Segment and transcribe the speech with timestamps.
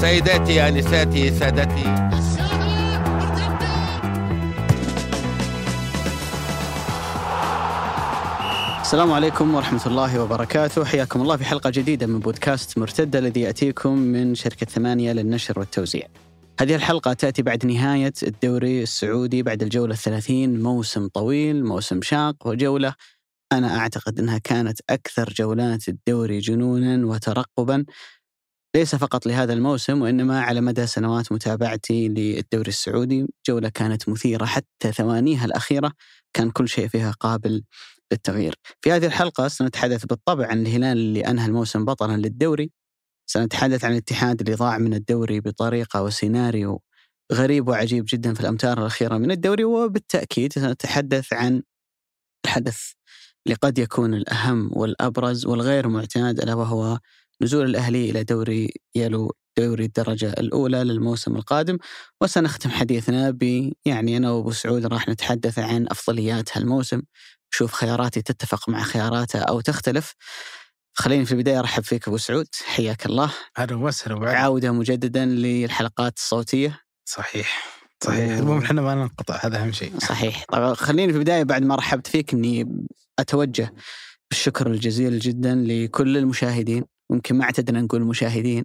[0.00, 2.08] سيداتي انساتي سادتي.
[8.80, 10.84] السلام عليكم ورحمة الله وبركاته.
[10.84, 16.06] حياكم الله في حلقة جديدة من بودكاست مرتدة الذي يأتيكم من شركة ثمانية للنشر والتوزيع.
[16.60, 20.62] هذه الحلقة تأتي بعد نهاية الدوري السعودي بعد الجولة الثلاثين.
[20.62, 22.94] موسم طويل موسم شاق وجولة.
[23.52, 27.84] أنا أعتقد أنها كانت أكثر جولات الدوري جنونا وترقبا.
[28.78, 34.92] ليس فقط لهذا الموسم وإنما على مدى سنوات متابعتي للدوري السعودي جولة كانت مثيرة حتى
[34.92, 35.92] ثوانيها الأخيرة
[36.32, 37.64] كان كل شيء فيها قابل
[38.12, 38.54] للتغيير.
[38.80, 42.70] في هذه الحلقة سنتحدث بالطبع عن الهلال اللي أنهى الموسم بطلا للدوري.
[43.26, 46.82] سنتحدث عن الاتحاد اللي ضاع من الدوري بطريقة وسيناريو
[47.32, 51.62] غريب وعجيب جدا في الأمتار الأخيرة من الدوري وبالتأكيد سنتحدث عن
[52.44, 52.92] الحدث
[53.46, 56.98] اللي قد يكون الأهم والأبرز والغير معتاد ألا وهو
[57.42, 61.78] نزول الأهلي إلى دوري يلو دوري الدرجة الأولى للموسم القادم
[62.22, 67.02] وسنختم حديثنا ب يعني أنا وأبو سعود راح نتحدث عن أفضليات هالموسم
[67.50, 70.14] شوف خياراتي تتفق مع خياراته أو تختلف.
[70.94, 73.30] خليني في البداية أرحب فيك أبو سعود حياك الله.
[73.58, 76.80] أهلا وسهلا عودة مجددا للحلقات الصوتية.
[77.04, 78.38] صحيح صحيح.
[78.38, 79.98] المهم إحنا ما ننقطع هذا أهم شيء.
[79.98, 80.44] صحيح.
[80.48, 82.86] طبعا خليني في البداية بعد ما رحبت فيك أني
[83.18, 83.74] أتوجه
[84.30, 86.84] بالشكر الجزيل جدا لكل المشاهدين.
[87.10, 88.64] ممكن ما اعتدنا نقول المشاهدين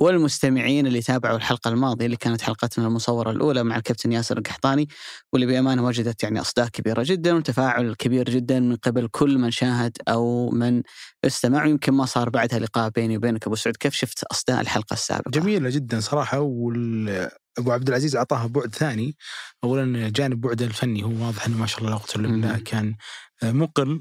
[0.00, 4.88] والمستمعين اللي تابعوا الحلقة الماضية اللي كانت حلقتنا المصورة الأولى مع الكابتن ياسر القحطاني
[5.32, 9.96] واللي بأمانة وجدت يعني أصداء كبيرة جدا وتفاعل كبير جدا من قبل كل من شاهد
[10.08, 10.82] أو من
[11.24, 11.66] استمع.
[11.66, 13.76] يمكن ما صار بعدها لقاء بيني وبينك أبو سعود.
[13.76, 16.40] كيف شفت أصداء الحلقة السابقة؟ جميلة جدا صراحة.
[16.40, 19.16] وال أبو عبد العزيز أعطاها بعد ثاني.
[19.64, 22.64] اولا جانب بعده الفني هو واضح إنه ما شاء الله لا قوه الا بالله مم.
[22.64, 22.94] كان
[23.42, 24.00] مقل.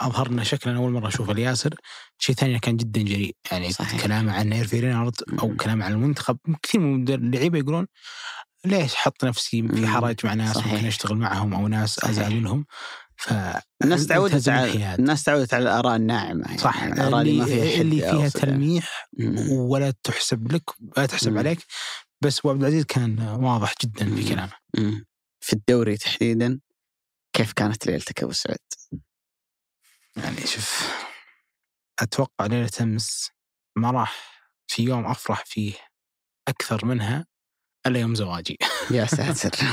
[0.00, 1.74] فاظهرنا شكلا أول مرة أشوف الياسر
[2.18, 4.02] شيء ثاني كان جدا جريء يعني صحيح.
[4.02, 5.56] كلامه عن ايرفي رينارد أو.
[5.56, 7.86] كلامه عن المنتخب كثير من اللعيبه يقولون
[8.64, 9.68] ليش حط نفسي.
[9.68, 10.72] في حرج مع ناس صحيح.
[10.72, 12.10] ممكن أشتغل معهم أو ناس صحيح.
[12.10, 12.66] أزعل منهم
[13.16, 13.32] ف
[13.84, 14.94] الناس تعودت على.
[14.94, 18.40] الناس تعودت على الآراء الناعمة يعني صح الآراء اللي ما فيها حد اللي فيها صدع.
[18.40, 19.08] تلميح.
[19.50, 20.62] ولا تحسب لك
[20.96, 21.38] ولا تحسب مم.
[21.38, 21.58] عليك
[22.20, 24.16] بس أبو عبد العزيز كان واضح جدا مم.
[24.16, 25.04] في كلامه مم.
[25.40, 26.60] في الدوري تحديدا
[27.32, 28.58] كيف كانت ليلتك أبو سعود؟
[30.16, 30.96] يعني شوف
[32.00, 33.30] أتوقع ليلة أمس
[33.78, 34.40] ما راح
[34.70, 35.74] في يوم أفرح فيه
[36.48, 37.26] أكثر منها
[37.86, 38.58] إلا يوم زواجي
[38.90, 39.66] يا ساتر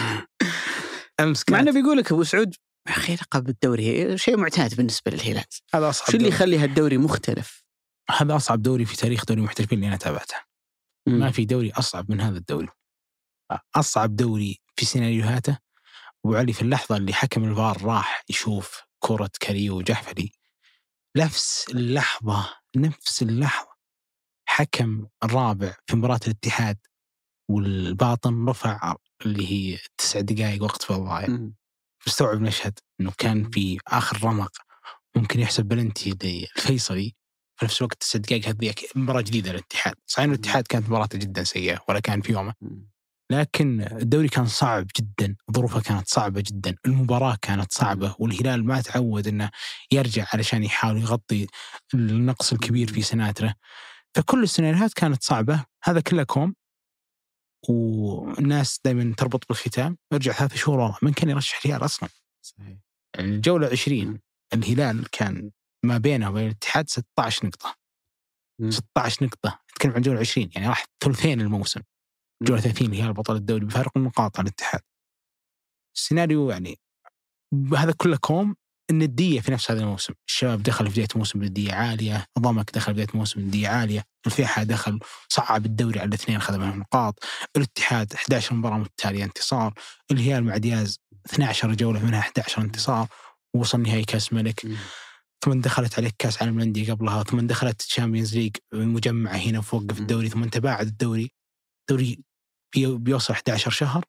[1.19, 2.55] أمس مع إنه كانت بيقول لك أبو سعود
[2.87, 6.27] يا أخي لقب الدوري شيء معتاد بالنسبة للهلال، هذا أصعب شو اللي.
[6.27, 7.63] يخلي هالدوري مختلف؟
[8.09, 10.35] هذا أصعب دوري في تاريخ دوري المحترفين اللي أنا تابعته
[11.07, 11.19] مم.
[11.19, 12.67] ما في دوري أصعب من هذا الدوري
[13.75, 15.57] أصعب دوري في سيناريوهاته
[16.25, 20.31] أبو علي في اللحظة اللي حكم الفار راح يشوف كرة كريو وجحفري
[21.17, 23.73] نفس اللحظة نفس اللحظة
[24.45, 26.77] حكم الرابع في مباراة الاتحاد
[27.49, 31.27] والباطن رفع اللي هي تسع دقائق وقت في الضايع.
[32.07, 34.51] مستوعب المشهد إنه كان في آخر رمق
[35.15, 37.15] ممكن يحسب بلنتي للفيصلي
[37.59, 41.79] في نفس الوقت تسع دقائق هذه مباراة جديدة للاتحاد صحيح الاتحاد كانت مباراته جدا سيئة
[41.89, 42.53] ولا كان في يومه.
[43.31, 49.27] لكن الدوري كان صعب جدا ظروفه كانت صعبة جدا المباراة كانت صعبة والهلال ما تعود
[49.27, 49.51] أنه
[49.91, 51.47] يرجع علشان يحاول يغطي
[51.93, 53.55] النقص الكبير في سناتره.
[54.15, 56.55] فكل السيناريوهات كانت صعبة هذا كله كوم.
[57.69, 59.97] والناس دائما تربط بالختام.
[60.13, 62.09] يرجع ثلاث شهور ورا من كان يرشح الهلال أصلا؟
[62.41, 62.77] صحيح.
[63.19, 64.19] الجولة 20 مم.
[64.53, 65.51] الهلال كان
[65.85, 67.75] ما بينه وبين الاتحاد 16 نقطة.
[68.59, 68.71] مم.
[68.71, 69.59] 16 نقطة.
[69.71, 71.81] نتكلم عن جولة 20 يعني راح ثلثين الموسم.
[72.43, 74.81] جولة 30 الهلال بطل الدوري بفارق النقاط عن الاتحاد.
[75.95, 76.79] السيناريو يعني
[77.77, 78.55] هذا كله كوم
[78.91, 82.93] الندية في نفس هذا الموسم، الشباب دخل في بداية موسم ندية عالية، ضمك دخل في
[82.93, 84.99] بداية موسم ندية عالية، الفيحة دخل
[85.29, 87.23] صعب الدوري على الاثنين اخذ منهم نقاط،
[87.57, 89.73] الاتحاد 11 مباراة متتالية انتصار،
[90.11, 93.07] الهلال مع دياز 12 جولة منها 11 انتصار،
[93.55, 94.67] ووصل نهائي كأس ملك،.
[95.45, 97.23] ثم دخلت عليك كأس عالم الأندية قبلها.
[97.23, 101.31] ثم دخلت Champions League مجمعة هنا فوقف الدوري ثم تباعد الدوري.
[101.89, 102.23] دوري
[102.75, 104.05] بيوصل 11 شهر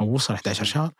[0.00, 0.92] أو وصل 11 شهر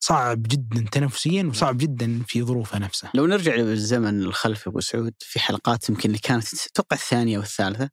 [0.00, 5.40] صعب جدا تنافسيا وصعب جدا في ظروفه نفسها لو نرجع بالزمن الخلفي أبو سعود في
[5.40, 7.90] حلقات يمكن اللي كانت أتوقع الثانية والثالثة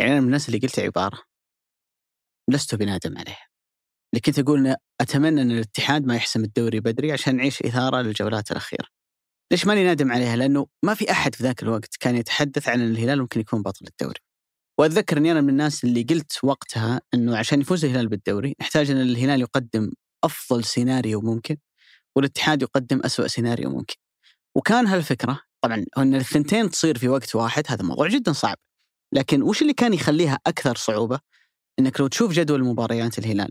[0.00, 1.22] يعني أنا من الناس اللي قلت عبارة
[2.50, 3.48] لست بنادم عليها
[4.12, 8.86] اللي كنت أقول أتمنى إن الاتحاد ما يحسم الدوري بدري عشان نعيش إثارة للجولات الأخيرة.
[9.52, 13.20] ليش ماني نادم عليها؟ لأنه ما في أحد في ذاك الوقت كان يتحدث عن الهلال
[13.20, 14.20] ممكن يكون بطل الدوري.
[14.78, 19.00] وأتذكر إني أنا من الناس اللي قلت وقتها إنه عشان يفوز الهلال بالدوري نحتاج إن
[19.00, 19.92] الهلال يقدم
[20.24, 21.56] أفضل سيناريو ممكن
[22.16, 23.94] والاتحاد يقدم أسوأ سيناريو ممكن.
[24.54, 28.56] وكان هالفكرة طبعا إن الثنتين تصير في وقت واحد هذا موضوع جدا صعب.
[29.12, 31.20] لكن وش اللي كان يخليها أكثر صعوبة؟
[31.78, 33.50] إنك لو تشوف جدول مباريات الهلال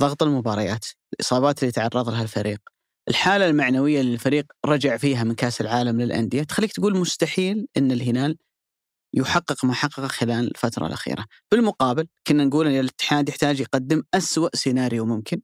[0.00, 2.58] ضغط المباريات الإصابات اللي تعرض لها الفريق
[3.08, 8.36] الحالة المعنوية اللي الفريق رجع فيها من كأس العالم للأندية تخليك تقول مستحيل إن الهلال
[9.16, 11.24] يحقق ما حققه خلال الفترة الأخيرة.
[11.52, 15.40] بالمقابل كنا نقول إن الاتحاد يحتاج يقدم أسوأ سيناريو ممكن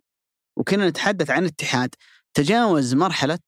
[0.59, 1.95] وكنا نتحدث عن اتحاد
[2.35, 3.39] تجاوز مرحلة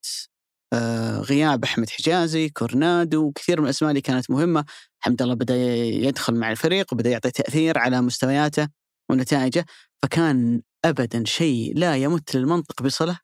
[0.72, 4.64] آه، غياب أحمد حجازي كورنادو وكثير من الأسماء اللي كانت مهمة.
[5.00, 8.68] حمد الله بدأ يدخل مع الفريق وبدأ يعطي تأثير على مستوياته
[9.10, 9.66] ونتائجه.
[10.02, 13.18] فكان ابدا شيء لا يمت للمنطق بصلة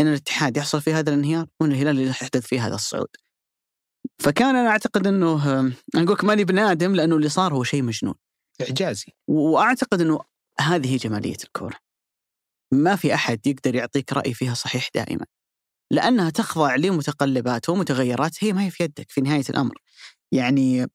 [0.00, 3.08] إن الاتحاد يحصل في هذا الانهيار وان الهلال يحدث فيه هذا الصعود.
[4.20, 8.14] فكان أنا أعتقد إنه أنا أقول لك ماني بنادم لأنه اللي صار هو شيء مجنون.
[8.60, 9.06] إعجازي.
[9.28, 10.20] وأعتقد إنه
[10.60, 11.76] هذه جمالية الكورة.
[12.72, 15.26] ما في أحد يقدر يعطيك رأي فيها صحيح دائما.
[15.90, 19.74] لأنها تخضع لمتقلبات ومتغيرات هي ما هي في يدك في نهاية الأمر.
[20.32, 20.86] يعني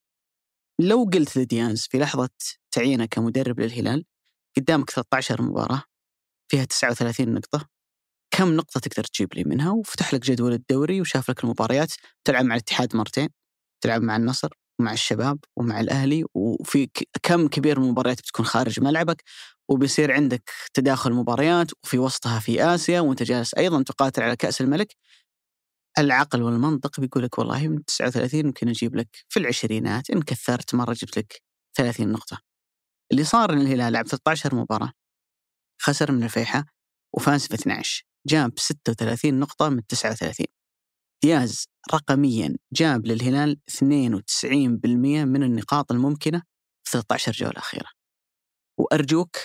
[0.80, 2.30] لو قلت لديانز في لحظة
[2.70, 4.04] تعيينه كمدرب للهلال
[4.56, 5.82] قدامك 13 مباراة
[6.50, 7.68] فيها 39 نقطة
[8.36, 11.92] كم نقطة تقدر تجيب لي منها؟ وفتح لك جدول الدوري وشاف لك المباريات.
[12.24, 13.28] تلعب مع الاتحاد مرتين
[13.84, 14.48] تلعب مع النصر
[14.80, 16.90] ومع الشباب ومع الأهلي وفي
[17.22, 19.22] كم كبير من المباريات بتكون خارج ملعبك
[19.68, 24.96] وبيصير عندك تداخل مباريات وفي وسطها في آسيا وأنت جالس أيضا تقاتل على كأس الملك.
[25.98, 30.92] العقل والمنطق بيقول لك والله من 39 ممكن أجيب لك في العشرينات إن كثرت مرة
[30.92, 31.42] جبت لك
[31.76, 32.38] 30 نقطة.
[33.12, 34.92] اللي صار إن الهلال لعب 13 مباراة
[35.82, 36.64] خسر من الفيحة
[37.14, 40.46] وفاز في 12 جاب 36 نقطة من 39
[41.24, 43.84] دياز رقميا جاب للهلال 92%
[45.24, 46.42] من النقاط الممكنة
[46.84, 47.88] في 13 جولة أخيرة
[48.78, 49.36] وأرجوك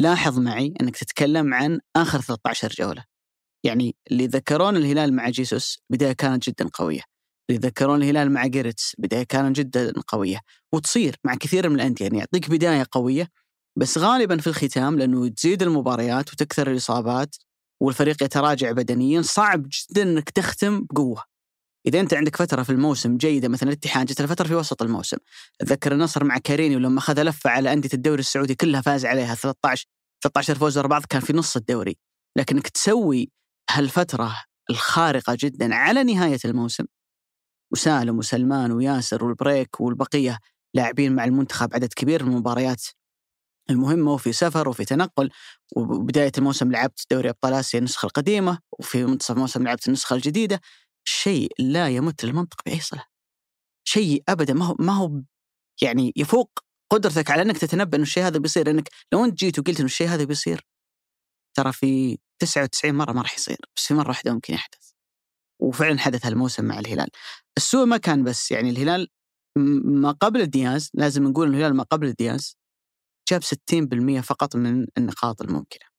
[0.00, 3.04] لاحظ معي أنك تتكلم عن آخر 13 جولة.
[3.64, 7.00] يعني اللي ذكرون الهلال مع جيسوس بداية كانت جدا قوية.
[7.50, 10.40] اللي ذكرون الهلال مع جيرتس بداية كانت جدا قوية.
[10.74, 13.28] وتصير مع كثير من الأندية يعني يعطيك بداية قوية
[13.78, 17.36] بس غالبا في الختام لأنه تزيد المباريات وتكثر الإصابات
[17.80, 21.24] والفريق يتراجع بدنيا صعب جدا إنك تختم بقوة.
[21.86, 25.16] إذا أنت عندك فترة في الموسم جيدة مثلا الاتحاد جت فتره في وسط الموسم.
[25.60, 29.86] أتذكر النصر مع كاريني ولما أخذ لفة على أندية الدوري السعودي كلها فاز عليها 13
[30.22, 31.96] 13 فوز ورا بعض كان في نص الدوري.
[32.36, 33.30] لكنك تسوي
[33.70, 34.36] هالفترة
[34.70, 36.84] الخارقة جدا على نهاية الموسم
[37.72, 40.38] وسالم وسلمان وياسر والبريك والبقية
[40.74, 42.82] لاعبين مع المنتخب عدد كبير من المباريات
[43.70, 45.30] المهمة وفي سفر وفي تنقل
[45.76, 50.60] وبداية الموسم لعبت دوري أبطال آسيا النسخة القديمة وفي منتصف الموسم لعبت النسخة الجديدة.
[51.04, 53.04] شيء لا يمت للمنطق بأي صلة.
[53.84, 54.54] شيء أبدا.
[54.54, 55.22] ما هو ما هو
[55.82, 56.50] يعني يفوق
[56.92, 60.08] قدرتك على أنك تتنبأ أن الشيء هذا بيصير أنك لو أنت جيت وقلت أن الشيء
[60.08, 60.66] هذا بيصير
[61.56, 64.90] ترى في 99 مرة ما راح يصير بس في مرة واحدة ممكن يحدث.
[65.62, 67.08] وفعلا حدث هالموسم مع الهلال.
[67.56, 69.08] السوء ما كان بس يعني الهلال
[69.84, 72.56] ما قبل دياز لازم نقول الهلال ما قبل دياز
[73.30, 75.90] جاب 60% فقط من النقاط الممكنة.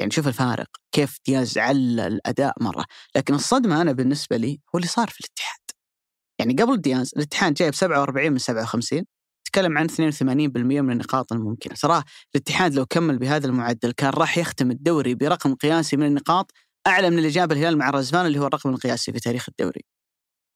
[0.00, 2.84] يعني شوف الفارق كيف دياز على الأداء مرة،
[3.16, 5.60] لكن الصدمة أنا بالنسبة لي هو اللي صار في الاتحاد.
[6.40, 9.04] يعني قبل دياز الاتحاد جايب 47 من 57
[9.44, 12.04] تكلم عن 82% من النقاط الممكنة، تراه
[12.34, 16.52] الاتحاد لو كمل بهذا المعدل كان راح يختم الدوري برقم قياسي من النقاط
[16.86, 19.84] أعلى من اللي جابه الهلال مع رزفان اللي هو الرقم القياسي في تاريخ الدوري.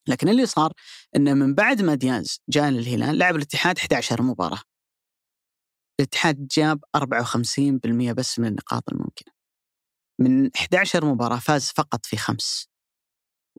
[0.08, 0.72] لكن اللي صار
[1.16, 4.60] إنه من بعد ما دياز جاء للهلال لعب الاتحاد 11 مباراة
[6.00, 9.32] الاتحاد جاب 54% بس من النقاط الممكنة.
[10.20, 12.68] من 11 مباراة فاز فقط في خمس.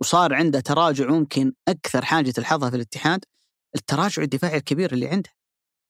[0.02, 3.26] وصار عنده تراجع ممكن أكثر حاجة تلحظها في الاتحاد
[3.76, 5.30] التراجع الدفاعي الكبير اللي عنده.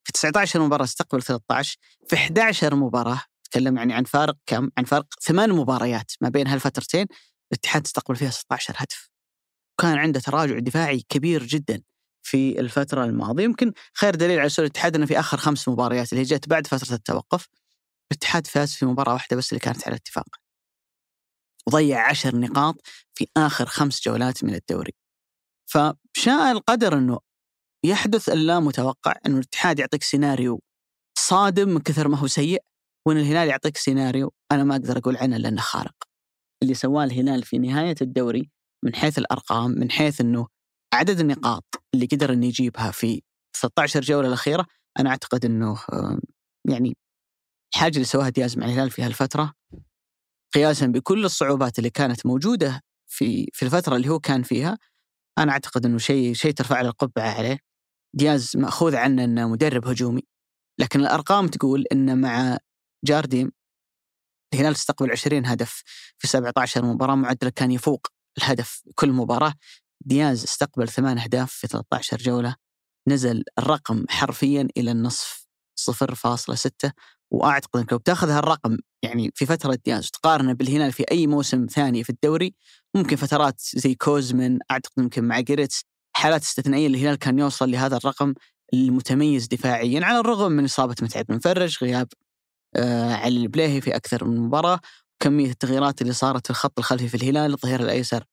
[0.07, 5.05] في 19 مباراة استقبل 13 في 11 مباراة تكلم يعني عن فارق كم؟ عن فارق
[5.21, 7.05] ثمان مباريات ما بين هالفترتين
[7.51, 9.09] الاتحاد استقبل فيها 16 هدف.
[9.73, 11.83] وكان عنده تراجع دفاعي كبير جدا.
[12.27, 13.43] في الفترة الماضية.
[13.43, 16.95] يمكن خير دليل على سوء الاتحاد أنه في آخر خمس مباريات اللي جت بعد فترة
[16.95, 17.47] التوقف
[18.11, 20.27] الاتحاد فاز في مباراة واحدة بس اللي كانت على اتفاق.
[21.67, 22.75] وضيع عشر نقاط
[23.13, 24.93] في آخر خمس جولات من الدوري.
[25.71, 27.19] فشاء القدر أنه
[27.85, 30.61] يحدث اللا متوقع أنه الاتحاد يعطيك سيناريو
[31.19, 32.63] صادم من كثر ما هو سيء
[33.07, 35.95] وأن الهلال يعطيك سيناريو أنا ما أقدر أقول عنه لأنه خارق.
[36.63, 38.49] اللي سواه الهلال في نهاية الدوري
[38.83, 40.47] من حيث الأرقام من حيث أنه
[40.93, 43.21] عدد النقاط اللي قدر إنه يجيبها في
[43.55, 44.65] 16 جولة الأخيرة
[44.99, 45.79] أنا أعتقد إنه
[46.69, 46.97] يعني
[47.73, 49.53] الحاجة اللي سواها دياز مع الهلال في هالفترة
[50.53, 54.77] قياسا بكل الصعوبات اللي كانت موجودة في في الفترة اللي هو كان فيها
[55.37, 57.59] أنا أعتقد إنه شيء شيء ترفع له القبعة عليه.
[58.15, 60.21] دياز مأخوذ عنه إنه مدرب هجومي
[60.79, 62.57] لكن الأرقام تقول إنه مع
[63.05, 63.51] جارديم
[64.53, 65.83] الهلال استقبل 20 هدف
[66.17, 69.53] في 17 مباراة معدله كان يفوق الهدف كل مباراة.
[70.07, 72.55] دياز استقبل ثمان أهداف في 13 جولة
[73.07, 75.47] نزل الرقم حرفيا إلى النصف
[75.91, 76.91] 0.6
[77.31, 82.03] وأعتقد أنك لو بتاخذ هالرقم يعني في فترة دياز تقارنه بالهلال في أي موسم ثاني
[82.03, 82.55] في الدوري
[82.95, 85.83] ممكن فترات زي كوزمن أعتقد يمكن مع جيريتس
[86.15, 88.33] حالات استثنائية الهلال كان يوصل لهذا الرقم
[88.73, 92.07] المتميز دفاعيا على الرغم من إصابة متعب بن فرج غياب
[92.75, 94.79] آه علي البليهي في أكثر من مباراة
[95.19, 98.23] كمية التغييرات اللي صارت في الخط الخلفي في الهلال الظهير الأيسر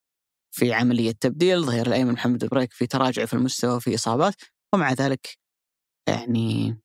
[0.54, 4.34] في عملية تبديل الظهير الأيمن محمد بريك في تراجع في المستوى وفي إصابات
[4.74, 5.38] ومع ذلك
[6.08, 6.78] يعني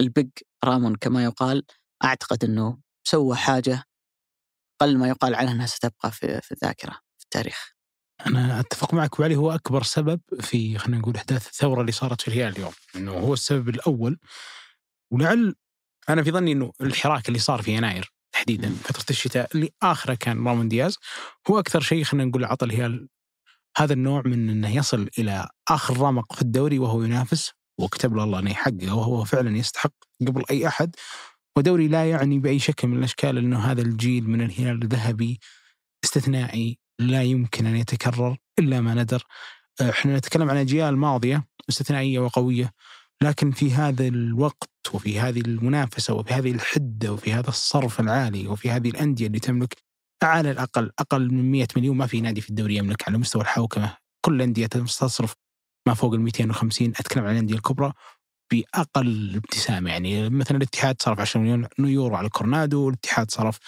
[0.00, 0.30] ال big
[0.64, 1.64] رامون كما يقال
[2.04, 3.84] أعتقد إنه سوى حاجة
[4.80, 7.72] قل ما يقال عنها إنها ستبقى في في الذاكرة في التاريخ.
[8.26, 12.28] أنا أتفق معك وعلي هو أكبر سبب في خلينا نقول إحداث الثورة اللي صارت في
[12.28, 14.18] الهلال اليوم إنه هو السبب الأول
[15.12, 15.54] ولعل
[16.08, 20.48] أنا في ظني إنه الحراك اللي صار في يناير تحديدا فترة الشتاء اللي آخرة كان
[20.48, 20.98] رامون دياز
[21.50, 23.08] هو أكثر شيء خلينا نقول عطى الهلال
[23.76, 28.38] هذا النوع من إنه يصل إلى آخر رمق في الدوري وهو ينافس وكتب له الله
[28.38, 29.92] إنه يحققه وهو فعلا يستحق
[30.26, 30.96] قبل أي أحد.
[31.56, 35.40] ودوري لا يعني بأي شكل من الأشكال إنه هذا الجيل من الهلال الذهبي
[36.04, 39.24] استثنائي لا يمكن أن يتكرر إلا ما ندر.
[39.80, 42.72] إحنا نتكلم عن اجيال ماضيه استثنائية وقوية.
[43.22, 48.70] لكن في هذا الوقت وفي هذه المنافسة وفي هذه الحدة وفي هذا الصرف العالي وفي
[48.70, 49.76] هذه الأندية اللي تملك
[50.22, 53.96] على الأقل أقل من 100 مليون ما في نادي في الدوري يملك على مستوى الحوكمة.
[54.26, 55.34] كل الانديه تصرف
[55.88, 57.92] ما فوق ال 250 أتكلم عن الأندية الكبرى
[58.52, 59.90] بأقل ابتسامة.
[59.90, 63.58] يعني مثلا الاتحاد صرف 10 مليون يورو على كورنادو، الاتحاد صرف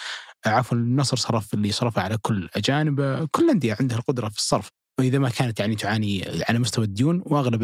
[0.47, 4.69] عفوا النصر صرف اللي صرفه على كل اجانب، كل الانديه عندها القدرة في الصرف،
[4.99, 7.63] وإذا ما كانت يعني تعاني على مستوى الديون وأغلب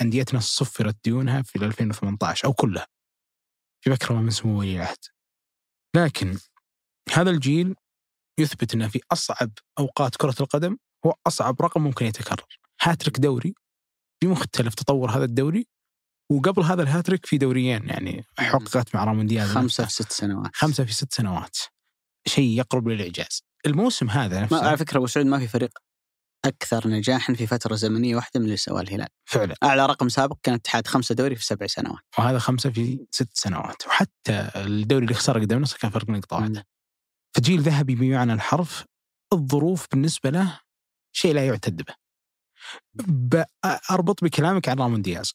[0.00, 2.86] أنديتنا صفرت ديونها في 2018 أو كلها.
[3.84, 4.98] في مكرمه من سمو ولي العهد.
[5.96, 6.38] لكن
[7.12, 7.74] هذا الجيل
[8.40, 12.46] يثبت إنه في أصعب أوقات كرة القدم هو أصعب رقم ممكن يتكرر.
[12.82, 13.54] هاتريك دوري
[14.22, 15.66] بمختلف تطور هذا الدوري
[16.30, 20.84] وقبل هذا الهاتريك في دوريين يعني حققت مع رامون دياز خمسة في ست سنوات خمسة
[20.84, 21.56] في ست سنوات
[22.26, 25.78] شيء يقرب للإعجاز الموسم هذا نفسه على فكرة ابو سعود ما في فريق
[26.44, 29.08] أكثر نجاحا في فترة زمنية واحدة من اللي سواه الهلال.
[29.24, 29.54] فعلا.
[29.62, 32.02] أعلى رقم سابق كان اتحاد خمسه دوري في سبع سنوات.
[32.18, 33.86] وهذا خمسة في ست سنوات.
[33.86, 36.66] وحتى الدوري اللي خسر قدام نصر كان فرق نقطة واحدة.
[37.36, 38.84] فجيل ذهبي بمعنى الحرف
[39.32, 40.60] الظروف بالنسبة له
[41.12, 41.94] شيء لا يعتد به.
[43.90, 45.34] أربط بكلامك عن رامون دياز.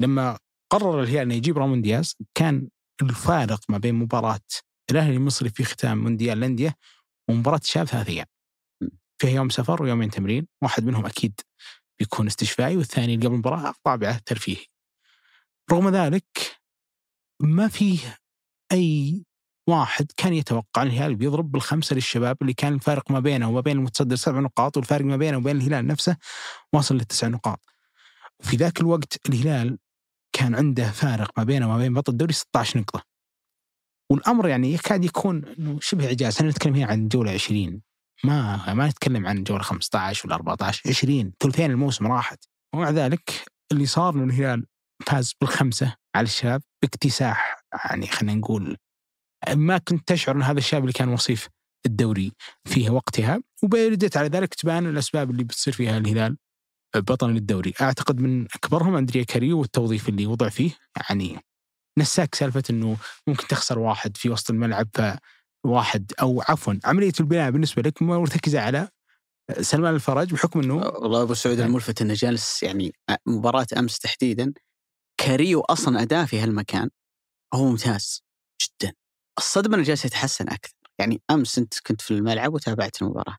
[0.00, 0.38] لما
[0.72, 2.68] قرر الهلال إنه يجيب رامون دياز كان
[3.02, 4.40] الفارق ما بين مباراة
[4.90, 6.74] الأهلي المصري في ختام مونديال الأندية
[7.28, 8.26] ومباراة الشباب ثلاث أيام.
[9.20, 11.40] فيها يوم سفر ويومين تمرين واحد منهم أكيد
[11.98, 14.64] بيكون استشفائي والثاني قبل المباراة طابعه ترفيهي
[15.72, 16.60] رغم ذلك
[17.40, 18.18] ما فيه
[18.72, 19.24] أي
[19.68, 23.76] واحد كان يتوقع إن الهلال بيضرب بالخمسة للشباب اللي كان الفارق ما بينه وما بين
[23.76, 26.16] المتصدر سبع نقاط والفارق ما بينه وبين الهلال نفسه
[26.72, 27.60] واصل للتسع نقاط.
[28.40, 29.78] وفي ذاك الوقت الهلال
[30.32, 33.02] كان عنده فارق ما بينه وما بين بطل الدوري 16 نقطة.
[34.10, 37.82] والأمر يعني يكاد يكون إنه شبه إعجاز، إحنا نتكلم هنا عن جوله 20
[38.24, 42.44] ما ما نتكلم عن جوله 15 ولا 14 20 ثلثين الموسم راحت.
[42.74, 44.66] ومع ذلك اللي صار انه الهلال
[45.06, 48.76] فاز بالخمسة على الشباب باكتساح يعني خلينا نقول
[49.54, 51.48] ما كنت تشعر إن هذا الشاب اللي كان وصيف
[51.86, 52.32] الدوري
[52.64, 53.42] فيها وقتها.
[53.62, 56.36] وبردت على ذلك تبان الأسباب اللي بتصير فيها الهلال
[56.96, 61.38] بطل للدوري أعتقد من أكبرهم أندريا كاريو والتوظيف اللي وضع فيه يعني
[61.98, 62.96] نساك سالفة إنه
[63.26, 64.88] ممكن تخسر واحد في وسط الملعب
[65.64, 68.88] فواحد أو عفوا عملية البناء بالنسبة لك مرتكزة على
[69.60, 72.92] سلمان الفرج بحكم إنه والله أبو سعود الملفت إنه جالس يعني
[73.26, 74.52] مباراة أمس تحديدا.
[75.20, 76.90] كاريو أصلا اداء في هالمكان
[77.54, 78.22] هو ممتاز
[78.62, 78.92] جدا.
[79.38, 80.74] الصدمة إنه جالس يتحسن أكثر.
[80.98, 83.36] يعني أمس أنت كنت في الملعب وتابعت المباراة.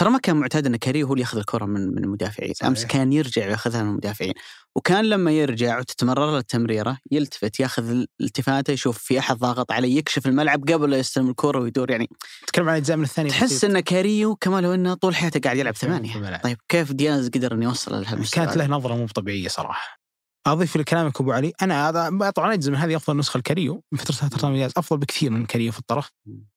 [0.00, 2.54] ترى ما كان معتاد إن كاريو هو اللي ياخذ الكرة من من المدافعين.
[2.54, 2.68] صحيح.
[2.68, 4.32] أمس كان يرجع وياخذها من المدافعين.
[4.76, 10.26] وكان لما يرجع وتتمرر له التمريرة يلتفت ياخذ التفاته يشوف في أحد ضاغط عليه يكشف
[10.26, 12.08] الملعب قبل لا يستلم الكرة ويدور يعني.
[12.46, 15.76] تتكلم عن الاجزاء من الثانية تحس إن كاريو كما لو إنه طول حياته قاعد يلعب
[15.76, 16.36] ثمانية.
[16.36, 19.99] طيب كيف دياز قدر إنه يوصل لهالمستوى كانت له نظرة مو طبيعية صراحة.
[20.46, 24.72] أضيف لكلامك أبو علي أنا هذا طبعا اجزم هذه أفضل نسخة لكاريو من فتره المميز
[24.76, 26.10] أفضل بكثير من كاريو في الطرف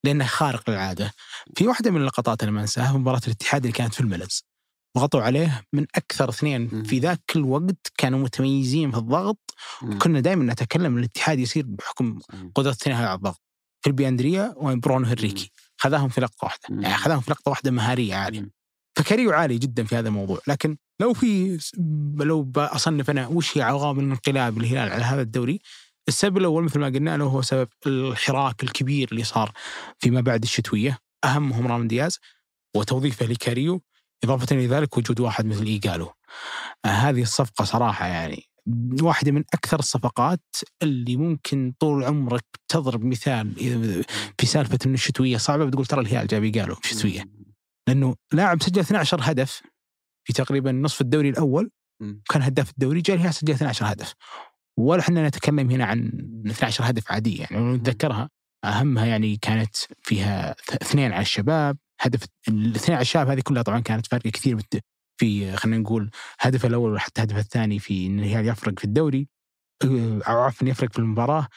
[0.04, 1.14] لأنه خارق للعادة.
[1.58, 4.44] في واحدة من اللقطات اللي ما أنساها مباراة الاتحاد اللي كانت في الملز.
[4.98, 10.98] ضغطوا عليه من أكثر اثنين في ذاك الوقت كانوا متميزين في الضغط وكنا دائما نتكلم
[10.98, 12.20] الاتحاد يصير بحكم
[12.56, 13.42] قدرة الاثنين على الضغط.
[13.82, 15.52] فيلبي أندريا وبرونو هنريكي.
[15.78, 16.62] خذاهم في لقطة واحدة.
[16.70, 18.50] يعني خذاهم في لقطة واحدة مهارية عالية.
[18.98, 21.60] فكاريو عالي جدا في هذا الموضوع لكن لو في
[22.20, 25.60] لو بصنف أنا وش هي عوامل انقلاب الهلال على هذا الدوري
[26.08, 29.52] السبب الأول مثل ما قلنا له هو سبب الحراك الكبير اللي صار
[30.00, 30.98] فيما بعد الشتوية.
[31.26, 32.20] أهمهم رامون دياز
[32.76, 33.82] وتوظيفه لكاريو
[34.24, 36.14] إضافة إلى ذلك وجود واحد مثل إيجالو.
[36.86, 38.50] هذه الصفقة صراحة يعني
[39.02, 40.42] واحدة من أكثر الصفقات
[40.82, 43.54] اللي ممكن طول عمرك تضرب مثال
[44.40, 47.24] في سالفة إنه الشتوية صعبة بتقول ترى الهلال جابي قالوا شتويه
[47.88, 49.62] لأنه لاعب سجل 12 هدف
[50.24, 51.72] في تقريبا نصف الدوري الأول.
[52.30, 54.14] كان هداف الدوري جاء الهلال سجل 12 هدف.
[54.78, 56.12] ولا إحنا نتكلم هنا عن
[56.48, 58.30] 12 هدف عادية يعني نتذكرها
[58.66, 64.08] أهمها يعني كانت فيها اثنين على الشباب هدف الاثنين على الشباب هذه كلها طبعا كانت
[64.08, 64.60] فارقه كثير
[65.18, 69.28] في خلينا نقول هدف الأول وحتى الهدف الثاني في إن الهلال يفرق في الدوري
[70.28, 71.48] أو عفوا يفرق في المباراة.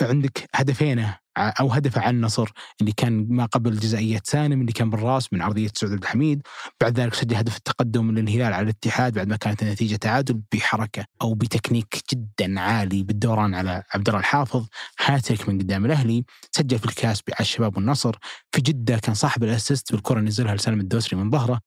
[0.00, 2.48] عندك هدفينه أو هدفه عن النصر
[2.80, 6.42] اللي كان ما قبل جزائيه سالم اللي كان بالراس من عرضية سعود عبد الحميد.
[6.80, 11.34] بعد ذلك سجل هدف التقدم للهلال على الاتحاد بعد ما كانت النتيجة تعادل بحركة أو
[11.34, 14.66] بتكنيك جدا عالي بالدوران على عبد الله الحافظ.
[15.00, 18.16] هاتريك من قدام الأهلي سجل في الكاس على الشباب والنصر.
[18.52, 21.60] في جدة كان صاحب الأسيست بالكرة نزلها لسالم الدوسري من ظهره.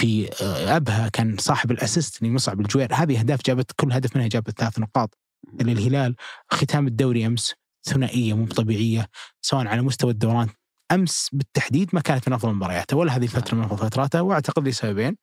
[0.00, 2.94] في آه، أبها كان صاحب الأسيست لمصعب الجوير.
[2.94, 5.18] هذه أهداف جابت كل هدف منها جابت ثلاث نقاط
[5.60, 6.16] للهلال.
[6.50, 7.54] ختام الدوري أمس.
[7.84, 9.08] ثنائية مو طبيعية
[9.42, 10.48] سواء على مستوى الدوران.
[10.92, 15.16] أمس بالتحديد ما كانت من أفضل مبارياته ولا هذه الفترة من افضل فتراته وأعتقد لسببين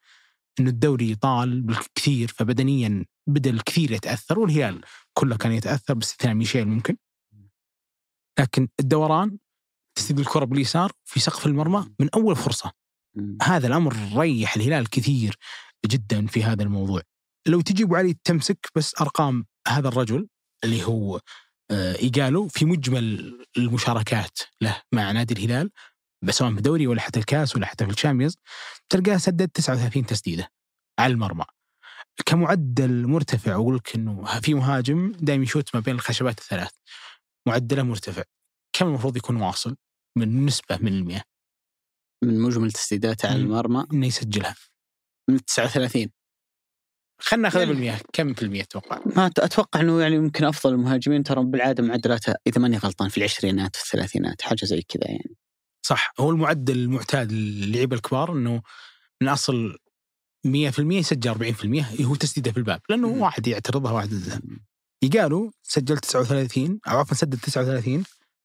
[0.59, 4.81] إنه الدوري طال بالكثير فبدنيا بدا الكثير يتأثر والهلال
[5.13, 6.97] كله كان يتأثر باستثناء ميشيل ممكن.
[8.39, 9.37] لكن الدوران
[9.95, 12.71] تسديد الكرة باليسار في سقف المرمى من أول فرصة.
[13.41, 15.35] هذا الأمر ريح الهلال كثير
[15.85, 17.01] جدا في هذا الموضوع.
[17.47, 20.27] لو تجي أبو علي تمسك بس أرقام هذا الرجل
[20.63, 21.21] اللي هو
[21.71, 25.71] إيجالو في مجمل المشاركات له مع نادي الهلال
[26.29, 28.37] سواء في الدوري ولا حتى الكاس ولا حتى في الشامبيونز
[28.89, 30.51] تلقاه سدد 39 تسديدة
[30.99, 31.45] على المرمى.
[32.25, 36.71] كمعدل مرتفع أقول لك إنه في مهاجم دائما يشوت ما بين الخشبات الثلاث
[37.47, 38.23] معدله مرتفع.
[38.73, 39.77] كم المفروض يكون واصل؟
[40.17, 41.23] من نسبة من المئة.
[42.23, 43.37] من مجمل تسديداته على.
[43.39, 44.55] المرمى؟ إنه يسجلها.
[45.29, 46.11] من 39
[47.21, 50.73] خلينا ناخذها يعني- بالمئة كم في المئة تتوقع؟ ما أت- أتوقع إنه يعني يمكن أفضل
[50.73, 55.35] المهاجمين ترى بالعادة معدلاته إذا ماني غلطان في العشرينات في الثلاثينات حاجة زي كذا يعني
[55.85, 58.61] صح هو المعدل المعتاد للعيبة الكبار إنه
[59.21, 59.77] من أصل
[60.47, 63.21] 100% يسجل 40% هو تسديده في الباب لأنه مم.
[63.21, 64.41] واحد يعترضها واحد.
[65.03, 68.03] إيغالو سجل 39 أو عفوا سدد 39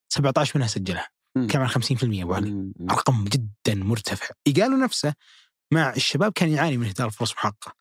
[0.09, 1.09] 17 منها سجلها.
[1.51, 2.73] كم عن 50% ابو علي.
[2.91, 5.15] رقم جدا مرتفع إيغالو نفسه
[5.73, 7.73] مع الشباب كان يعاني من إهدار فرص محققه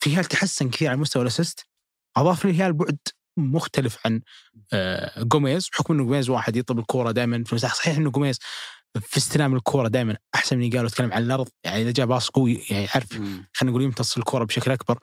[0.00, 1.66] في هال تحسن كثير على مستوى ال assist
[2.16, 2.98] أضاف للهلال بعد
[3.36, 4.20] مختلف عن
[4.72, 8.38] آه، جوميز بحكم إنه جوميز واحد يطلب الكورة دائما في المساحة صحيح إنه جوميز
[9.00, 12.64] في استلام الكورة دائما أحسن من قالوا يتكلم عن الأرض يعني إذا جاء باص قوي
[12.70, 13.12] يعني يعرف.
[13.52, 14.98] خلينا نقول يمتص الكورة بشكل أكبر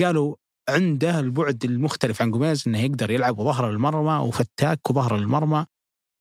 [0.00, 0.36] قالوا
[0.68, 5.66] عنده البعد المختلف عن جوميز إنه يقدر يلعب ظهره للمرمى وفتاك وظهره للمرمى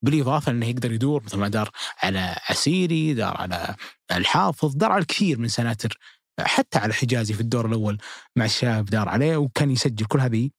[0.04, 1.70] بالإضافة إنه يقدر يدور مثل ما دار
[2.04, 3.76] على عسيري دار على
[4.12, 5.98] الحافظ دار على الكثير من سناتر
[6.40, 7.98] حتى على حجازي في الدور الأول
[8.36, 10.50] مع الشاب دار عليه وكان يسجل كل هذه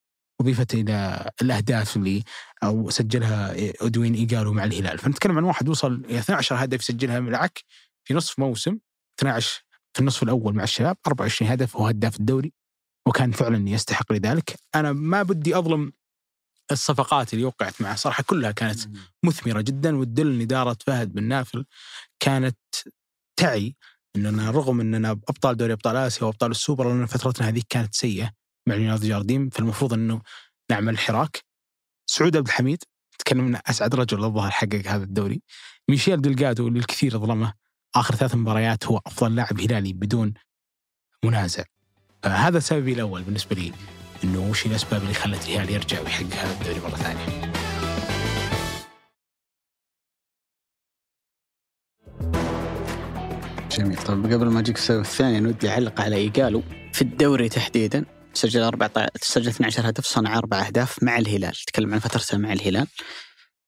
[0.41, 2.23] اضيفت إلى الأهداف اللي
[2.65, 3.55] أو سجلها
[3.87, 4.99] أدوين ايجالو مع الهلال.
[4.99, 7.65] فنتكلم عن واحد وصل إلى 12 هدف يسجلها معك
[8.05, 8.79] في نصف موسم
[9.21, 12.53] 12 في النصف الأول مع الشباب 24 هدف وهو هداف الدوري
[13.09, 14.55] وكان فعلا يستحق لذلك.
[14.75, 15.93] أنا ما بدي أظلم
[16.73, 18.81] الصفقات اللي وقعت معه صراحة كلها كانت
[19.25, 21.65] مثمرة جدا وتدل إن إدارة فهد بن نافل
[22.21, 22.59] كانت
[23.37, 23.77] تعي
[24.16, 28.31] إننا رغم إننا أبطال دوري أبطال آسيا وأبطال السوبر لأن فترتنا هذيك كانت سيئة
[28.68, 29.51] مع ليوناردو جارديم.
[29.51, 30.22] فالمفروض إنه
[30.70, 31.44] نعمل حراك.
[32.07, 32.85] سعود عبد الحميد
[33.18, 35.42] تكلمنا أسعد رجل الظاهر حقق هذا الدوري.
[35.88, 37.53] ميشيل دلقادو اللي الكثير ظلمه
[37.94, 40.35] آخر ثلاث مباريات هو أفضل لاعب هلالي بدون
[41.25, 41.64] منازع.
[42.25, 43.72] آه، هذا سببي الأول بالنسبة لي
[44.25, 47.72] إنه وش الأسباب اللي خلت الهلال يرجع ويحقق هذا الدوري مرة ثانية؟
[53.79, 53.97] جميل.
[53.97, 58.05] طيب قبل ما أجيك السبب الثاني ودي أعلق على ايجالو في الدوري تحديدا
[58.35, 61.53] سجل 14 سجل 12 هدف صنع أربع أهداف مع الهلال.
[61.67, 62.87] تكلم عن فترته مع الهلال.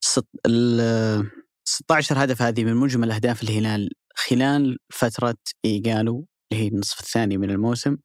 [0.00, 0.26] ست...
[0.46, 1.30] ال
[1.64, 7.50] 16 هدف هذه من مجمل أهداف الهلال خلال فترة ايجالو اللي هي النصف الثاني من
[7.50, 7.96] الموسم.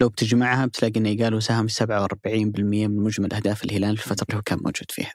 [0.00, 1.86] لو بتجمعها بتلاقي إن ايجالو ساهم 47%
[2.26, 5.14] من مجمل أهداف الهلال في الفترة اللي هو كان موجود فيها.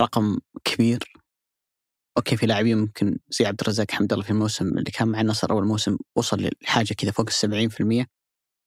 [0.00, 1.23] رقم كبير.
[2.16, 5.50] أوكي في لاعبين ممكن زي عبد الرزاق حمد الله في الموسم اللي كان مع النصر
[5.50, 7.70] أول موسم وصل لحاجة كذا فوق ال
[8.02, 8.06] 70%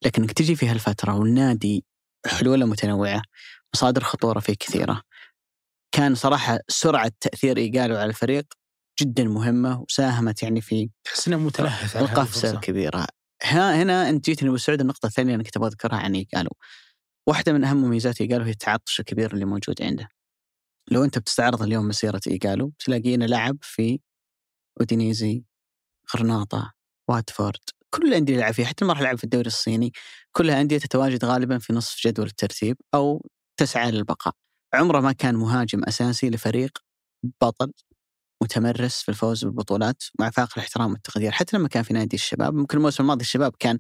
[0.06, 1.86] لكنك تجي في هالفترة والنادي
[2.26, 3.22] حلولة متنوعة
[3.76, 5.02] مصادر خطورة فيه كثيرة.
[5.92, 8.46] كان صراحة سرعة تأثير ايجالو على الفريق
[9.02, 12.52] جدا مهمة وساهمت يعني في تحس إنه متلهف القفزه.
[12.52, 13.08] الكبيره
[13.44, 16.50] ها هنا أنت جيتني ابو سعود النقطة الثانية أنا كنت أبغى أذكرها عن إيجالو.
[17.28, 20.10] واحدة من أهم مميزات إيجالو هي التعطش الكبير اللي موجود عنده.
[20.92, 24.00] لو أنت بتستعرض اليوم مسيرة إيجالو تلاقيه انه لعب في
[24.82, 25.44] أودينيزي
[26.16, 26.74] غرناطة
[27.10, 29.92] واتفورد كل الأندية اللي يلعب فيها حتى لما راح يلعب في الدوري الصيني
[30.32, 34.34] كلها أندية تتواجد غالبا في نصف جدول الترتيب أو تسعى للبقاء.
[34.74, 36.78] عمره ما كان مهاجم أساسي لفريق
[37.42, 37.72] بطل
[38.44, 41.32] متمرس في الفوز بالبطولات مع فاق الاحترام والتقدير.
[41.32, 43.80] حتى لما كان في نادي الشباب ممكن الموسم الماضي الشباب كان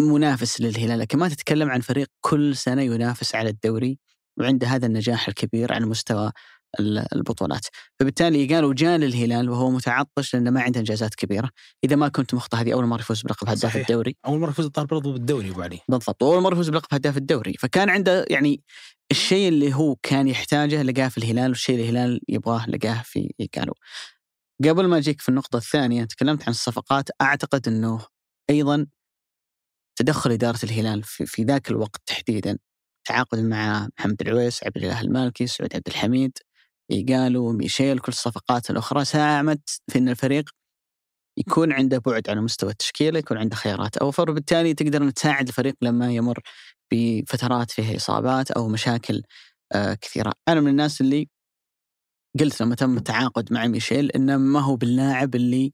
[0.00, 3.98] منافس للهلال لكن ما تتكلم عن فريق كل سنة ينافس على الدوري
[4.38, 6.32] وعنده هذا النجاح الكبير على مستوى
[7.14, 7.66] البطولات.
[8.00, 11.50] فبالتالي قالوا جاء للهلال وهو متعطش لأنه ما عنده إنجازات كبيرة.
[11.84, 13.76] إذا ما كنت مخطئ هذه أول مرة يفوز بلقب هداف.
[13.76, 14.16] الدوري.
[14.26, 15.80] أول مرة يفوز برضو بالدوري أبو علي.
[15.88, 16.22] بالضبط.
[16.22, 17.54] واول مرة يفوز بلقب هداف الدوري.
[17.58, 18.62] فكان عنده يعني
[19.10, 23.74] الشيء اللي هو كان يحتاجه لقاه في الهلال والشيء اللي الهلال يبغاه لقاه في قالوا
[24.64, 27.08] قبل ما أجيك في النقطة الثانية تكلمت عن الصفقات.
[27.20, 28.06] أعتقد أنه
[28.50, 28.86] أيضا
[29.96, 32.58] تدخل إدارة الهلال في, في ذاك الوقت تحديدا.
[33.04, 36.38] تعاقد مع محمد العويس عبد الاله المالكي سعود عبد الحميد
[37.08, 39.04] قالوا ميشيل كل الصفقات الأخرى.
[39.04, 40.50] ساهمت في أن الفريق
[41.38, 45.74] يكون عنده بعد على مستوى التشكيلة يكون عنده خيارات أوفر وبالتالي تقدر أن تساعد الفريق
[45.82, 46.38] لما يمر
[46.92, 49.22] بفترات فيها إصابات أو مشاكل
[49.72, 50.32] آه كثيرة.
[50.48, 51.28] أنا من الناس اللي
[52.40, 55.72] قلت لما تم التعاقد مع ميشيل إنه ما هو باللاعب اللي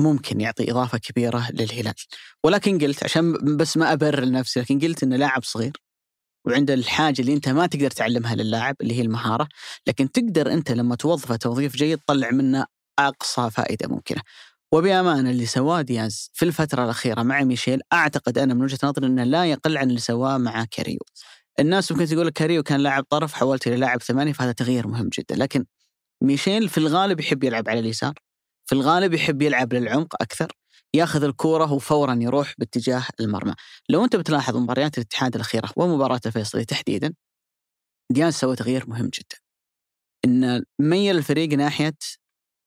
[0.00, 1.94] ممكن يعطي إضافة كبيرة للهلال.
[2.44, 5.72] ولكن قلت عشان بس ما أبرر نفسي لكن قلت إنه لاعب صغير.
[6.48, 9.48] وعنده الحاجة اللي أنت ما تقدر تعلمها للاعب اللي هي المهارة
[9.86, 12.66] لكن تقدر أنت لما توظفه توظيف جيد تطلع منه
[12.98, 14.22] أقصى فائدة ممكنة.
[14.72, 19.24] وبامانه اللي سواه دياز في الفترة الأخيرة مع ميشيل أعتقد أنا من وجهة نظري إنه
[19.24, 20.98] لا يقل عن اللي سواه مع كاريو.
[21.60, 25.36] الناس ممكن تقول كاريو كان لاعب طرف حولت إلى لاعب ثمانية فهذا تغيير مهم جدا.
[25.36, 25.64] لكن
[26.22, 28.14] ميشيل في الغالب يحب يلعب على اليسار
[28.66, 30.52] في الغالب يحب يلعب للعمق أكثر
[30.94, 33.54] ياخذ الكورة وفورا يروح باتجاه المرمى
[33.88, 37.14] لو أنت بتلاحظ مباريات الاتحاد الأخيرة ومباراة الفيصلي تحديدا
[38.12, 39.36] دياز سوى تغيير مهم جدا
[40.24, 41.94] إن ميل الفريق ناحية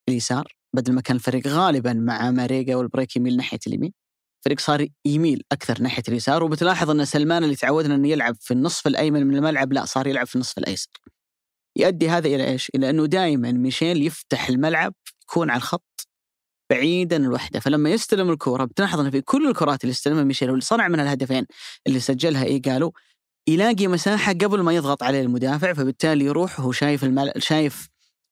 [0.10, 3.94] اليسار بدل ما كان الفريق غالبا مع ماريجا والبريك يميل ناحية اليمين
[4.40, 8.88] الفريق صار يميل أكثر ناحية اليسار وبتلاحظ إن سلمان اللي تعودنا إنه يلعب في النصف
[8.88, 10.90] الأيمن من الملعب لا صار يلعب في النصف الأيسر.
[11.76, 16.08] يؤدي هذا إلى إيش؟ إلى إنه دائما ميشيل يفتح الملعب يكون على الخط
[16.72, 17.60] بعيدا الوحدة.
[17.60, 21.46] فلما يستلم الكره بتلاحظ إنه في كل الكرات اللي استلمها ميشيل واللي صنع منها الهدفين
[21.88, 22.92] اللي سجلها إيه قالوا
[23.48, 27.88] يلاقي مساحة قبل ما يضغط عليه المدافع فبالتالي يروح وهو شايف الملعب شايف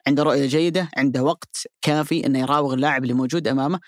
[0.08, 3.80] عنده رؤية جيدة عنده وقت كافي إنه يراوغ اللاعب اللي موجود أمامه.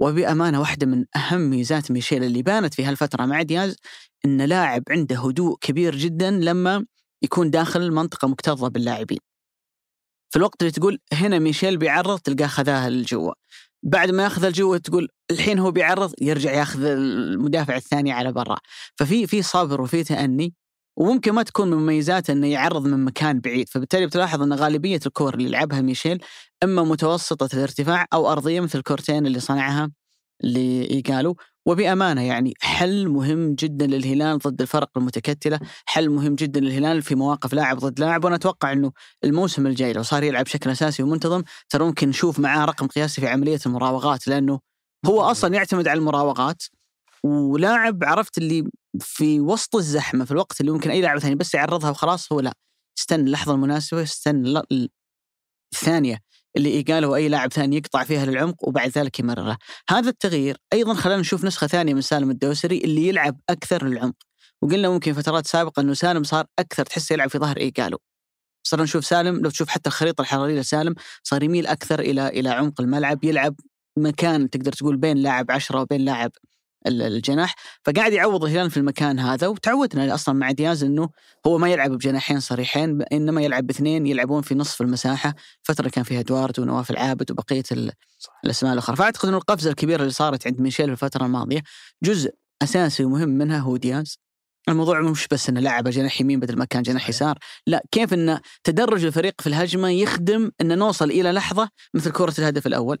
[0.00, 3.76] وبأمانة واحدة من أهم ميزات ميشيل اللي بانت في هالفترة مع دياز
[4.24, 6.86] إن لاعب عنده هدوء كبير جدا لما
[7.22, 9.18] يكون داخل منطقة مكتظة باللاعبين.
[10.30, 13.32] في الوقت اللي تقول هنا ميشيل بيعرض تلقاه خذاها لجوا.
[13.86, 18.56] بعد ما ياخذ الجو تقول الحين هو بيعرض يرجع ياخذ المدافع الثاني على برا.
[18.96, 20.54] ففي في صبر وفي تأني
[20.96, 23.68] وممكن ما تكون من مميزاته إنه يعرض من مكان بعيد.
[23.68, 26.24] فبالتالي بتلاحظ إن غالبية الكور اللي لعبها ميشيل
[26.62, 29.90] إما متوسطة الارتفاع أو أرضية مثل الكورتين اللي صنعها
[30.42, 37.14] لإيجالو وبأمانة يعني حل مهم جدا للهلال ضد الفرق المتكتلة حل مهم جدا للهلال في
[37.14, 38.92] مواقف لاعب ضد لاعب وأنا أتوقع أنه
[39.24, 43.28] الموسم الجاي لو صار يلعب بشكل أساسي ومنتظم ترى ممكن نشوف معاه رقم قياسي في
[43.28, 44.60] عملية المراوغات لأنه
[45.06, 46.62] هو أصلا يعتمد على المراوغات
[47.24, 51.90] ولاعب عرفت اللي في وسط الزحمة في الوقت اللي ممكن أي لاعب ثاني بس يعرضها
[51.90, 52.52] وخلاص هو لا.
[52.98, 54.62] استنى اللحظة المناسبة استنى
[55.72, 56.18] الثانية
[56.56, 59.58] اللي قاله أي لاعب ثاني يقطع فيها للعمق وبعد ذلك يمرره.
[59.90, 60.56] هذا التغيير.
[60.72, 64.14] أيضا خلانا نشوف نسخة ثانية من سالم الدوسري اللي يلعب أكثر للعمق.
[64.62, 67.98] وقلنا ممكن فترات سابقة إنه سالم صار أكثر تحس يلعب في ظهر ايجالو
[68.66, 72.80] صرنا نشوف سالم لو تشوف حتى الخريطة الحرارية لسالم صار يميل أكثر إلى إلى عمق
[72.80, 73.54] الملعب يلعب
[73.98, 76.30] مكان تقدر تقول بين لاعب عشرة وبين لاعب
[76.86, 81.08] الجناح فقاعد يعوض الهلال في المكان هذا وتعودنا أصلا مع دياز إنه
[81.46, 85.34] هو ما يلعب بجناحين صريحين إنما يلعب باثنين يلعبون في نصف المساحة.
[85.62, 87.64] فترة كان فيها ادوارد ونواف العابد وبقية
[88.44, 88.96] الأسماء الأخرى.
[88.96, 91.62] فاعتقد انه القفزة الكبيرة اللي صارت عند ميشيل في الفترة الماضية.
[92.02, 92.30] جزء
[92.62, 94.18] أساسي ومهم منها هو دياز.
[94.68, 98.40] الموضوع مش بس إنه لاعب جناح يمين بدل ما كان جناح يسار، لا كيف ان
[98.64, 102.98] تدرج الفريق في الهجمة يخدم ان نوصل إلى لحظة مثل كرة الهدف الأول.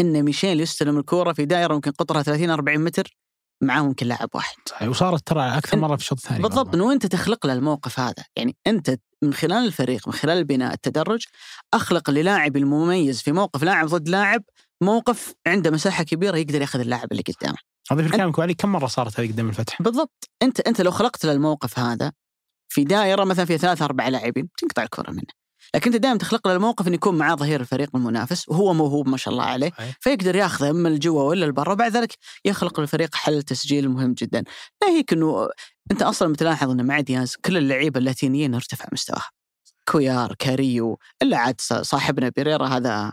[0.00, 3.16] إن ميشيل يستلم الكورة في دائرة ممكن قطرها 30 40 متر
[3.62, 4.56] معاه ممكن لاعب واحد.
[4.68, 4.88] صحيح.
[4.88, 8.24] وصارت ترى أكثر مرة في الشوط الثاني بالضبط إنه أنت تخلق له الموقف هذا.
[8.36, 11.24] يعني أنت من خلال الفريق من خلال البناء التدرج
[11.74, 14.42] أخلق للاعب المميز في موقف لاعب ضد لاعب
[14.82, 17.56] موقف عنده مساحة كبيرة يقدر ياخذ اللاعب اللي قدامه.
[17.90, 20.30] هذا في كلامك علي كم مرة صارت هذه قدام الفتح؟ بالضبط.
[20.42, 22.12] أنت أنت لو خلقت له الموقف هذا
[22.68, 25.45] في دائرة مثلا فيها ثلاث أربع لاعبين تنقطع الكره منه.
[25.74, 29.16] لكن أنت دائما تخلق له الموقف إنه يكون معاه ظهير الفريق المنافس وهو موهوب ما
[29.16, 33.88] شاء الله عليه فيقدر ياخذه اما الجوا ولا البرا وبعد ذلك يخلق للفريق حل تسجيل
[33.88, 34.44] مهم جدا.
[34.82, 35.48] ناهيك إنه
[35.90, 39.30] أنت أصلا بتلاحظ انه مع دياز كل اللعيبة اللاتينيين ارتفع مستواها.
[39.88, 43.12] كويار كاريو إلا عاد صاحبنا بيريرا هذا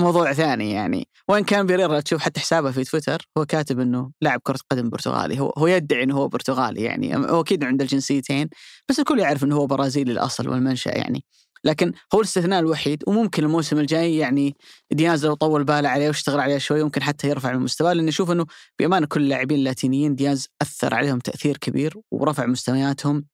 [0.00, 1.08] موضوع ثاني يعني.
[1.28, 5.40] وإن كان بيريرا تشوف حتى حسابه في تويتر هو كاتب إنه لاعب كرة قدم برتغالي
[5.40, 8.48] هو هو يدعي إنه هو برتغالي يعني هو أكيد عنده الجنسيتين
[8.88, 11.24] بس الكل يعرف إنه هو برازيلي الأصل والمنشأ يعني.
[11.64, 14.56] لكن هو الاستثناء الوحيد وممكن الموسم الجاي يعني
[14.92, 18.30] دياز لو طول باله عليه واشتغل عليه شوي ممكن حتى يرفع من مستواه لأني أشوف
[18.30, 18.46] إنه
[18.78, 23.26] بأمانة كل اللاعبين اللاتينيين دياز أثر عليهم تأثير كبير ورفع مستوياتهم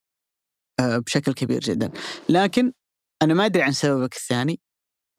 [0.81, 1.91] آه، بشكل كبير جدا
[2.29, 2.73] لكن
[3.23, 4.61] أنا ما أدري عن سببك الثاني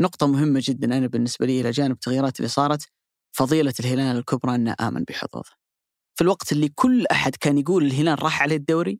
[0.02, 2.90] نقطة مهمة جدا أنا بالنسبة لي إلى جانب التغييرات اللي صارت
[3.36, 5.52] فضيلة الهلال الكبرى أنه آمن بحظوظه.
[6.16, 9.00] في الوقت اللي كل أحد كان يقول الهلال راح عليه الدوري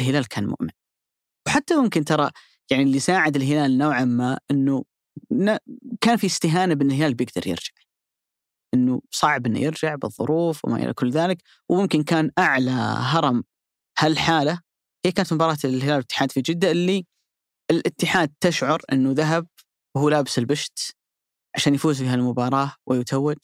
[0.00, 0.70] الهلال كان مؤمن.
[1.46, 2.30] وحتى ممكن ترى
[2.70, 4.84] يعني اللي ساعد الهلال نوعا ما أنه
[6.00, 7.72] كان في استهانة بأن الهلال بيقدر يرجع.
[8.74, 13.44] أنه صعب أنه يرجع بالظروف وما إلى كل ذلك وممكن كان أعلى هرم
[13.98, 14.60] هالحالة
[15.06, 17.06] هي كانت مباراة الهلال والاتحاد في جدة اللي
[17.70, 19.46] الاتحاد تشعر أنه ذهب
[19.96, 20.96] وهو لابس البشت
[21.56, 23.38] عشان يفوز في هالمباراة ويتوج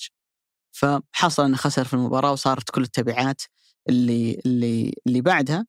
[0.73, 3.43] فحصل إنه خسر في المباراة وصارت كل التبعات
[3.89, 5.67] اللي اللي اللي بعدها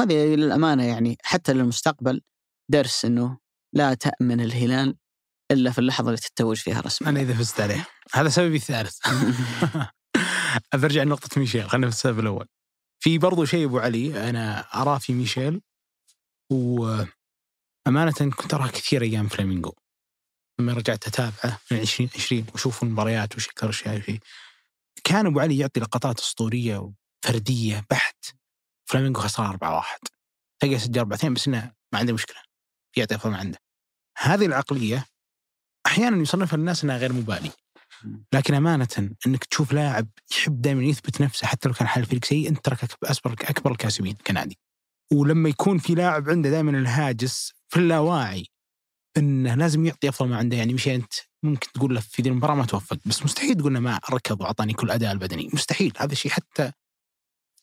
[0.00, 2.22] هذه للأمانة يعني حتى للمستقبل
[2.70, 3.38] درس إنه
[3.74, 4.96] لا تأمن الهلال
[5.50, 7.10] إلا في اللحظة اللي تتوج فيها رسميا.
[7.10, 7.86] أنا إذا فزت عليه.
[8.12, 8.98] هذا سببي الثالث.
[10.74, 11.70] برجع لنقطة ميشيل.
[11.70, 12.46] خلينا في السبب الأول.
[13.02, 15.60] في برضو شيء أبو علي أنا أراه في ميشيل.
[16.52, 19.74] وأمانة كنت أراه كثير أيام فلامينغو.
[20.60, 24.18] لما رجعت أتابعه من 2020 وأشوف المباريات وش أكثر اشياء فيه.
[25.04, 26.92] كان أبو علي يعطي لقطات أسطورية
[27.24, 28.24] وفردية بحت.
[28.90, 29.98] فلامينغو خسر 4 1
[30.62, 32.49] تلقى سجل أربعتين بس إنه ما عنده مشكلة.
[32.96, 33.58] يعطي أفضل ما عنده.
[34.18, 35.06] هذه العقلية
[35.86, 37.50] أحيانا يصنفها الناس إنها غير مبالي.
[38.32, 38.88] لكن أمانة
[39.26, 42.96] إنك تشوف لاعب يحب دائما يثبت نفسه حتى لو كان حال الفريق سيء أنت تركك
[43.04, 44.58] اكبر أكبر الكاسبين كنادي.
[45.12, 48.46] ولما يكون في لاعب عنده دائما الهاجس في اللاواعي
[49.16, 50.56] إنه لازم يعطي أفضل ما عنده.
[50.56, 53.80] يعني مش أنت ممكن تقول له في ذي المباراة ما توفق بس مستحيل تقول له
[53.80, 55.50] ما ركض وأعطاني كل أداء البدني.
[55.52, 55.92] مستحيل.
[55.98, 56.72] هذا الشيء حتى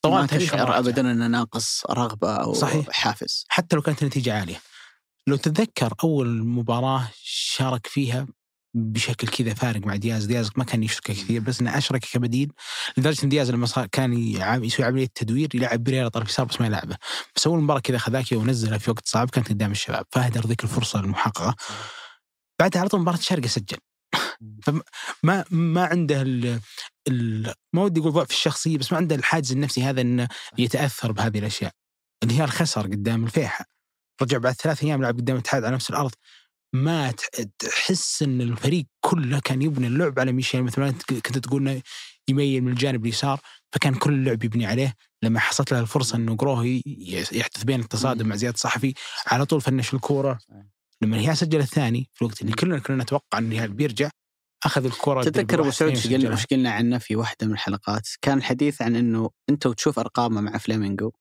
[0.02, 2.90] طوال ما تشعر ابدا إنه ناقص رغبة أو صحيح.
[2.90, 3.46] حافز.
[3.50, 4.62] حتى لو كانت النتيجة عالية.
[5.28, 8.28] لو تتذكر أول مباراة شارك فيها
[8.74, 12.52] بشكل كذا فارق مع دياز دياز ما كان يشرك كثير بس إنه أشرك كبديل
[12.98, 14.13] لدرجة إن دياز لما صار كان
[14.63, 16.98] يسوي عملية تدوير يلعب بريرا طرف يسار بس ما يلعبه.
[17.36, 21.00] بس أول مباراة كذا خذاك ونزله في وقت صعب كانت قدام الشباب فأهدر ذيك الفرصة
[21.00, 21.56] المحققة.
[22.60, 23.78] بعدها على طول مباراة الشرقه سجل.
[24.63, 26.60] فما ما عنده ال
[27.08, 31.40] ال ما ودي أقول ضعف الشخصية بس ما عنده الحاجز النفسي هذا إنه يتأثر بهذه
[31.40, 31.72] الأشياء.
[32.24, 33.77] الهلال خسر قدام الفيحة.
[34.21, 36.12] رجع بعد ثلاث أيام لعب قدام الاتحاد على نفس الأرض.
[36.73, 37.13] ما
[37.60, 40.63] تحس إن الفريق كله كان يبني اللعب على ميشيل.
[40.63, 41.82] مثل ما كنت تقول
[42.27, 43.39] يميل من الجانب اليسار
[43.71, 44.93] فكان كل اللعب يبني عليه.
[45.23, 46.82] لما حصلت له الفرصة إنه جروهي
[47.32, 48.93] يحدث بين التصادم مع زياد صحفي
[49.27, 50.39] على طول فنش الكورة.
[51.01, 54.10] لما الهلال سجل الثاني في الوقت اللي كلنا كنا نتوقع إن الهلال بيرجع
[54.65, 58.95] أخذ الكره تتذكر أبو سعود إيش قلنا عنه في واحدة من الحلقات؟ كان الحديث عن
[58.95, 61.12] إنه أنت وتشوف أرقامه مع فلامينجو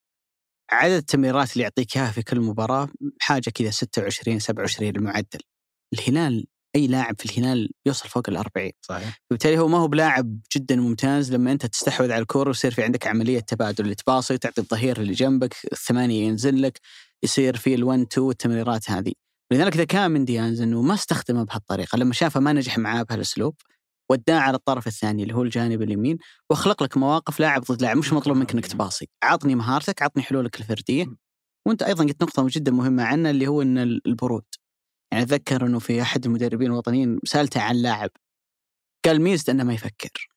[0.71, 2.89] عدد التمريرات اللي يعطيك إياها في كل مباراة
[3.21, 5.41] حاجة كذا 26 27 المعدل.
[5.95, 9.19] الهلال أي لاعب في الهلال يوصل فوق ال 40 صحيح.
[9.31, 13.07] فبالتالي هو ما هو بلاعب جدا ممتاز لما أنت تستحوذ على الكورة ويصير في عندك
[13.07, 13.85] عملية تبادل.
[13.85, 16.81] اللي تباصي تعطي الظهير اللي جنبك الثمانية ينزل لك
[17.23, 19.13] يصير في ال1 2 والتمريرات هذه.
[19.53, 21.99] لذلك ذكاء من ديانز إنه ما استخدمه بهالطريقة.
[21.99, 23.55] لما شافه ما نجح معاه بهالأسلوب
[24.11, 26.19] وداه على الطرف الثاني اللي هو الجانب اليمين
[26.51, 30.61] واخلق لك مواقف لاعب ضد لاعب مش مطلوب منك إنك تباصي عطني مهارتك عطني حلولك
[30.61, 31.07] الفردية
[31.67, 34.45] وأنت أيضا قلت نقطة جدا مهمة عنه اللي هو إن البرود
[35.13, 38.11] يعني أتذكر إنه في أحد المدربين الوطنيين سألته عن لاعب
[39.05, 40.29] قال ميزته إنه ما يفكر.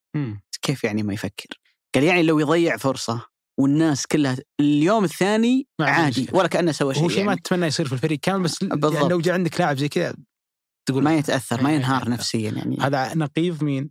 [0.62, 1.60] كيف يعني ما يفكر؟
[1.96, 3.26] قال يعني لو يضيع فرصة
[3.60, 7.30] والناس كلها اليوم الثاني عادي ولا كأنه سوى شيء هو شيء يعني.
[7.30, 8.94] ما تتمنى يصير في الفريق كامل بس بالضبط.
[8.94, 10.16] يعني لو جاء عندك لاعب زي كذا
[10.92, 12.78] تقول ما يتأثر ما ينهار نفسيا يعني.
[12.82, 13.90] هذا نقيض مين؟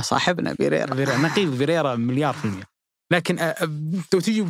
[0.00, 2.64] صاحبنا بيريرا بيريرا نقيض بيريرا مليار في المية.
[3.10, 3.54] لكن
[4.12, 4.40] لو تجي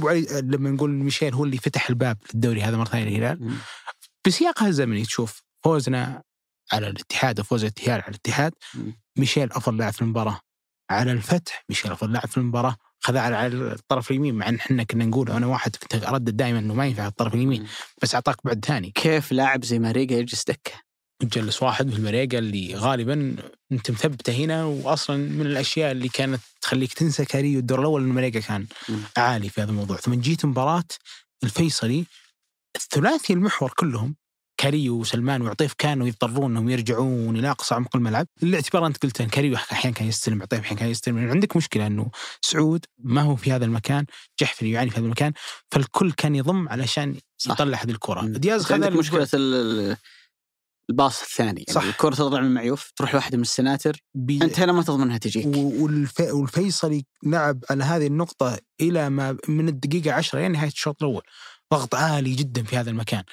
[0.43, 3.53] لما نقول ميشيل هو اللي فتح الباب للدوري هذا مرة ثانية الهلال
[4.27, 6.23] بسياقها الزمني تشوف فوزنا
[6.73, 8.53] على الاتحاد وفوز الاتحاد على الاتحاد.
[9.19, 10.41] ميشيل أفضل لاعب في المباراة.
[10.91, 12.77] على الفتح ميشيل أفضل لاعب في المباراة.
[13.01, 16.75] خذا على الطرف اليمين مع إن إحنا كنا نقول أنا واحد كنت اردد دائما إنه
[16.75, 17.67] ما ينفع الطرف اليمين.
[18.03, 18.91] بس أعطاك بعد ثاني.
[18.91, 20.86] كيف لاعب زي ماريجا يجلس دكة؟
[21.21, 23.37] تجلس واحد في ماريجا اللي غالبا
[23.73, 28.41] أنت مثبتة هنا واصلا من الأشياء اللي كانت تخليك تنسى كاريو الدور الأول إن ماريجا
[28.41, 28.93] كان م.
[29.17, 29.97] عالي في هذا الموضوع.
[29.97, 30.85] ثم جيت مباراة
[31.45, 32.05] الفيصلي
[32.77, 34.17] الثلاثي المحور كلهم
[34.61, 38.27] كاريو وسلمان وعطيف كانوا يضطرون إنهم يرجعون إلى اقصى عمق الملعب.
[38.43, 41.31] الاعتبار أنت قلت كاريو أحيانا كان يستلم عطيف أحيانا كان يستلم.
[41.31, 44.07] عندك مشكلة إنه سعود ما هو في هذا المكان
[44.41, 45.33] جحفلي يعاني في هذا المكان
[45.71, 47.17] فالكل كان يضم علشان.
[47.47, 48.27] يطلع هذه الكرة.
[48.27, 49.27] دياز خذ مشكلة
[50.91, 51.83] ال pass الثاني يعني صح.
[51.83, 54.43] الكرة تطلع من المعيوف تروح لواحد من السناتر بي...
[54.43, 56.21] أنت هنا ما تضمن انها تجيك والف...
[56.21, 61.23] والفيصلي لعب على هذه النقطة إلى ما من الدقيقة 10 إلى نهاية الشوط الأول.
[61.75, 63.25] ضغط عالي جدا في هذا المكان.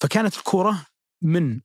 [0.00, 0.86] فكانت الكرة
[1.22, 1.60] من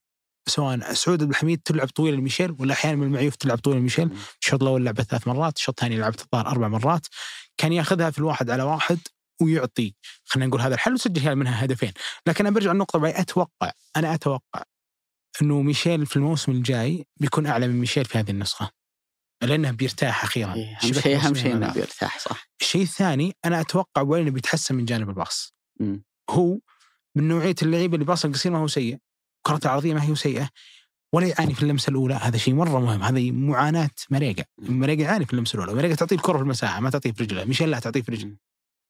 [0.48, 4.10] سواء سعود عبد الحميد تلعب طويلة لميشيل ولا أحيانا من المعيوف تلعب طويلة لميشيل.
[4.42, 7.08] الشوط الأول لعبة ثلاث مرات الشوط الثاني لعبت الظاهر أربع مرات.
[7.58, 9.00] كان ياخذها في الواحد على واحد
[9.42, 9.96] ويعطي.
[10.26, 11.92] خلينا نقول هذا الحل وسجل منها هدفين.
[12.28, 14.64] لكن أنا برجع النقطة أتوقع أنا أتوقع
[15.42, 18.72] أنه ميشيل في الموسم الجاي بيكون أعلى من ميشيل في هذه النسخة.
[19.42, 20.54] لأنه بيرتاح أخيرا.
[20.54, 21.74] إيه، أهم شيء أهم شيء إنه.
[21.74, 22.50] بيرتاح صح.
[22.62, 25.54] الشيء الثاني أنا أتوقع وين بيتحسن من جانب الباص.
[26.30, 26.60] هو
[27.16, 28.98] من نوعية اللعيبة اللي باص القصير ما هو سيء
[29.42, 30.50] كرته العرضيه ما هي سيئة
[31.14, 32.14] ولا يعاني في اللمسة الأولى.
[32.14, 33.04] هذا شيء مرة مهم.
[33.04, 34.44] هذه معاناة مريقا.
[34.58, 35.74] مريقا يعاني في اللمسة الأولى.
[35.74, 37.46] مريقا تعطيه الكرة في المساحة ما تعطيه في رجله.
[37.46, 38.36] ميشيل لا تعطيه في رجله.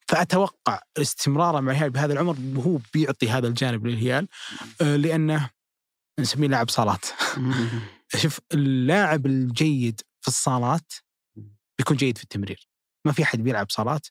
[0.08, 4.28] فأتوقع استمراره مع الهلال بهذا العمر هو بيعطي هذا الجانب للهلال
[4.82, 5.50] آه، لأنه
[6.20, 7.06] نسميه لاعب صالات.
[8.22, 10.94] شوف اللاعب الجيد في الصالات
[11.78, 12.70] بيكون جيد في التمرير.
[13.06, 14.08] ما في أحد بيلعب صالات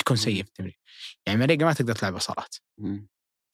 [0.00, 0.78] يكون سيء في التمرير.
[1.26, 2.56] يعني ماريجا ما تقدر تلعبه صالات.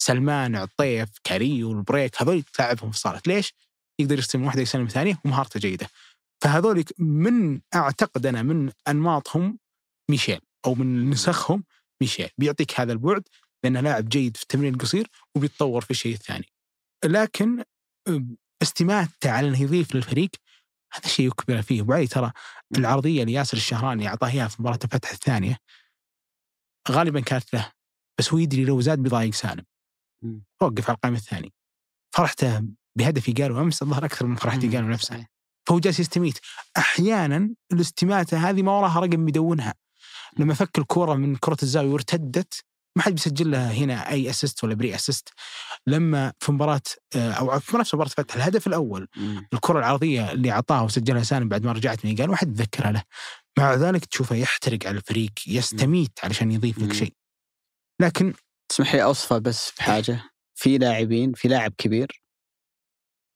[0.02, 3.54] سلمان عطيف كاريو البريك هذول تلعبهم في الصالات ليش؟
[4.00, 5.88] يقدر يستلم واحدة يسلم الثانية ومهارته جيدة.
[6.42, 9.58] فهذول من أعتقد أنا من أنماطهم
[10.10, 11.64] ميشيل أو من نسخهم
[12.00, 12.30] ميشيل.
[12.38, 13.28] بيعطيك هذا البعد
[13.64, 16.46] لأنه لاعب جيد في التمرير القصير وبيتطور في الشيء الثاني.
[17.04, 17.64] لكن
[18.08, 20.30] أم، استماتته على انه يضيف للفريق.
[20.92, 21.82] هذا شيء يكبر فيه.
[21.82, 22.32] وبعدين ترى
[22.78, 25.56] العرضية اللي ياسر الشهراني اعطاه اياها في مباراة الفتح الثانية.
[26.90, 27.72] غالبا كانت له
[28.18, 29.64] بس هو يدري لو زاد بيضايق سالم.
[30.62, 31.52] وقف على القائم الثاني.
[32.14, 32.62] فرحته
[32.98, 35.26] بهدف إيغالو أمس الظهر أكثر من فرحة إيغالو نفسه.
[35.68, 36.38] فهو جالس يستميت.
[36.76, 39.74] أحيانا الاستماتة هذه ما وراها رقم بيدونها
[40.38, 42.64] لما فك الكره من كرة الزاوية وارتدت
[42.96, 45.28] ما حد بيسجل لها هنا أي assist ولا pre-assist
[45.86, 46.80] لما في مباراة
[47.16, 49.48] آه، أو في نفس مباراة فتح الهدف الأول مم.
[49.52, 53.02] الكرة العرضية اللي أعطاها وسجلها سالم بعد ما رجعت من قال واحد يتذكرها له.
[53.58, 56.92] مع ذلك تشوفه يحترق على الفريق يستميت علشان يضيف لك.
[56.92, 57.12] شيء.
[58.02, 58.34] لكن
[58.68, 60.20] تسمح لي أوصفه بس بحاجة.
[60.54, 62.22] في لاعبين في لاعب كبير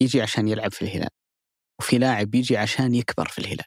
[0.03, 1.11] يجي عشان يلعب في الهلال
[1.81, 3.67] وفي لاعب يجي عشان يكبر في الهلال.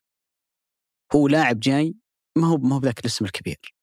[1.16, 1.96] هو لاعب جاي
[2.38, 3.74] ما هو ما هو بذاك الاسم الكبير.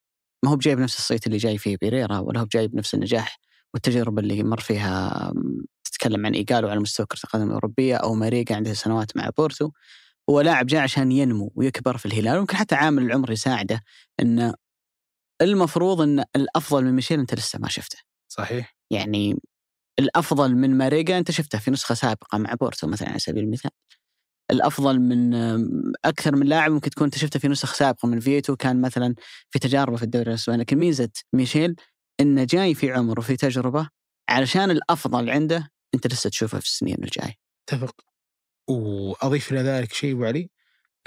[0.43, 3.39] ما هو بجاي بنفس الصيت اللي جاي فيه بيريرا ولا هو جاي بنفس النجاح
[3.73, 5.33] والتجربة اللي مر فيها
[5.83, 9.71] تتكلم عن ايجالو على مستوى كرة القدم الأوروبية أو ماريجا عنده سنوات مع بورتو
[10.29, 13.81] هو لاعب جاي عشان ينمو ويكبر في الهلال ويمكن حتى عامل العمر يساعده
[14.21, 14.53] إن
[15.41, 17.97] المفروض إن الأفضل من ميشيل انت لسه ما شفته.
[18.27, 18.75] صحيح.
[18.91, 19.39] يعني
[19.99, 23.71] الأفضل من ماريجا أنت شفته في نسخة سابقة مع بورتو مثلا على سبيل المثال.
[24.51, 25.33] الأفضل من
[26.05, 29.15] أكثر من لاعب ممكن تكون أنت شفته في نسخ سابقة من فييتو كان مثلا
[29.49, 30.61] في تجاربه في الدوري الأسباني.
[30.61, 31.75] لكن ميزة ميشيل
[32.19, 33.89] إنه جاي في عمر وفي تجربة
[34.29, 37.33] علشان الأفضل عنده أنت لسه تشوفه في السنين الجاية.
[37.67, 37.95] اتفق.
[38.67, 40.49] وأضيف إلى ذلك شيء أبو علي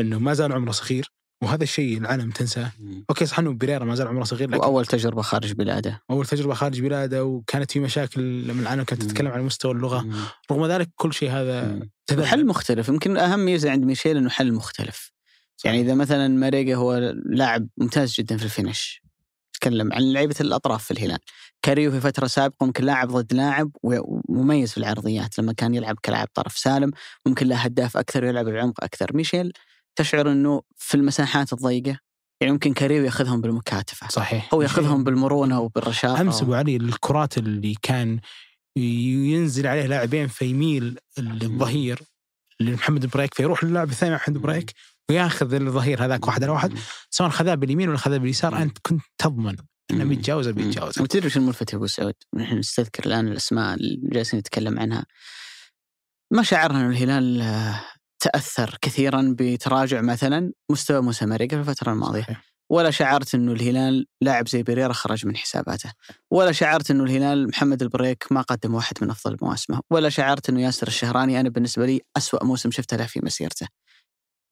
[0.01, 1.13] إنه ما زال عمره صغير.
[1.45, 2.73] وهذا الشيء العالم تنساه.
[3.11, 6.03] أوكي صح إنه بيريرا ما زال عمره صغير لكن وأول تجربة خارج بلاده.
[6.11, 9.09] أول تجربة خارج بلاده وكانت في مشاكل لما العالم كانت مم.
[9.09, 10.07] تتكلم عن مستوى اللغة.
[10.51, 11.65] رغم ذلك كل شيء هذا
[12.13, 12.25] مم.
[12.25, 12.89] حل مختلف.
[12.89, 15.13] يمكن أهم ميزه عند ميشيل إنه حل مختلف.
[15.65, 19.03] يعني إذا مثلا ماريجا هو لاعب ممتاز جدا في ال finish
[19.53, 21.19] تكلم عن لعيبة الأطراف في الهلال.
[21.63, 26.29] كاريو في فترة سابقة ممكن لاعب ضد لاعب ومميز في العرضيات لما كان يلعب كلاعب
[26.35, 26.91] طرف سالم
[27.27, 29.17] ممكن له هداف أكثر ويلعب العمق أكثر.
[29.17, 29.53] ميشيل
[29.97, 31.99] تشعر إنه في المساحات الضيقة
[32.41, 34.55] يعني ممكن كاريو يأخذهم بالمكاتفة صحيح.
[34.55, 38.21] هو يأخذهم بالمرونة وبالرشاقه أمس أبو علي الكرات اللي كان
[38.77, 41.99] ينزل عليه لاعبين فيميل الظهير
[42.61, 44.73] لمحمد بريك فيروح للاعب الثاني محمد بريك
[45.11, 46.79] وياخذ الظهير هذاك واحد على واحد.
[47.11, 49.57] سواء خذاه باليمين ولا خذاه باليسار أنت كنت تضمن
[49.91, 51.03] إنه بيتجاوزه بيتجاوزه.
[51.03, 55.07] وتدري وش الملفت يا أبو سعود؟ نحن نستذكر الآن الأسماء اللي جالسين نتكلم عنها.
[56.31, 57.43] ما شعرنا الهلال
[58.25, 62.27] تأثر كثيرا بتراجع مثلا مستوى موسى ماريجا في الفترة الماضية.
[62.71, 65.93] ولا شعرت إنه الهلال لاعب زي بيريرا خرج من حساباته.
[66.31, 69.81] ولا شعرت إنه الهلال محمد البريك ما قدم واحد من أفضل مواسمه.
[69.91, 73.67] ولا شعرت إنه ياسر الشهراني أنا بالنسبة لي أسوأ موسم شفته له في مسيرته.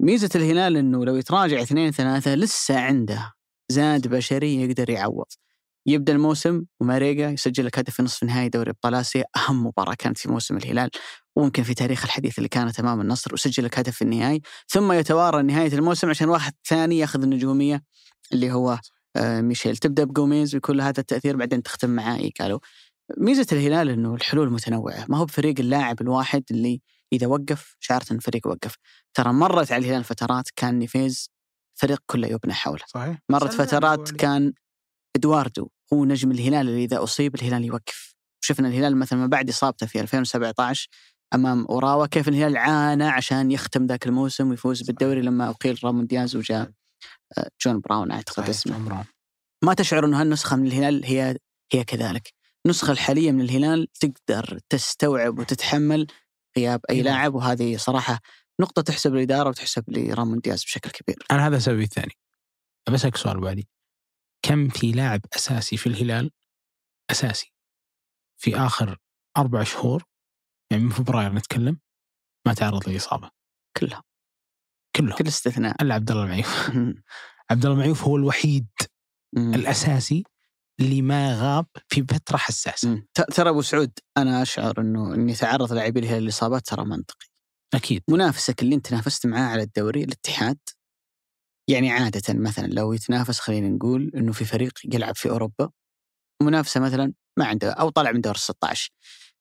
[0.03, 3.33] ميزة الهلال إنه لو يتراجع اثنين ثلاثة لسه عنده
[3.69, 5.27] زاد بشري يقدر يعوض.
[5.87, 10.19] يبدأ الموسم وماريجا يسجل لك هدف في نصف نهائي دوري أبطال آسيا أهم مباراة كانت
[10.19, 10.91] في موسم الهلال.
[11.37, 14.41] وممكن في تاريخ الحديث اللي كانت أمام النصر وسجل لك هدف في النهائي.
[14.69, 17.83] ثم يتوارى نهاية الموسم عشان واحد ثاني ياخذ النجومية
[18.33, 18.79] اللي هو
[19.17, 19.77] آه، ميشيل.
[19.77, 22.61] تبدأ بجوميز ويكون له هذا التأثير بعدين تختم معاه ايكالو
[23.19, 25.07] ميزة الهلال إنه الحلول متنوعة.
[25.09, 26.81] ما هو بفريق اللاعب الواحد اللي
[27.13, 28.75] إذا وقف شعرت إن الفريق وقف.
[29.15, 31.31] ترى مرت على الهلال فترات كان نيفيز
[31.75, 32.85] فريق كله يبنى حوله.
[32.87, 33.19] صحيح.
[33.29, 34.11] مرت فترات.
[34.11, 34.53] كان
[35.17, 38.15] إدواردو هو نجم الهلال اللي إذا أصيب الهلال يوقف.
[38.45, 40.89] شفنا الهلال مثلا ما بعد إصابته في 2017
[41.35, 46.37] أمام أوراوا كيف الهلال عانى عشان يختم ذاك الموسم ويفوز بالدوري لما أقيل رامون دياز
[46.37, 46.71] وجاء
[47.39, 49.05] آه، جون براون أعتقد اسمه.
[49.65, 51.37] ما تشعر انه هالنسخه من الهلال هي
[51.73, 52.33] هي كذلك؟
[52.67, 56.07] النسخة الحالية من الهلال تقدر تستوعب وتتحمل
[56.57, 57.03] غياب أي إيه.
[57.03, 58.21] لاعب وهذه صراحة
[58.61, 61.19] نقطة تحسب للاداره وتحسب لرامون دياز بشكل كبير.
[61.31, 62.13] أنا هذا سببي الثاني.
[62.93, 63.69] بسالك سؤال بعدي.
[64.43, 66.31] كم في لاعب أساسي في الهلال
[67.11, 67.53] أساسي
[68.41, 68.99] في آخر
[69.37, 70.05] أربع شهور؟
[70.73, 71.79] يعني من فبراير نتكلم
[72.47, 73.31] ما تعرض لإصابة.
[73.77, 74.03] كلها
[74.97, 75.83] كله كل استثناء.
[75.83, 76.71] إلا عبد الله المعيوف.
[77.51, 78.67] عبد الله المعيوف هو الوحيد
[79.37, 80.25] الأساسي
[80.81, 82.89] اللي ما غاب في فترة حساسة.
[82.89, 83.07] مم.
[83.15, 87.27] ت- ترى أبو سعود أنا أشعر إنه ان يتعرض لاعبي الهلال للاصابات ترى منطقي.
[87.75, 88.03] أكيد.
[88.11, 90.59] منافسك اللي أنت نافست معاه على الدوري الاتحاد
[91.69, 95.71] يعني عادة مثلا لو يتنافس خلينا نقول إنه في فريق يلعب في أوروبا
[96.43, 98.91] منافسة مثلا ما عنده أو طلع من دور 16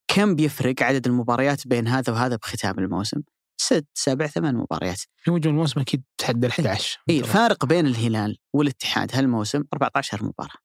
[0.07, 3.21] كم بيفرق عدد المباريات بين هذا وهذا بختام الموسم؟
[3.61, 5.01] ست سبع ثمان مباريات.
[5.17, 10.55] في وجه الموسم أكيد تحدى ال 11 إي الفارق بين الهلال والاتحاد هالموسم 14 مباراة.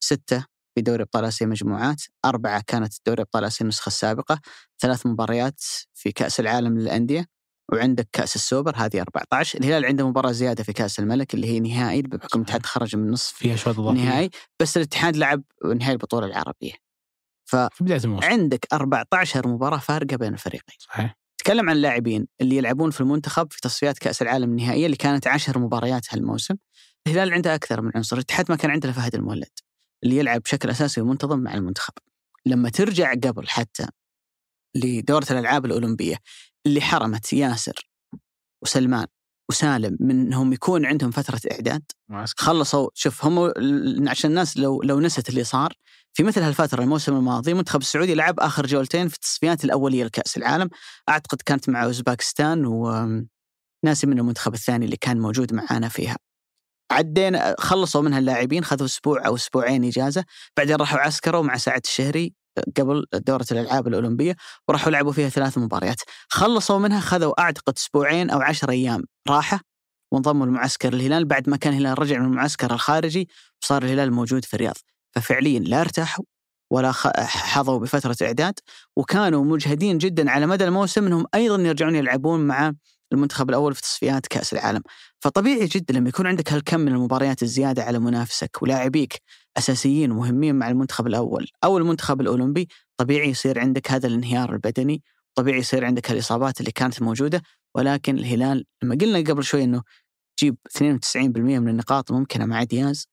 [0.00, 4.40] ستة في دوري أبطال آسيا مجموعات، أربعة كانت دوري أبطال آسيا النسخة السابقة،
[4.80, 5.60] ثلاث مباريات
[5.94, 7.26] في كأس العالم للأندية،
[7.72, 12.02] وعندك كأس السوبر هذه 14 الهلال عنده مباراة زيادة في كأس الملك اللي هي نهائي
[12.02, 14.30] بحكم الاتحاد خرج من نصف فيها اضافيه نهائي.
[14.60, 16.72] بس الاتحاد لعب نهائي البطولة العربية.
[17.44, 18.28] في بداية الموسم.
[18.28, 20.76] عندك 14 مباراة فارقة بين الفريقين.
[20.78, 21.16] صحيح.
[21.38, 25.58] تكلم عن اللاعبين اللي يلعبون في المنتخب في تصفيات كأس العالم النهائية اللي كانت 10
[25.58, 26.54] مباريات هالموسم.
[27.06, 28.16] الهلال عنده أكثر من عنصر.
[28.16, 29.50] الاتحاد ما كان عنده فهد المولد
[30.04, 31.92] اللي يلعب بشكل أساسي ومنتظم مع المنتخب.
[32.46, 33.86] لما ترجع قبل حتى
[34.74, 36.16] لدورة الألعاب الأولمبية
[36.66, 37.88] اللي حرمت ياسر
[38.62, 39.06] وسلمان
[39.50, 41.82] وسالم من إنهم يكون عندهم فترة إعداد.
[42.38, 43.52] خلصوا شوف هم
[44.08, 45.72] عشان الناس لو لو نست اللي صار
[46.12, 50.70] في مثل هالفترة الموسم الماضي المنتخب السعودي لعب آخر جولتين في التصفيات الأولية لكأس العالم.
[51.08, 56.16] أعتقد كانت مع أوزباكستان وناسي من المنتخب الثاني اللي كان موجود معانا فيها.
[56.92, 60.24] عدينا خلصوا منها اللاعبين خذوا أسبوع أو أسبوعين إجازة
[60.56, 62.34] بعدين راحوا عسكروا مع سعد الشهري
[62.76, 64.36] قبل دورة الألعاب الأولمبية
[64.68, 66.00] وراحوا لعبوا فيها ثلاث مباريات.
[66.28, 69.60] خلصوا منها خذوا أعتقد أسبوعين أو عشر أيام راحة
[70.12, 71.24] وانضموا لمعسكر الهلال.
[71.24, 73.28] بعد ما كان الهلال رجع من المعسكر الخارجي
[73.62, 74.76] وصار الهلال موجود في الرياض.
[75.14, 76.24] ففعليا لا ارتاحوا
[76.70, 76.92] ولا
[77.26, 78.54] حظوا بفترة إعداد
[78.96, 82.72] وكانوا مجهدين جدا على مدى الموسم أنهم أيضا يرجعون يلعبون مع
[83.12, 84.82] المنتخب الأول في تصفيات كأس العالم.
[85.20, 89.22] فطبيعي جدا لما يكون عندك هالكم من المباريات الزيادة على منافسك ولاعبيك
[89.58, 95.02] أساسيين ومهمين مع المنتخب الأول أو المنتخب الأولمبي طبيعي يصير عندك هذا الانهيار البدني
[95.34, 97.42] طبيعي يصير عندك الإصابات اللي كانت موجودة
[97.74, 99.82] ولكن الهلال لما قلنا قبل شوي أنه
[100.36, 103.08] تجيب 92% من النقاط الممكنة مع دياز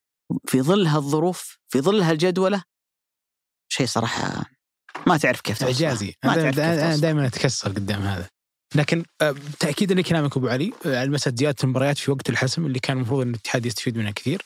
[0.48, 2.64] في ظل هالظروف في ظل هالجدولة
[3.70, 4.46] شيء صراحة
[5.08, 5.64] ما تعرف كيف.
[5.64, 6.98] إعجازي أنا.
[6.98, 8.30] دائما أتكسر قدام هذا
[8.76, 12.80] لكن آه، تاكيدا لكلامك أبو علي آه، على مسألة زيادة المباريات في وقت الحسم اللي
[12.80, 14.41] كان المفروض إن الاتحاد يستفيد منها كثير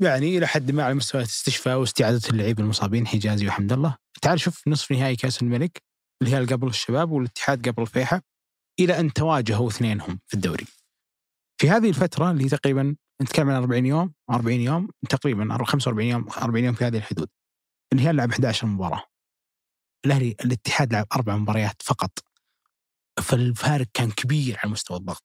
[0.00, 3.96] يعني إلى حد ما على مستوى استشفاء واستعادة اللعيبه المصابين حجازي وحمد الله.
[4.22, 5.82] تعال شوف نصف نهائي كأس الملك
[6.22, 8.22] الهلال قبل الشباب والاتحاد قبل الفيحة
[8.80, 10.66] إلى أن تواجهوا اثنينهم في الدوري.
[11.60, 16.64] في هذه الفترة اللي تقريبا نتكلم عن 40 يوم 40 يوم تقريبا 45 يوم 40
[16.64, 17.28] يوم في هذه الحدود.
[17.92, 19.04] الهلال لعب 11 مباراة.
[20.06, 22.18] الأهلي الاتحاد لعب أربع مباريات فقط.
[23.22, 25.24] فالفارق كان كبير على مستوى الضغط.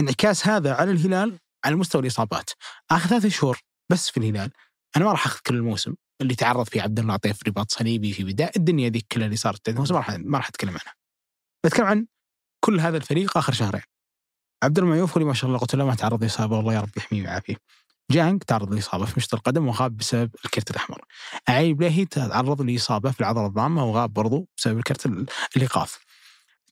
[0.00, 2.50] انعكاس هذا على الهلال على مستوى الإصابات.
[2.90, 3.60] آخر ثلاثة شهور
[3.90, 4.50] بس في الهلال.
[4.96, 8.24] أنا ما راح أخذ كل الموسم اللي تعرض فيه عبد الله عطيف رباط صليبي في
[8.24, 10.94] بداية الدنيا ذيك كلها اللي صارت الموسم ما راح ما راح أتكلم عنها.
[11.66, 12.06] بتكلم عن
[12.64, 13.82] كل هذا الفريق آخر شهرين.
[14.64, 17.22] عبد المعيوف اللي ما شاء الله قلت له ما تعرض لاصابه والله يا رب يحميه
[17.22, 17.56] ويعافيه.
[18.10, 21.04] جانج تعرض لإصابة في مشط القدم وغاب بسبب الكرت الأحمر.
[21.48, 25.26] علي البليهي تعرض لإصابة في العضلة الضامة وغاب برضو بسبب الكرت ال-
[25.56, 25.98] الإيقاف.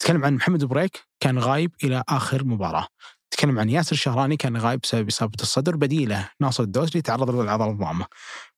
[0.00, 2.88] تكلم عن محمد بريك كان غايب إلى آخر مباراة.
[3.42, 6.28] تكلم عن ياسر الشهراني كان غايب بسبب إصابة الصدر بديلة.
[6.40, 8.06] ناصر الدوسري تعرض للعضلة الضامة.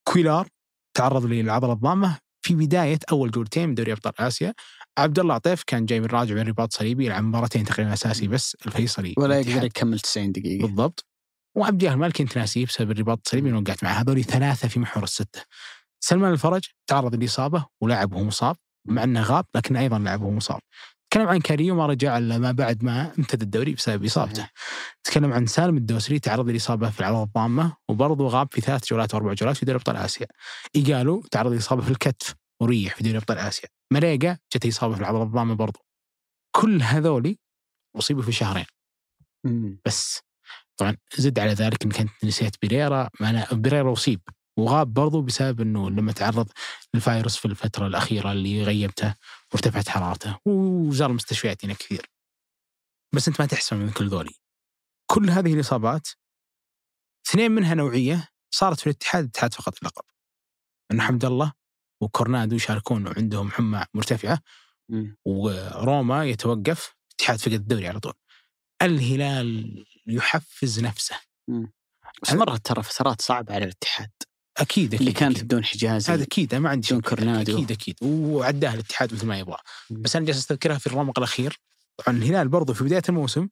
[0.09, 0.49] كويلار
[0.97, 4.55] تعرض للعضلة الضامة في بداية أول جولتين من دوري أبطال آسيا.
[4.99, 8.57] عبد الله عطيف كان جاي من راجع من رباط صليبي يلعب مباراتين تقريبا أساسي بس
[8.67, 9.41] الفيصلي ولا.
[9.41, 10.67] يقدر يكمل 90 دقيقة.
[10.67, 11.07] بالضبط.
[11.57, 13.93] وعبد الله المالكي انت ناسيه بسبب الرباط الصليبي اللي وقعت معه.
[13.93, 15.43] هذول ثلاثة في محور الستة.
[16.01, 18.57] سلمان الفرج تعرض للإصابة ولعب وهو مصاب
[18.89, 20.61] مع إنه غاب لكن أيضا لعب وهو مصاب.
[21.15, 24.49] تكلم عن كاريو ما رجع إلا ما بعد ما امتد الدوري بسبب إصابته.
[25.05, 29.33] تكلم عن سالم الدوسري تعرض لإصابة في العضله الضامة وبرضه غاب في ثلاث جولات وأربع
[29.33, 30.27] جولات في دوري أبطال آسيا.
[30.77, 33.69] إيجالو تعرض لإصابة في الكتف وريح في دوري أبطال آسيا.
[33.93, 35.81] مريقا جت إصابة في العضله الضامة برضه.
[36.57, 37.39] كل هذولي
[37.97, 38.67] أصيبوا في شهرين.
[39.87, 40.21] بس.
[40.77, 44.21] طبعا زد على ذلك إنك أنت نسيت بيريرا ما أنا بيريرا أصيب.
[44.59, 46.49] وغاب برضو بسبب إنه لما تعرض
[46.95, 49.15] للفيروس في الفترة الأخيرة اللي غيبته
[49.55, 52.11] وارتفعت حرارته وزار المستشفيات هنا كثير.
[53.15, 54.35] بس أنت ما تحسن من كل ذولي.
[55.11, 56.09] كل هذه الإصابات
[57.27, 60.05] اثنين منها نوعية صارت في الاتحاد الاتحاد فقط اللقب
[60.93, 61.53] أن حمد الله
[62.01, 64.43] وكورنادو يشاركون وعندهم حمى مرتفعة.
[65.25, 68.15] وروما يتوقف الاتحاد فقد الدوري على طول.
[68.83, 71.21] الهلال يحفز نفسه.
[72.23, 74.11] بس مرت ترى فترات صعبة على الاتحاد.
[74.59, 75.45] أكيد أكيد اللي كانت أكيد.
[75.45, 77.57] بدون حجازي هذا أكيد أنا ما عندي بدون كورنادو.
[77.57, 77.97] أكيد أكيد.
[78.03, 79.57] وعداها الاتحاد مثل ما يبغى.
[79.91, 81.61] بس أنا جالس استذكرها في الرمق الأخير.
[81.97, 83.49] طبعا الهلال برضو في بداية الموسم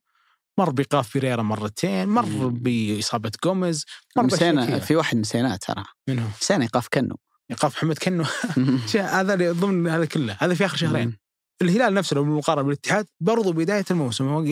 [0.59, 2.49] مر بايقاف فيريرا مرتين مر.
[2.49, 3.85] بإصابة جوميز
[4.17, 4.79] مر نسينا.
[4.79, 5.85] في واحد نسيناه ترى.
[6.09, 7.17] منهم نسينا إيقاف كنو.
[7.51, 8.25] إيقاف محمد كنو.
[8.95, 10.37] هذا اللي ضمن هذا كله.
[10.41, 11.22] هذا في آخر شهرين.
[11.63, 14.45] الهلال نفسه لو بالمقارنة بالاتحاد برضو بداية الموسم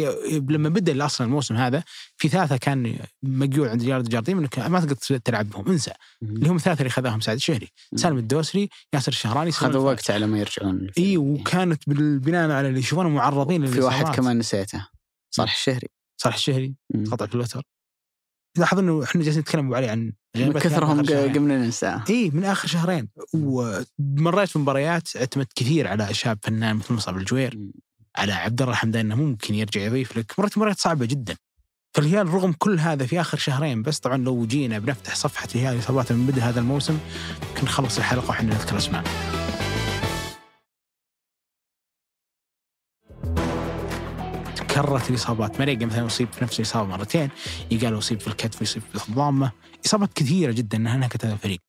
[0.51, 1.83] لما بدأ أصلا الموسم هذا
[2.17, 5.93] في ثلاثة كان مقيول عند رياض الجارديم انك ما تقدر تلعب بهم انسى.
[6.23, 9.93] اللي هم الثلاثه اللي خذاهم سعد الشهري سالم الدوسري ياسر الشهراني خذوا.
[9.93, 10.91] وقت على ما يرجعون.
[10.99, 14.15] إي وكانت بالبناء على اللي يشوفونهم معرضين في واحد.
[14.15, 14.89] كمان نسيته.
[15.31, 15.89] صالح الشهري.
[16.17, 16.75] صالح الشهري.
[17.11, 17.63] قطع في الوتر.
[18.59, 21.35] لاحظ إنه إحنا جالسين نتكلم أبو علي عن من كثرهم من آخر شهرين.
[21.35, 22.05] قمنا ننساه.
[22.11, 23.09] إي من آخر شهرين.
[23.35, 27.59] ومريت مباريات اعتمدت كثير على شاب فنان مثل مصعب الجوير.
[28.17, 30.33] على عبد الله الحمدان إنه ممكن يرجع يضيف لك.
[30.39, 31.37] مرات مباريات صعبة جدا.
[31.95, 36.15] فالهلال رغم كل هذا في آخر شهرين بس طبعا لو جينا بنفتح صفحة الهلال اصاباته
[36.15, 36.99] من بدء هذا الموسم
[37.49, 39.05] يمكن نخلص الحلقة وإحنا نذكر أسماء.
[44.81, 45.59] تكررت الإصابات.
[45.61, 47.31] ما يلقى مثلا يصيب في نفس الإصابة مرتين.
[47.71, 49.53] يقال يصيب في الكتف يصيب في الضامه
[49.87, 51.61] إصابات كثيرة جدا نهكت هذا الفريق.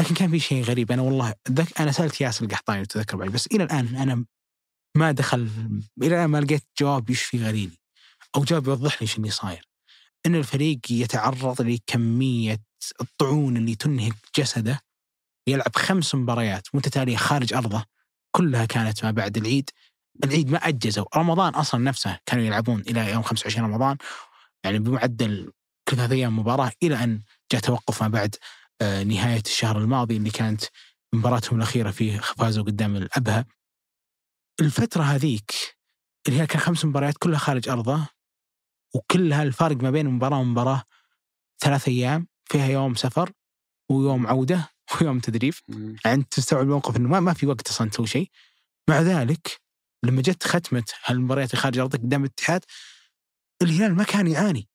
[0.00, 0.92] لكن كان في شيء غريب.
[0.92, 3.28] أنا والله ذك أنا سألت ياسر القحطاني تذكر بعد.
[3.30, 4.24] بس إلى الآن أنا
[4.96, 5.50] ما دخل
[6.02, 7.78] إلى الآن ما لقيت جواب يشفي غليلي
[8.36, 9.68] أو جواب يوضح لي إيش اللي صاير.
[10.26, 12.60] إن الفريق يتعرض لكمية
[13.00, 14.80] الطعون اللي تنهك جسده.
[15.46, 17.84] يلعب خمس مباريات متتالية خارج أرضه.
[18.36, 19.70] كلها كانت ما بعد العيد.
[20.24, 21.04] العيد ما أجزوا.
[21.16, 23.96] رمضان أصلا نفسه كانوا يلعبون إلى يوم 25 رمضان
[24.64, 25.52] يعني بمعدل
[25.88, 28.36] كل ثلاث أيام مباراة إلى أن جاء توقف ما بعد
[28.82, 30.64] آه، نهاية الشهر الماضي اللي كانت
[31.12, 33.46] مباراتهم الأخيرة فيه فازوا قدام الأبها.
[34.60, 35.50] الفترة هذيك
[36.28, 38.08] اللي هي كان خمس مباريات كلها خارج أرضه
[38.94, 40.82] وكلها الفارق ما بين مباراة ومباراة
[41.60, 43.30] ثلاث أيام فيها يوم سفر
[43.90, 44.68] ويوم عودة
[45.00, 45.54] ويوم تدريب.
[46.04, 48.30] يعني أنت تستوعب الموقف إنه ما, ما في وقت أصلا تسوي شيء.
[48.88, 49.60] مع ذلك
[50.04, 52.64] لما جت ختمه هالمباريات خارج أرضك قدام الاتحاد
[53.62, 54.68] الهلال ما كان يعاني.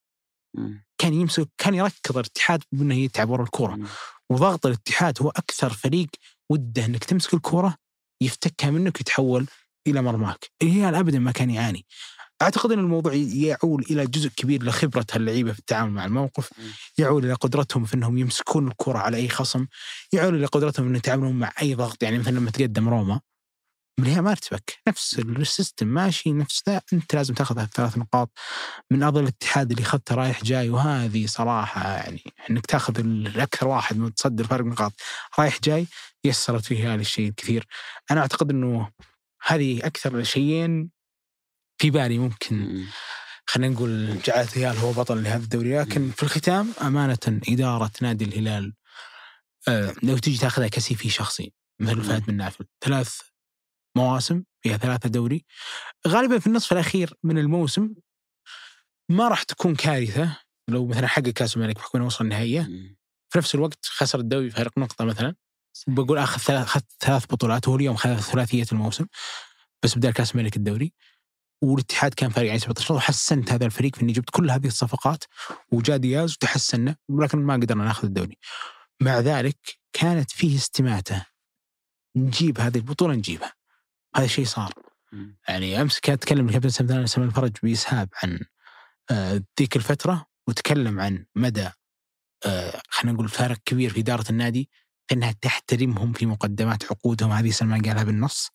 [0.98, 3.80] كان يمسك كان يركض الاتحاد بأنه يتعب ورا الكورة.
[4.30, 6.08] وضغط الاتحاد هو أكثر فريق
[6.50, 7.76] وده إنك تمسك الكورة
[8.22, 9.48] يفتكها منك ويتحول
[9.88, 10.52] إلى مرماك.
[10.62, 11.86] الهلال ابدا ما كان يعاني.
[12.42, 16.50] أعتقد إن الموضوع يعول إلى جزء كبير لخبرة اللعيبه في التعامل مع الموقف.
[16.98, 19.68] يعول إلى قدرتهم في إنهم يمسكون الكره على أي خصم.
[20.14, 22.04] يعول إلى قدرتهم إنهم يتعاملون مع أي ضغط.
[22.04, 23.22] يعني مثلا لما تقدم روما
[24.00, 26.82] الهلال ما ارتبك نفس ال system ماشي نفس ذا.
[26.94, 28.32] أنت لازم تاخذ الثلاث نقاط
[28.92, 30.70] من ارض الاتحاد اللي اخذته رايح جاي.
[30.70, 34.94] وهذه صراحة يعني إنك تاخذ الأكثر واحد متصدر فارق نقاط
[35.40, 35.88] رايح جاي
[36.24, 37.68] يسرت فيه هذا الشيء الكثير.
[38.12, 38.92] أنا أعتقد إنه
[39.46, 40.90] هذه أكثر شيئين
[41.78, 42.88] في بالي ممكن مم.
[43.46, 45.80] خلينا نقول جعلت الهلال هو بطل لهذا الدوري.
[45.80, 48.74] لكن في الختام أمانة إدارة نادي الهلال
[49.68, 53.35] آه لو تجي تاخذها كسي في شخصي مثل فهد بن نافل ثلاث
[53.96, 55.46] مواسم فيها ثلاثة دوري.
[56.08, 57.94] غالبا في النصف الأخير من الموسم
[59.10, 60.38] ما راح تكون كارثة.
[60.68, 62.62] لو مثلا حقق كأس الملك بحكم انه وصل النهائية.
[63.30, 65.36] في نفس الوقت خسر الدوري بفارق نقطة مثلا.
[65.88, 69.06] بقول آخذ ثلاث أخذ ثلاث بطولات وهو اليوم خذ ثلاثية الموسم.
[69.84, 70.94] بس بدال كأس الملك الدوري.
[71.64, 75.24] والاتحاد كان فارق يعني 17 نقطة وحسنت هذا الفريق في اني جبت كل هذه الصفقات.
[75.72, 78.38] وجاء دياز وتحسنا ولكن ما قدرنا ناخذ الدوري.
[79.02, 79.58] مع ذلك
[79.94, 81.26] كانت فيه استماتة.
[82.16, 83.54] نجيب هذه البطولة نجيبها.
[84.16, 84.74] هذا الشيء صار.
[85.48, 88.40] يعني أمس كان أتكلم الكابتن سلمان سلمان الفرج بإسهاب عن
[89.12, 91.70] آه، ذيك الفترة وتكلم عن مدى
[92.46, 94.70] آه، خلينا نقول فارق كبير في إدارة النادي
[95.08, 97.32] في إنها تحترمهم في مقدمات عقودهم.
[97.32, 98.50] هذه سلمان قالها بالنص.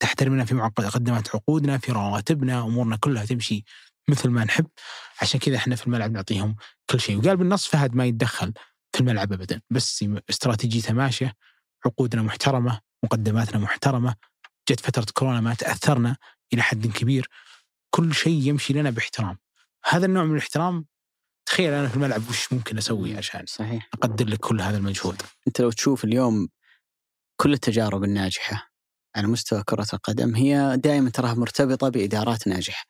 [0.00, 3.64] تحترمنا في مقدمات عقودنا في رواتبنا أمورنا كلها تمشي
[4.08, 4.66] مثل ما نحب.
[5.22, 6.56] عشان كذا إحنا في الملعب نعطيهم
[6.90, 7.18] كل شيء.
[7.18, 8.52] وقال بالنص فهد ما يتدخل
[8.92, 11.34] في الملعب ابدا بس استراتيجيته ماشية
[11.86, 14.14] عقودنا محترمة مقدماتنا محترمة
[14.70, 16.16] جت فترة كورونا ما تأثرنا
[16.52, 17.28] إلى حد كبير
[17.90, 19.38] كل شيء يمشي لنا باحترام
[19.88, 20.86] هذا النوع من الاحترام
[21.46, 25.60] تخيل أنا في الملعب وش ممكن أسوي عشان صحيح أقدر لك كل هذا المجهود أنت
[25.60, 26.48] لو تشوف اليوم
[27.40, 28.72] كل التجارب الناجحة
[29.16, 32.84] على مستوى كرة القدم هي دائما تراها مرتبطة بإدارات ناجحة.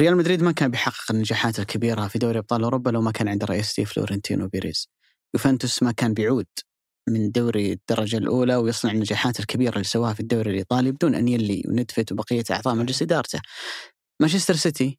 [0.00, 3.46] ريال مدريد ما كان بيحقق النجاحات الكبيرة في دوري أبطال أوروبا لو ما كان عنده
[3.46, 4.88] رئيسته فلورنتينو بيريز.
[5.34, 6.46] يوفنتوس ما كان بيعود
[7.08, 12.12] من دوري الدرجة الأولى ويصنع النجاحات الكبيرة اللي سواها في الدوري الإيطالي بدون أنييلي وندفيد
[12.12, 13.40] وبقية أعضاء مجلس إدارته.
[14.20, 14.98] مانشستر سيتي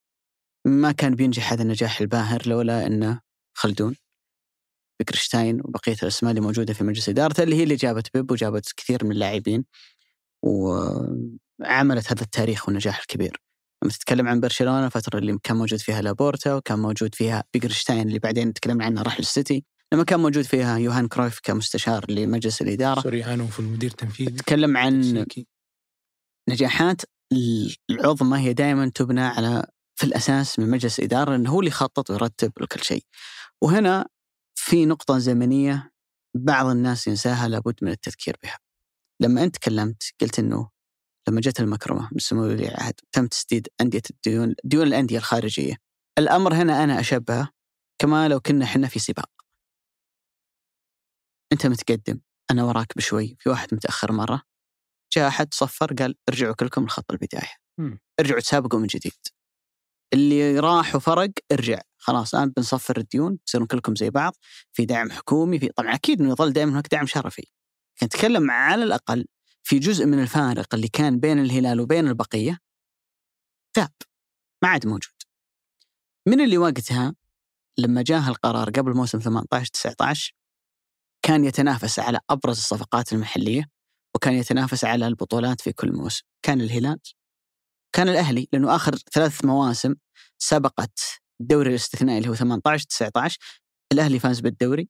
[0.67, 3.21] ما كان بينجح هذا النجاح الباهر لولا أنه
[3.57, 3.95] خلدون
[4.99, 9.05] بيكرشتاين وبقية الأسماء اللي موجودة في مجلس إدارته اللي هي اللي جابت بيب وجابت كثير
[9.05, 9.65] من اللاعبين
[10.43, 13.41] وعملت هذا التاريخ والنجاح الكبير.
[13.83, 18.19] لما تتكلم عن برشلونة الفترة اللي كان موجود فيها لابورتا وكان موجود فيها بيكرشتاين اللي
[18.19, 23.47] بعدين تكلمنا عنه راح للسيتي لما كان موجود فيها يوهان كرويف كمستشار لمجلس الإدارة سوريانو
[23.47, 25.47] في المدير التنفيذي تكلم عن تشيكي.
[26.49, 27.01] نجاحات
[27.89, 32.51] العظمى هي دائما تبنى على في الأساس من مجلس إدارة إنه هو اللي يخطط ويرتب
[32.61, 33.03] لكل شيء.
[33.61, 34.07] وهنا
[34.55, 35.91] في نقطة زمنية
[36.35, 38.57] بعض الناس ينساها لابد من التذكير بها.
[39.21, 40.69] لما أنت تكلمت قلت إنه
[41.27, 45.75] لما جت المكرمة من سمو ولي العهد تم تسديد أندية الديون ديون الأندية الخارجية.
[46.17, 47.49] الأمر هنا أنا أشبهه
[48.01, 49.38] كما لو كنا إحنا في سباق.
[51.53, 52.19] أنت متقدم
[52.51, 54.41] أنا وراك بشوي في واحد متأخر مرة.
[55.15, 57.53] جاء أحد صفر قال ارجعوا كلكم لخط البداية.
[58.19, 59.13] ارجعوا تسابقوا من جديد.
[60.13, 61.81] اللي راح وفرق ارجع.
[61.97, 64.33] خلاص الآن بنصفر الديون تصيرون كلكم زي بعض
[64.73, 67.47] في دعم حكومي في طبعا أكيد إنه يظل دائما هناك دعم شرفي.
[68.03, 69.25] نتكلم على الأقل
[69.63, 72.59] في جزء من الفارق اللي كان بين الهلال وبين البقية
[73.77, 73.91] ذاب
[74.63, 75.13] ما عاد موجود.
[76.27, 77.15] من اللي وقتها
[77.77, 80.33] لما جاه القرار قبل موسم 18 19
[81.21, 83.69] كان يتنافس على أبرز الصفقات المحلية
[84.15, 86.21] وكان يتنافس على البطولات في كل موسم.
[86.45, 86.99] كان الهلال
[87.95, 89.95] كان الأهلي لأنه آخر ثلاث مواسم
[90.37, 90.99] سبقت
[91.41, 93.37] الدوري الاستثنائي اللي هو 18 19
[93.93, 94.89] الأهلي فاز بالدوري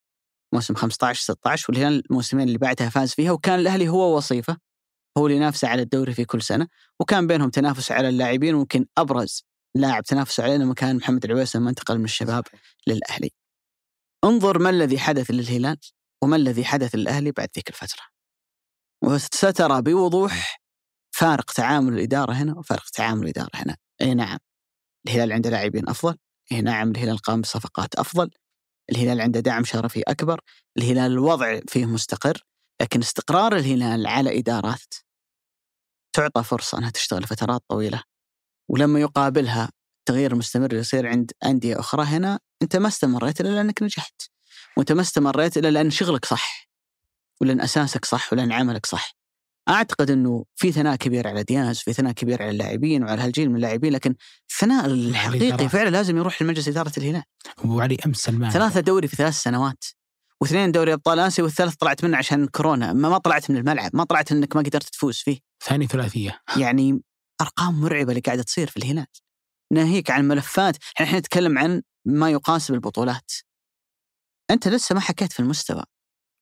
[0.54, 4.58] موسم 15 16 والهلال الموسمين اللي بعدها فاز فيها وكان الأهلي هو وصيفه
[5.18, 6.68] هو اللي ينافس على الدوري في كل سنة.
[7.00, 9.44] وكان بينهم تنافس على اللاعبين وممكن أبرز
[9.76, 12.44] لاعب تنافس عليه لما كان محمد العويس لما انتقل من الشباب
[12.88, 13.32] للأهلي.
[14.24, 15.78] انظر ما الذي حدث للهلال.
[16.24, 18.04] وما الذي حدث للاهلي بعد ذيك الفترة.
[19.04, 20.62] وسترى بوضوح
[21.16, 23.78] فارق تعامل الإدارة هنا وفارق تعامل الإدارة هنا.
[24.02, 24.38] أي نعم
[25.08, 26.18] الهلال عنده لاعبين أفضل،
[26.52, 28.30] أي نعم الهلال قام بصفقات أفضل،
[28.92, 30.42] الهلال عنده دعم شرفي أكبر،
[30.78, 32.44] الهلال الوضع فيه مستقر،
[32.82, 34.94] لكن استقرار الهلال على إدارات
[36.16, 38.04] تعطى فرصة أنها تشتغل فترات طويلة
[38.70, 39.72] ولما يقابلها
[40.06, 44.22] تغيير مستمر يصير عند أندية أخرى هنا أنت ما استمريت إلا لأنك نجحت
[44.80, 46.70] وانت ما استمريت إلا لأن شغلك صح
[47.42, 49.16] ولأن أساسك صح ولأن عملك صح.
[49.70, 53.56] أعتقد إنه في ثناء كبير على دياز في ثناء كبير على اللاعبين وعلى هالجيل من
[53.56, 54.16] اللاعبين لكن
[54.52, 55.70] الثناء الحقيقي.
[55.70, 57.24] فعلا لازم يروح لمجلس إدارة الهلال.
[57.66, 58.52] وعلي أمس سلمان.
[58.52, 59.84] ثلاثة دوري في ثلاث سنوات
[60.42, 62.94] واثنين دوري أبطال آسيا والثالث طلعت منه عشان كورونا.
[62.94, 65.40] ما, ما طلعت من الملعب ما طلعت إنك ما قدرت تفوز فيه.
[65.64, 66.42] ثاني ثلاثية.
[66.58, 67.02] يعني
[67.42, 69.06] أرقام مرعبة اللي قاعدة تصير في الهلال.
[69.74, 70.78] ناهيك عن ملفات.
[71.02, 73.32] إحنا نتكلم عن ما يقاس بالبطولات.
[74.52, 75.84] أنت لسه ما حكيت في المستوى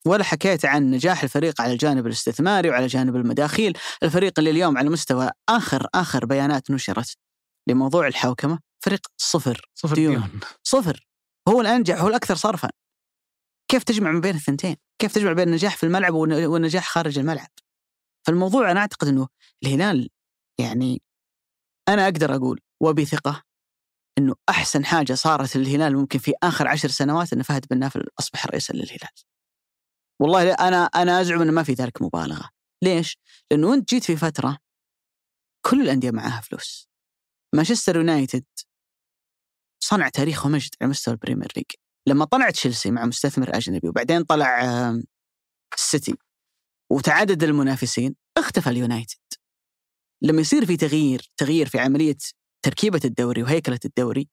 [0.06, 4.90] ولا حكيت عن نجاح الفريق على الجانب الاستثماري وعلى جانب المداخيل الفريق اللي اليوم على
[4.90, 7.18] مستوى آخر آخر بيانات نشرت
[7.68, 10.16] لموضوع الحوكمة فريق صفر صفر ديون.
[10.16, 11.08] ديون صفر
[11.50, 12.70] هو الانجح هو الأكثر صرفا
[13.72, 17.48] كيف تجمع ما بين الثنتين؟ كيف تجمع بين النجاح في الملعب والن- والنجاح خارج الملعب؟
[18.28, 19.28] فالموضوع أنا أعتقد إنه
[19.64, 20.10] الهلال
[20.60, 21.02] يعني
[21.90, 23.44] أنا أقدر أقول وبثقة
[24.18, 28.46] إنه أحسن حاجة صارت للهلال ممكن في آخر عشر سنوات إن فهد بن نافل أصبح
[28.46, 29.10] رئيسا للهلال.
[30.22, 32.50] والله أنا أنا أزعم إنه ما في ذلك مبالغه.
[32.84, 33.18] ليش؟
[33.52, 34.58] لأنه أنت جيت في فترة
[35.66, 36.90] كل الأندية معاها فلوس.
[37.56, 38.46] مانشستر يونايتد
[39.84, 41.66] صنع تاريخ ومجد على مستوى البريمير ليج.
[42.08, 44.60] لما طلع تشيلسي مع مستثمر أجنبي وبعدين طلع
[45.74, 46.16] السيتي
[46.92, 49.18] وتعدد المنافسين اختفى اليونايتد.
[50.22, 52.18] لما يصير في تغيير تغيير في عملية
[52.66, 54.28] تركيبة الدوري وهيكلة الدوري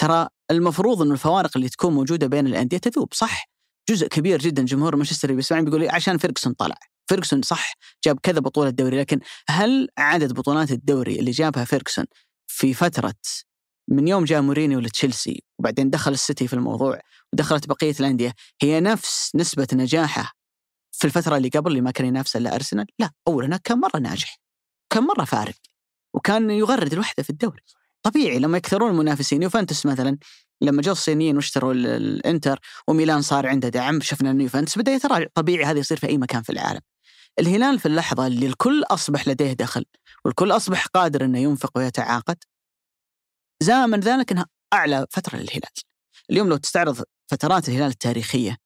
[0.00, 3.44] ترى المفروض إنه الفوارق اللي تكون موجودة بين الأندية تذوب صح؟
[3.90, 6.76] جزء كبير جدا جمهور مانشستر بيسمعني بيقول لي عشان فيرجسون طلع.
[7.08, 7.74] فيرجسون صح
[8.04, 12.04] جاب كذا بطولة دوري لكن هل عدد بطولات الدوري اللي جابها فيرجسون
[12.46, 13.14] في فترة
[13.88, 17.00] من يوم جاء مورينيو لتشيلسي وبعدين دخل السيتي في الموضوع
[17.32, 20.32] ودخلت بقية الأندية هي نفس نسبة نجاحه
[20.92, 24.36] في الفترة اللي قبل اللي ما كان ينافس إلا أرسنال؟ لا اولا كان مرة ناجح؟
[24.92, 25.54] كان مرة فارق؟
[26.14, 27.62] وكان يغرد الوحده في الدوري.
[28.02, 30.18] طبيعي لما يكثرون المنافسين يوفنتوس مثلا
[30.60, 35.26] لما جو الصينيين واشتروا ال- الإنتر وميلان صار عنده دعم شفنا إنه يوفنتوس بدأ يتراجع.
[35.34, 36.80] طبيعي هذا يصير في أي مكان في العالم.
[37.38, 39.84] الهلال في اللحظة اللي الكل أصبح لديه دخل
[40.24, 42.36] والكل أصبح قادر إنه ينفق ويتعاقد
[43.62, 45.72] زامن ذلك إنها أعلى فترة للهلال.
[46.30, 48.56] اليوم لو تستعرض فترات الهلال التاريخية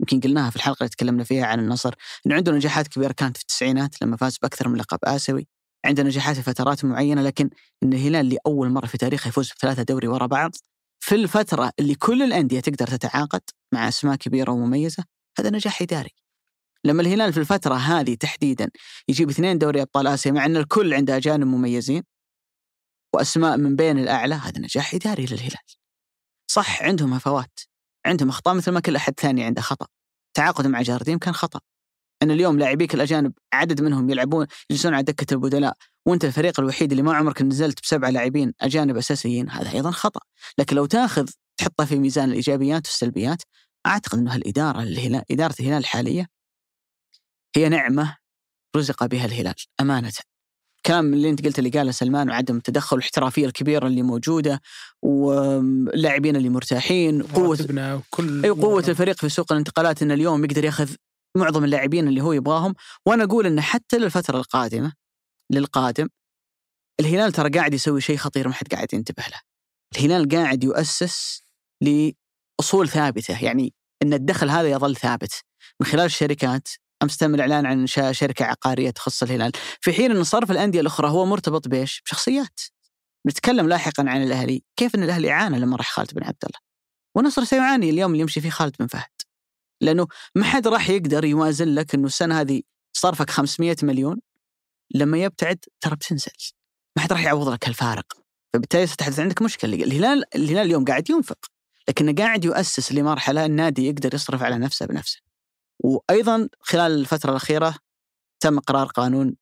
[0.00, 1.94] يمكن قلناها في الحلقة اللي تكلمنا فيها عن النصر
[2.26, 5.48] انه عنده نجاحات كبيرة كانت في التسعينات لما فاز بأكثر من لقب آسيوي.
[5.84, 7.50] عنده نجاحات في فترات معينة لكن
[7.82, 10.50] إن الهلال لأول مرة في تاريخه يفوز بثلاثة دوري ورا بعض
[11.00, 13.40] في الفترة اللي كل الأندية تقدر تتعاقد
[13.74, 15.04] مع أسماء كبيرة ومميزة
[15.38, 16.10] هذا نجاح إداري.
[16.84, 18.70] لما الهلال في الفترة هذه تحديدا
[19.08, 22.02] يجيب اثنين دوري أبطال آسيا مع أن الكل عنده أجانب مميزين
[23.14, 25.64] وأسماء من بين الأعلى هذا نجاح إداري للهلال.
[26.50, 27.60] صح عندهم هفوات
[28.06, 29.86] عندهم أخطاء مثل ما كل أحد ثاني عنده خطأ.
[30.34, 31.60] تعاقد مع جارديم كان خطأ.
[32.22, 37.02] أن اليوم لاعبيك الأجانب عدد منهم يلعبون يجلسون على دكة البدلاء وأنت الفريق الوحيد اللي
[37.02, 40.20] ما عمرك نزلت بسبعة لاعبين أجانب أساسيين هذا أيضا خطأ.
[40.58, 43.42] لكن لو تأخذ تحطها في ميزان الإيجابيات والسلبيات
[43.86, 46.26] أعتقد أنه الإدارة الهلال إدارة الهلال الحالية
[47.56, 48.16] هي نعمة
[48.76, 50.12] رزق بها الهلال أمانة.
[50.86, 54.60] كلام اللي أنت قلت اللي قاله سلمان وعدم التدخل والاحترافيه الكبيره اللي موجودة
[55.02, 60.90] واللاعبين اللي مرتاحين قوة كل أي قوة الفريق في سوق الانتقالات إن اليوم يقدر ياخذ
[61.38, 62.74] معظم اللاعبين اللي هو يبغاهم
[63.06, 64.92] وأنا أقول إن حتى للفترة القادمة
[65.52, 66.08] للقادم
[67.00, 69.40] الهلال ترى قاعد يسوي شيء خطير ما حد قاعد ينتبه له
[69.96, 71.42] الهلال قاعد يؤسس
[71.80, 75.44] لأصول ثابتة يعني إن الدخل هذا يظل ثابت
[75.80, 76.68] من خلال الشركات
[77.02, 81.08] أمس تم الإعلان عن انشاء شركة عقارية تخص الهلال، في حين إن صرف الأندية الأخرى
[81.08, 82.60] هو مرتبط بإيش؟ بشخصيات.
[83.26, 86.58] نتكلم لاحقا عن الأهلي، كيف إن الأهلي عانى لما راح خالد بن عبد الله.
[87.16, 89.17] والنصر سيعاني اليوم اللي يمشي فيه خالد بن فهد.
[89.80, 92.62] لأنه ما حد راح يقدر يوازن لك إنه السنة هذه
[92.92, 94.20] صرفك 500 مليون
[94.94, 96.32] لما يبتعد ترى بتنزل.
[96.96, 98.12] ما حد راح يعوض لك الفارق.
[98.54, 101.38] فبالتالي ستحدث عندك مشكلة، الهلال الهلال اليوم قاعد ينفق
[101.88, 105.20] لكنه قاعد يؤسس لمرحلة النادي يقدر يصرف على نفسه بنفسه.
[105.84, 107.74] وأيضا خلال الفترة الأخيرة
[108.40, 109.36] تم قرار قانون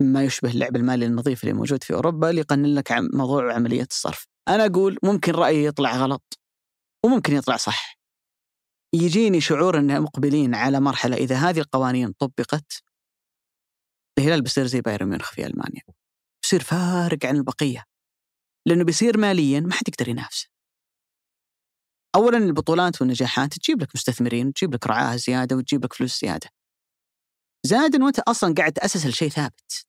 [0.00, 4.26] ما يشبه اللعب المالي النظيف اللي موجود في أوروبا اللي يقنن لك موضوع عملية الصرف.
[4.48, 6.38] أنا أقول ممكن رأيي يطلع غلط
[7.04, 7.95] وممكن يطلع صح.
[8.94, 12.82] يجيني شعور ان مقبلين على مرحلة إذا هذه القوانين طبقت
[14.18, 15.82] الهلال بيصير زي بايرن ميونخ في ألمانيا.
[16.42, 17.84] بيصير فارق عن البقية.
[18.66, 20.48] لأنه بيصير ماليا ما حد يقدر ينافسه.
[22.16, 26.50] اولا البطولات والنجاحات تجيب لك مستثمرين تجيب لك رعاة زيادة وتجيب لك فلوس زيادة
[27.66, 29.86] زائد انه انت أصلا قاعد تأسس لشيء ثابت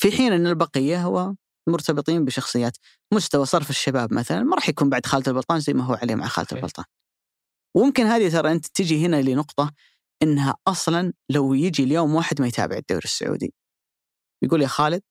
[0.00, 1.34] في حين إن البقية هو
[1.68, 2.76] مرتبطين بشخصيات
[3.12, 6.26] مستوى صرف الشباب مثلا ما راح يكون بعد خالد البلطان زي ما هو عليه مع
[6.26, 6.84] خالد البلطان
[7.74, 9.72] وممكن هذه ترى أنت تجي هنا لنقطة
[10.22, 13.54] إنها أصلا لو يجي اليوم واحد ما يتابع الدوري السعودي.
[14.42, 15.02] يقول يا خالد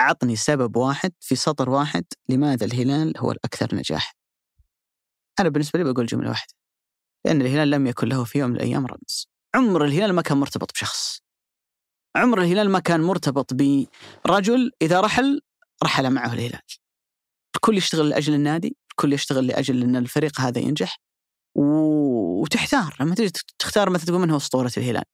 [0.00, 4.14] عطني سبب واحد في سطر واحد لماذا الهلال هو الأكثر نجاح.
[5.40, 6.54] أنا بالنسبة لي بقول جملة واحدة.
[7.26, 9.28] لأن الهلال لم يكن له في يوم من الأيام رمز.
[9.54, 11.20] عمر الهلال ما كان مرتبط بشخص.
[12.16, 15.40] عمر الهلال ما كان مرتبط برجل إذا رحل
[15.84, 16.62] رحل معه الهلال.
[17.56, 20.98] الكل يشتغل لأجل النادي الكل يشتغل لأجل أن الفريق هذا ينجح.
[21.54, 22.96] وتحتار.
[23.00, 25.04] لما تجي تختار مثلا تقول من هو أسطورة الهلال؟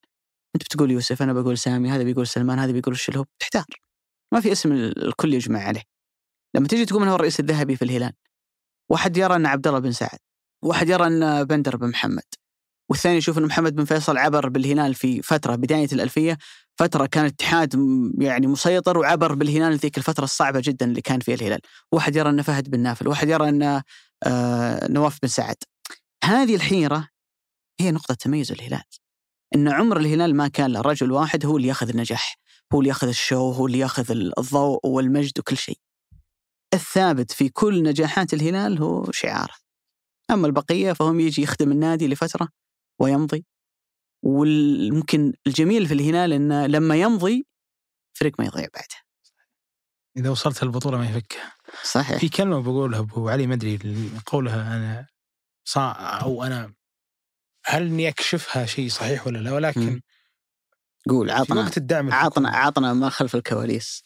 [0.55, 3.65] أنت بتقول يوسف أنا بقول سامي هذا بيقول سلمان هذا بيقول الشلهوب تحتار.
[4.33, 5.83] ما في اسم الكل يجمع عليه.
[6.55, 8.13] لما تيجي تقول من هو الرئيس الذهبي في الهلال؟
[8.91, 10.19] واحد يرى أن عبد الله بن سعد
[10.65, 12.23] واحد يرى أن بندر بن محمد
[12.91, 16.39] والثاني يشوف أن محمد بن فيصل عبر بالهلال في فترة بداية الألفية
[16.79, 17.75] فترة كان الاتحاد
[18.19, 21.61] يعني مسيطر وعبر بالهلال ذيك الفترة الصعبة جدا اللي كان فيها الهلال.
[21.93, 23.83] واحد يرى أن فهد بن نافل واحد يرى أن
[24.23, 25.57] آه نواف بن سعد.
[26.27, 27.09] هذه الحيرة
[27.81, 28.85] هي نقطة تميز الهلال
[29.55, 32.37] إن عمر الهلال ما كان له رجل واحد هو اللي ياخذ النجاح
[32.73, 35.79] هو اللي ياخذ الشو هو اللي ياخذ الضوء والمجد وكل شيء.
[36.75, 39.55] الثابت في كل نجاحات الهلال هو شعاره.
[40.31, 42.49] أما البقية فهم يجي يخدم النادي لفترة
[43.01, 43.47] ويمضي.
[44.23, 47.47] وممكن الجميل في الهلال أنه لما يمضي
[48.19, 48.97] فريق ما يضيع بعده.
[50.17, 51.55] إذا وصلت البطولة ما يفكها
[51.85, 52.19] صحيح.
[52.19, 53.79] في كلمة بقولها أبو علي ما أدري
[54.27, 55.16] قولها أنا.
[55.69, 56.75] صا أو أنا
[57.65, 60.01] هل إني أكشفها شيء صحيح ولا لا؟ ولكن
[61.09, 64.05] قول عطنا وقت الدعم عطنا عطنا ما خلف الكواليس.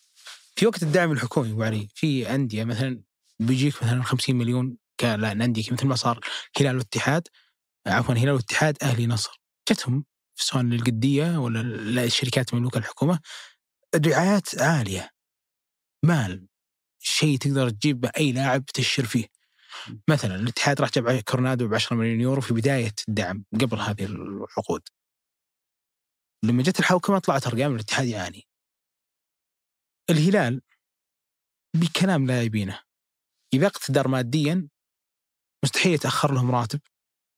[0.56, 3.02] في وقت الدعم الحكومي ابو علي في أندية مثلا
[3.38, 6.20] بيجيك مثلا 50 مليون أندية مثل ما صار
[6.60, 7.28] هلال والاتحاد
[7.86, 9.40] عفوا هلال والاتحاد أهلي نصر.
[9.70, 10.04] جتهم
[10.36, 13.20] سواء للقديه ولا الشركات مملوكه الحكومة
[14.06, 15.10] رعايات عالية.
[16.04, 16.46] مال
[16.98, 19.39] شيء تقدر تجيب اي لاعب تشر فيه.
[20.10, 24.82] مثلا الاتحاد راح جاب كورنادو ب 10 مليون يورو في بداية الدعم قبل هذه العقود.
[26.44, 28.46] لما جت الحوكمة طلعت أرقام الاتحاد يعاني
[30.10, 30.62] الهلال
[31.76, 32.80] بكلام لاعبينه
[33.54, 34.68] إذا اقتدر ماديا
[35.64, 36.80] مستحيل يتأخر لهم راتب.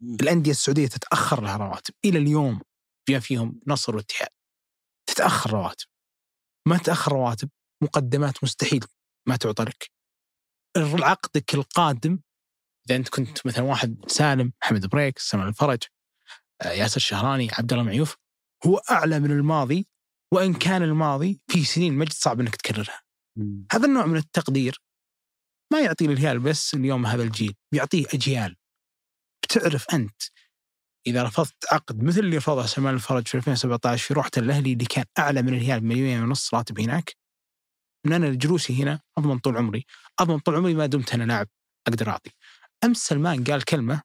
[0.03, 1.95] الأندية السعودية تتأخر لها رواتب.
[2.05, 2.61] إلى اليوم
[3.09, 4.28] جاء فيهم نصر والاتحاد.
[5.07, 5.86] تتأخر رواتب.
[6.68, 7.51] ما تأخر رواتب
[7.82, 8.84] مقدمات مستحيل
[9.28, 9.90] ما تعطى لك
[10.76, 12.18] عقدك القادم
[12.87, 15.83] إذا أنت كنت مثلا واحد سالم محمد بريك سلمان الفرج
[16.62, 18.16] آه، ياسر الشهراني عبد الله معيوف
[18.66, 19.87] هو أعلى من الماضي
[20.35, 23.03] وإن كان الماضي في سنين مجد صعب إنك تكررها.
[23.72, 24.80] هذا النوع من التقدير
[25.72, 28.57] ما يعطي للهلال بس اليوم هذا الجيل، بيعطيه أجيال.
[29.45, 30.22] بتعرف أنت
[31.07, 35.05] إذا رفضت عقد مثل اللي رفضه سلمان الفرج في 2017 في روحه الأهلي اللي كان
[35.18, 37.16] أعلى من الهلال بمليونين ونص راتب هناك
[38.07, 39.87] ان أنا جلوسي هنا أضمن طول عمري
[40.20, 41.49] أضمن طول عمري ما دمت أنا لاعب
[41.89, 42.30] أقدر أعطي
[42.85, 44.03] أمس سلمان قال كلمة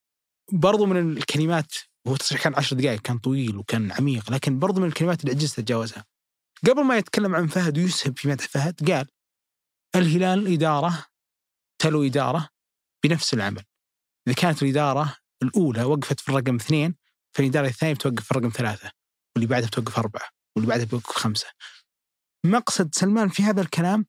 [0.51, 1.73] برضو من الكلمات
[2.07, 5.59] هو تصريح كان 10 دقائق كان طويل وكان عميق لكن برضو من الكلمات اللي عجزت
[5.59, 6.05] اتجاوزها
[6.67, 9.07] قبل ما يتكلم عن فهد ويسهب في مدح فهد قال
[9.95, 11.05] الهلال إدارة
[11.81, 12.49] تلو إدارة
[13.03, 13.63] بنفس العمل.
[14.27, 16.95] إذا كانت الإدارة الأولى وقفت في الرقم اثنين
[17.35, 18.91] فالإدارة الثانية بتوقف في الرقم ثلاثة
[19.35, 21.47] واللي بعدها بتوقف أربعة واللي بعدها بتوقف خمسة.
[22.45, 24.05] مقصد سلمان في هذا الكلام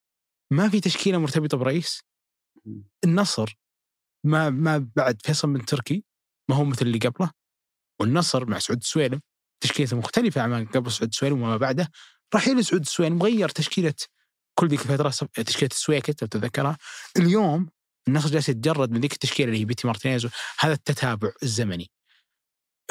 [0.53, 2.03] ما في تشكيلة مرتبطة برئيس.
[3.05, 3.57] النصر
[4.25, 6.05] ما ما بعد فيصل بن تركي
[6.51, 7.31] ما هو مثل اللي قبله.
[8.01, 9.21] والنصر مع سعود السويلم
[9.61, 11.91] تشكيلته مختلفة عن قبل سعود السويلم وما بعده.
[12.35, 13.95] رحيل سعود السويلم غير تشكيلة
[14.55, 15.09] كل ذيك الفترة
[15.45, 16.79] تشكيلة السويكت لو تتذكرها.
[17.17, 17.69] اليوم
[18.09, 20.29] النصر جالس يتجرد من ذيك التشكيلة اللي هي بيتي مارتينيز
[20.61, 21.91] هذا التتابع الزمني.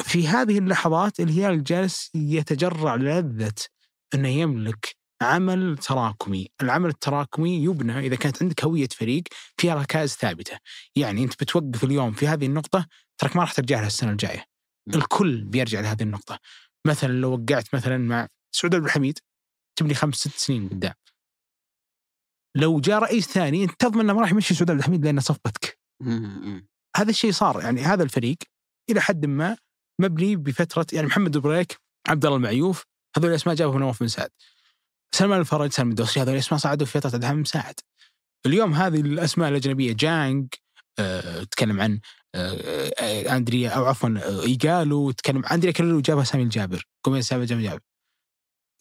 [0.02, 3.54] في هذه اللحظات الهلال جالس يتجرع لذة
[4.14, 6.48] أنه يملك عمل تراكمي.
[6.62, 9.22] العمل التراكمي يبنى إذا كانت عندك هوية فريق
[9.56, 10.58] فيها ركائز ثابتة.
[10.96, 12.86] يعني أنت بتوقف اليوم في هذه النقطة
[13.18, 14.44] تراك ما راح ترجع لها السنة الجاية.
[14.94, 16.38] الكل بيرجع لهذه النقطة.
[16.86, 19.18] مثلا لو وقعت مثلا مع سعود عبد الحميد
[19.78, 20.94] تبني خمس ست سنين قدام.
[22.56, 25.78] لو جاء رئيس ثاني أنت تضمن إنه ما راح يمشي سعود عبد الحميد لأنه صفقتك.
[26.96, 27.60] هذا الشيء صار.
[27.62, 28.36] يعني هذا الفريق
[28.90, 29.56] إلى حد ما
[30.00, 31.76] مبني بفترة يعني محمد بريك
[32.08, 32.84] عبد الله المعيوف
[33.16, 34.30] هذول الأسماء جابهم نواف بن سعد.
[35.12, 37.74] سلمان الفرج سلمان الدوسري هذول الأسماء صعدوا في فترة عبد مساعد
[38.46, 40.48] اليوم هذه الأسماء الأجنبية جانج
[40.98, 42.00] أه تكلم عن
[42.34, 47.42] أه أه أندريا أو عفوا أه إيجالو تكلم أندريا كلو جابها سامي الجابر قومين سامي
[47.42, 47.80] الجابر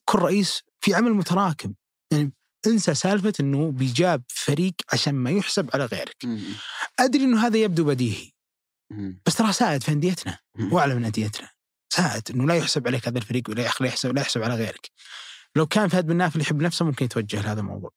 [0.10, 1.74] كل رئيس في عمل متراكم.
[2.12, 2.34] يعني
[2.68, 6.16] انسى سالفة إنه بيجاب فريق عشان ما يحسب على غيرك.
[7.00, 8.32] أدري إنه هذا يبدو بديهي.
[9.26, 10.40] بس ترى ساعد في أنديتنا
[10.72, 11.50] وأعلى من أنديتنا.
[11.94, 14.92] ساعد إنه لا يحسب عليك هذا الفريق ولا يحسب لا يحسب على غيرك.
[15.58, 17.92] لو كان فهد بن نافل يحب نفسه ممكن يتوجه لهذا الموضوع.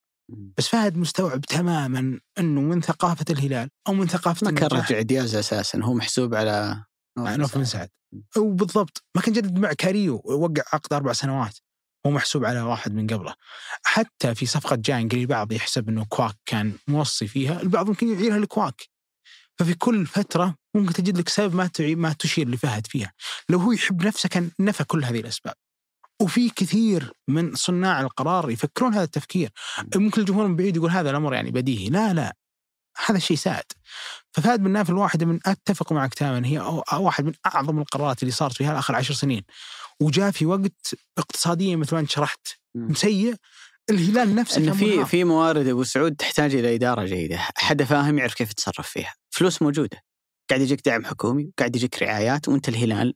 [0.59, 5.35] بس فهد مستوعب تماما إنه من ثقافة الهلال أو من ثقافة ما كان رجع دياز
[5.35, 6.85] أساسا هو محسوب على
[7.19, 7.89] نواف بن سعد
[8.37, 11.59] وبالضبط ما كان جدد مع كاريلو وقع عقد أربع سنوات.
[12.07, 13.35] هو محسوب على واحد من قبله.
[13.83, 18.83] حتى في صفقة جانج البعض يحسب أنه كواك كان موصي فيها البعض ممكن يعيرها لكواك.
[19.59, 23.13] ففي كل فترة ممكن تجد لك سبب ما ما تشير لفهد فيها.
[23.49, 25.55] لو هو يحب نفسه كان نفى كل هذه الأسباب.
[26.21, 29.51] وفي كثير من صناع القرار يفكرون هذا التفكير.
[29.97, 31.89] ممكن الجمهور من بعيد يقول هذا الأمر يعني بديهي.
[31.89, 32.37] لا لا.
[33.07, 33.65] هذا الشيء سائد
[34.33, 38.55] ففهد بن نافل واحدة من أتفق معك تماما هي واحد من أعظم القرارات اللي صارت
[38.55, 39.43] في آخر عشر سنين.
[40.01, 42.47] وجاء في وقت اقتصاديا مثل ما أنت شرحت
[42.93, 43.35] سيء
[43.91, 48.35] الهلال نفسه انه في في موارد أبو سعود تحتاج إلى إدارة جيدة، حدا فاهم يعرف
[48.35, 50.03] كيف يتصرف فيها، فلوس موجودة.
[50.51, 53.15] قاعد يجيك دعم حكومي، قاعد يجيك رعايات وأنت الهلال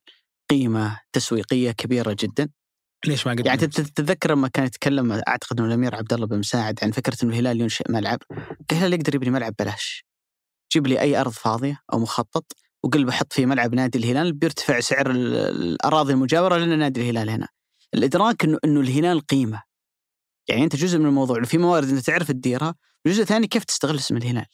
[0.51, 2.49] قيمة تسويقية كبيرة جدا.
[3.09, 6.79] ليش ما قدم يعني تتذكر لما كان يتكلم أعتقد إنه الأمير عبد الله بن مساعد
[6.83, 8.19] عن فكرة إنه الهلال ينشئ ملعب،
[8.73, 10.05] الهلال يقدر يبني ملعب بلاش.
[10.73, 12.53] جيب لي أي أرض فاضية أو مخطط
[12.83, 17.49] وقل بحط في ملعب نادي الهلال بيرتفع سعر الأراضي المجاورة لأن نادي الهلال هنا.
[17.95, 19.63] الإدراك انه إنه الهلال قيمة.
[20.49, 22.75] يعني أنت جزء من الموضوع في موارد إنت تعرف تديرها،
[23.07, 24.47] وجزء ثاني كيف تستغل اسم الهلال.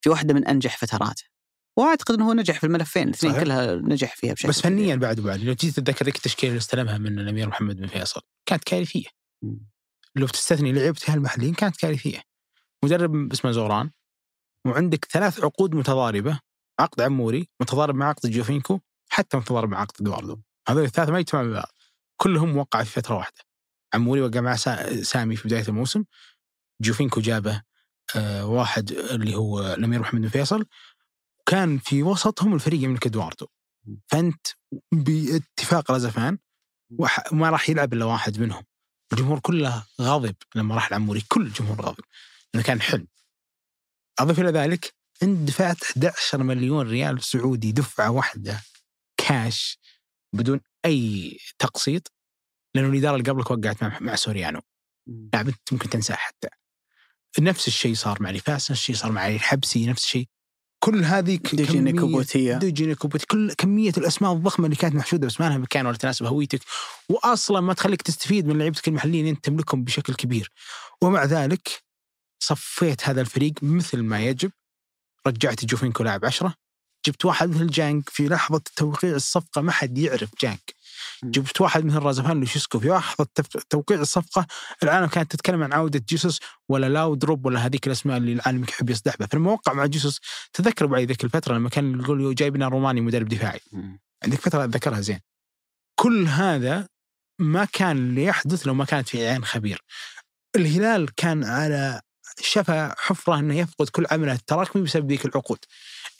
[0.00, 1.31] في واحدة من أنجح فتراته.
[1.76, 5.40] واعتقد إنه هو نجح في الملفين الاثنين كلها نجح فيها بشكل بس فنيا بعد وبعد
[5.40, 9.06] لو جيت تتذكر ذيك التشكيلة اللي استلمها من الأمير محمد بن فيصل كانت كارثية.
[10.16, 12.22] لو تستثني لعيبتها المحليين كانت كارثية.
[12.84, 13.90] مدرب اسمه زوران
[14.66, 16.40] وعندك ثلاث عقود متضاربة
[16.80, 20.40] عقد عموري متضارب مع عقد جوفينكو حتى متضارب مع عقد إدواردو.
[20.68, 21.72] هذول الثلاثة ما يجتمعون مع بعض.
[22.16, 23.38] كلهم وقع في فترة واحدة.
[23.94, 24.56] عموري وقع مع
[25.02, 26.04] سامي في بداية الموسم.
[26.82, 27.62] جوفينكو جابه
[28.16, 30.66] آه واحد اللي هو الأمير محمد بن فيصل.
[31.46, 33.46] كان في وسطهم الفريق يملك إدواردو.
[34.06, 34.46] فأنت
[34.92, 36.38] باتفاق رزفان
[37.32, 38.64] ما راح يلعب إلا واحد منهم.
[39.12, 42.04] الجمهور كله غاضب لما راح العموري كل الجمهور غاضب
[42.54, 43.06] لأنه كان حلم.
[44.18, 48.62] أضف إلى ذلك انت دفعت 11 مليون ريال سعودي دفعة واحدة
[49.16, 49.78] كاش
[50.32, 52.12] بدون أي تقسيط
[52.74, 54.60] لأنه الإدارة اللي قبلك وقعت مع, مع سوريانو.
[55.32, 56.48] لاعب انت ممكن تنساه حتى.
[57.40, 60.28] نفس الشيء صار مع نفاس نفس الشيء صار مع الحبسي نفس الشيء
[60.84, 62.56] كل هذه ديجينيك وبوتيا.
[62.56, 63.26] ديجينيك وبوتيا.
[63.26, 66.60] كل كمية الأسماء الضخمة اللي كانت محشودة بس ما لها مكان ولا تناسب هويتك.
[67.08, 70.50] وأصلا ما تخليك تستفيد من لعيبتك المحليين أنت تملكهم بشكل كبير.
[71.02, 71.82] ومع ذلك
[72.42, 74.50] صفيت هذا الفريق مثل ما يجب.
[75.26, 76.54] رجعت جوفينكو لاعب عشرة.
[77.06, 80.74] جبت واحد مثل جانج في لحظة توقيع الصفقة ما حد يعرف جانك.
[81.24, 83.26] جبت واحد مثل رازفان لوشيسكو في لحظة
[83.70, 84.46] توقيع الصفقة
[84.82, 89.16] العالم كانت تتكلم عن عودة جيسوس ولا لاودروب ولا هذيك الأسماء اللي العالم يحب يصدح
[89.16, 90.20] بها فلما وقع مع جيسوس
[90.52, 93.60] تذكر بعد ذيك الفترة لما كان يقول جايبنا روماني مدرب دفاعي.
[94.24, 95.20] عندك فتره أتذكرها زين.
[95.94, 96.88] كل هذا
[97.38, 99.84] ما كان ليحدث لو ما كانت في عين خبير.
[100.56, 102.00] الهلال كان على
[102.40, 105.58] شفا حفرة إنه يفقد كل عمله التراكمي بسبب ذيك العقود.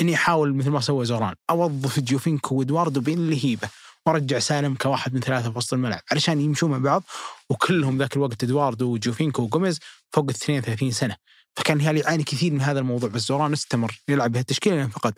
[0.01, 1.35] اني احاول مثل ما سوى زوران.
[1.51, 3.69] أوظف جوفينكو وإدواردو باللهيبه
[4.07, 7.03] وارجع سالم كواحد من ثلاثة في وسط الملعب علشان يمشون مع بعض
[7.51, 9.81] وكلهم ذاك الوقت إدواردو وجوفينكو وجوميز
[10.11, 11.17] فوق ال 32 سنة.
[11.57, 15.15] فكان الهلال يعاني كثير من هذا الموضوع بس زوران استمر يلعب بهالتشكيلة لين فقد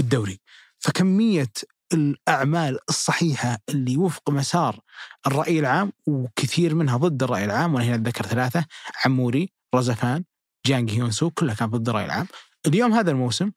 [0.00, 0.40] الدوري.
[0.78, 1.50] فكمية
[1.92, 4.80] الأعمال الصحيحة اللي وفق مسار
[5.26, 8.64] الرأي العام وكثير منها ضد الرأي العام وأنا هنا أتذكر ثلاثة
[9.04, 10.24] عموري رزفان
[10.66, 12.26] جانج هيونسو كلها كانت ضد الرأي العام.
[12.66, 13.52] اليوم هذا الموسم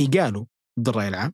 [0.00, 0.44] يقالوا
[0.80, 1.32] ضد الرأي العام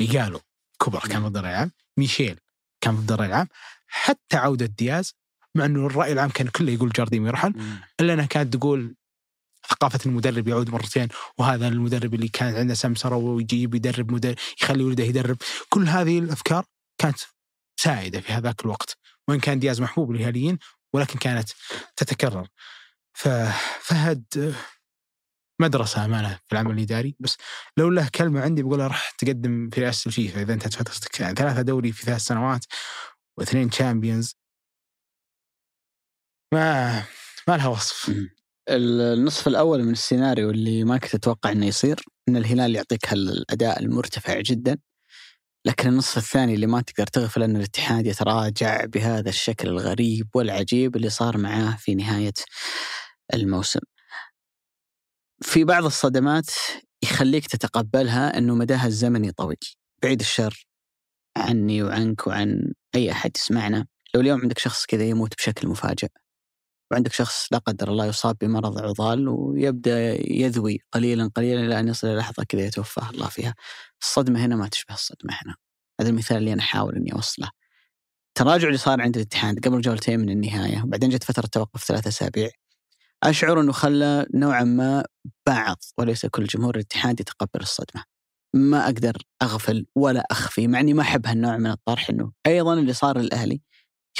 [0.00, 0.40] يقالوا
[0.78, 1.70] كوبر كان ضد الرأي العام.
[1.96, 2.40] ميشيل
[2.80, 3.48] كان ضد الراي العام
[3.86, 5.14] حتى عودة دياز
[5.54, 7.54] مع إنه الرأي العام كان كله يقول جارديم يرحل
[8.00, 8.96] إلا إنها كانت تقول
[9.70, 15.04] ثقافة المدرب يعود مرتين وهذا المدرب اللي كان عنده سمسرة ويجيب يدرب مدرب يخلي ولده
[15.04, 15.36] يدرب.
[15.68, 16.64] كل هذه الأفكار
[16.98, 17.18] كانت
[17.76, 18.96] سائدة في هذاك الوقت
[19.28, 20.58] وإن كان دياز محبوب للهلاليين
[20.92, 21.48] ولكن كانت
[21.96, 22.48] تتكرر.
[23.12, 24.54] ففهد
[25.60, 27.36] مدرسة أمانة في العمل الإداري بس
[27.76, 30.42] لو له كلمة عندي بقولها راح تقدم في رئاسة الفيفا.
[30.42, 32.64] إذا انتهت فترتك ثلاثة دوري في ثلاث سنوات
[33.38, 34.36] واثنين تشامبيونز
[36.54, 36.92] ما
[37.48, 38.12] ما لها وصف.
[38.68, 44.40] النصف الأول من السيناريو اللي ما كنت أتوقع إنه يصير إن الهلال يعطيك هالأداء المرتفع
[44.40, 44.78] جدا.
[45.66, 51.10] لكن النصف الثاني اللي ما تقدر تغفل إن الاتحاد يتراجع بهذا الشكل الغريب والعجيب اللي
[51.10, 52.32] صار معاه في نهاية
[53.34, 53.80] الموسم.
[55.42, 56.50] في بعض الصدمات
[57.02, 59.58] يخليك تتقبلها إنه مداها الزمني طويل،
[60.02, 60.66] بعيد الشر
[61.36, 66.08] عني وعنك وعن أي أحد يسمعنا، لو اليوم عندك شخص كذا يموت بشكل مفاجئ
[66.90, 72.06] وعندك شخص لا قدر الله يصاب بمرض عضال ويبدأ يذوي قليلا قليلا إلى أن يصل
[72.06, 73.54] إلى لحظة كذا يتوفاه الله فيها.
[74.02, 75.54] الصدمة هنا ما تشبه الصدمة هنا.
[76.00, 77.50] هذا المثال اللي أنا أحاول إني أوصله.
[78.28, 82.50] التراجع اللي صار عند الاتحاد قبل جولتين من النهاية وبعدين جت فترة توقف ثلاثة أسابيع
[83.24, 85.04] أشعر إنه خلى نوعا ما
[85.46, 88.04] بعض وليس كل جمهور الاتحاد يتقبل الصدمة.
[88.54, 92.92] ما أقدر أغفل ولا أخفي مع إني ما أحب هالنوع من الطرح إنه أيضا اللي
[92.92, 93.60] صار للأهلي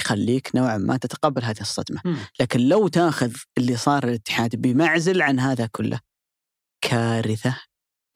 [0.01, 2.17] يخليك نوعا ما تتقبل هذه الصدمة م.
[2.41, 6.01] لكن لو تأخذ اللي صار الاتحاد بمعزل عن هذا كله
[6.85, 7.61] كارثة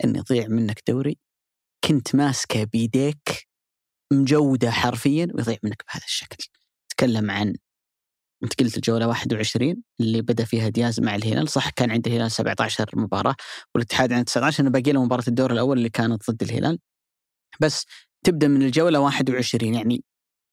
[0.05, 1.19] أن يضيع منك دوري
[1.85, 3.49] كنت ماسكه بيديك
[4.13, 6.45] مجودة حرفيا ويضيع منك بهذا الشكل
[6.89, 7.55] تكلم عن
[8.43, 11.49] انت قلت الجولة 21 اللي بدأ فيها دياز مع الهلال.
[11.49, 13.35] صح كان عند الهلال 17 مباراة
[13.75, 16.79] والاتحاد عنده 19 انه باقي له مباراة الدور الأول اللي كانت ضد الهلال.
[17.61, 17.87] بس
[18.25, 20.05] تبدأ من الجولة 21 يعني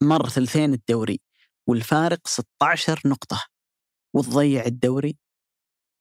[0.04, 1.20] مر ثلثين الدوري
[1.68, 3.44] والفارق 16 نقطة.
[4.16, 5.18] وتضيع الدوري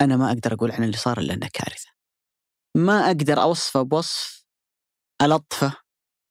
[0.00, 1.88] أنا ما أقدر أقول عن اللي صار إلا أنه كارثة.
[2.76, 4.44] ما أقدر أوصفه بوصف
[5.22, 5.76] ألطفه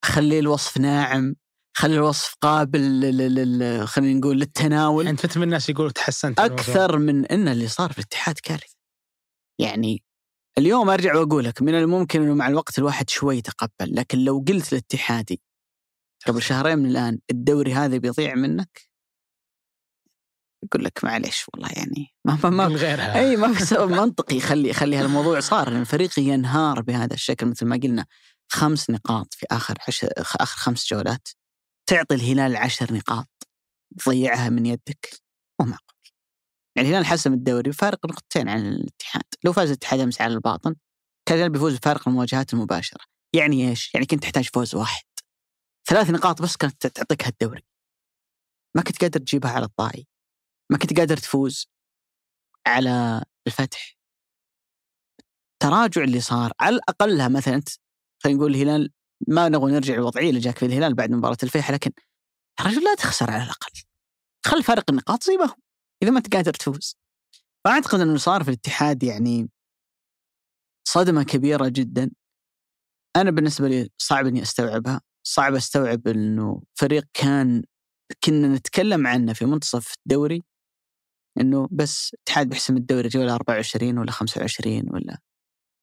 [0.04, 1.36] أخليه الوصف ناعم.
[1.80, 3.88] خلي الوصف قابل لل...
[3.88, 5.08] خلينا نقول للتناول.
[5.08, 8.76] انت مثل الناس يقولوا تحسنت أكثر من إن اللي صار في الاتحاد كارثة.
[9.60, 10.04] يعني
[10.58, 14.72] اليوم أرجع واقول لك من الممكن إنه مع الوقت الواحد شوي يتقبل لكن لو قلت
[14.72, 15.42] للاتحادي
[16.28, 18.90] قبل شهرين من الآن الدوري هذا بيضيع منك؟
[20.64, 23.16] يقول لك معليش والله يعني ما ما ما غيرها.
[23.20, 25.70] إي ما في سبب منطقي يخلي يخلي هالموضوع صار.
[25.70, 28.06] لأن الفريق ينهار بهذا الشكل مثل ما قلنا
[28.52, 31.28] خمس نقاط في آخر عشر آخر خمس جولات.
[31.90, 33.28] تعطي الهلال عشر نقاط
[33.98, 35.22] تضيعها من يدك
[35.60, 36.10] وما معقول
[36.76, 39.24] يعني الهلال حسم الدوري بفارق نقطتين عن الاتحاد.
[39.44, 40.76] لو فاز الاتحاد أمس على الباطن
[41.26, 43.00] كان الهلال بيفوز بفارق المواجهات المباشرة.
[43.36, 45.04] يعني إيش؟ يعني كنت تحتاج فوز واحد.
[45.90, 47.64] ثلاث نقاط بس كانت تعطيك هالدوري.
[48.78, 50.08] ما كنت قادر تجيبها على الطائي
[50.72, 51.70] ما كنت قادر تفوز
[52.68, 53.98] على الفتح.
[55.54, 57.62] التراجع اللي صار على الاقلها مثلا
[58.24, 58.94] خلينا نقول الهلال
[59.28, 61.92] ما نبغى نرجع للوضعيه اللي جاك في الهلال بعد مباراة الفيحة لكن
[62.60, 63.72] يا رجل لا تخسر على الأقل.
[64.46, 65.56] خل فارق النقاط زي ما هو
[66.04, 66.98] إذا ما أنت قادر تفوز.
[67.66, 69.50] فاعتقد إنه صار في الاتحاد يعني
[70.88, 72.12] صدمة كبيرة جدا.
[73.16, 75.02] أنا بالنسبة لي صعب إني أستوعبها.
[75.24, 77.64] صعب أستوعب إنه فريق كان
[78.24, 80.44] كنا نتكلم عنه في منتصف الدوري
[81.40, 85.20] إنه بس الاتحاد بيحسم الدوري جوله 24 ولا 25 ولا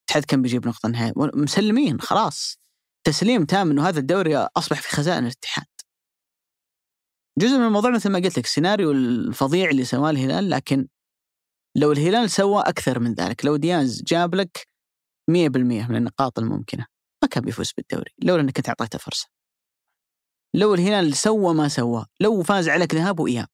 [0.00, 2.58] الاتحاد كان بيجيب نقطة نهائيه مسلمين خلاص.
[3.06, 5.66] تسليم تام إنه هذا الدوري أصبح في خزائن الاتحاد.
[7.38, 10.88] جزء من الموضوع مثل ما قلت لك السيناريو الفظيع اللي سواه الهلال لكن
[11.76, 14.68] لو الهلال سوى أكثر من ذلك لو دياز جاب لك
[15.30, 15.34] 100%
[15.88, 16.86] من النقاط الممكنة
[17.22, 19.28] ما كان بيفوز بالدوري لولا إنك أنت أعطيته فرصة.
[20.54, 23.48] لو الهلال سوى ما سوى لو فاز عليك ذهاب وإياب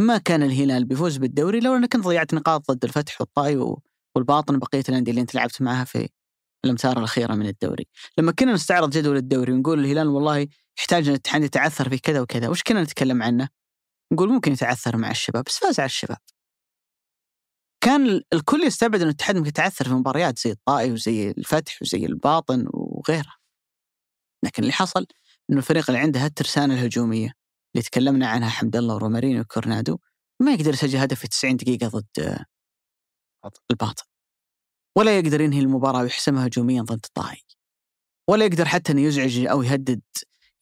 [0.00, 3.74] ما كان الهلال بيفوز بالدوري لو إنك أنت ضيعت نقاط ضد الفتح والطائي
[4.16, 6.08] والباطن وبقيه الأندية اللي أنت لعبت معها في
[6.66, 7.86] الامتار الأخيرة من الدوري.
[8.18, 10.48] لما كنا نستعرض جدول الدوري ونقول الهلال والله
[10.78, 13.48] يحتاج أن الاتحاد يتعثر في كذا وكذا وش كنا نتكلم عنه؟
[14.12, 16.18] نقول ممكن يتعثر مع الشباب بس فاز على الشباب.
[17.80, 22.66] كان الكل يستبعد أن الاتحاد ممكن يتعثر في مباريات زي الطائي وزي الفتح وزي الباطن
[22.74, 23.36] وغيرها.
[24.44, 25.06] لكن اللي حصل
[25.50, 27.32] إنه الفريق اللي عنده هالترسانة الهجومية
[27.74, 29.98] اللي تكلمنا عنها حمد الله ورومارينو وكورنادو
[30.42, 32.44] ما يقدر يسجل هدف في 90 دقيقة ضد
[33.70, 34.04] الباطن.
[34.96, 37.42] ولا يقدر ينهي المباراة ويحسمها هجوميا ضد الطائي
[38.30, 40.02] ولا يقدر حتى إنه يزعج أو يهدد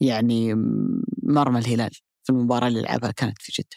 [0.01, 0.55] يعني
[1.23, 1.91] مرمى الهلال
[2.25, 3.77] في المباراة اللي لعبها كانت في جدة.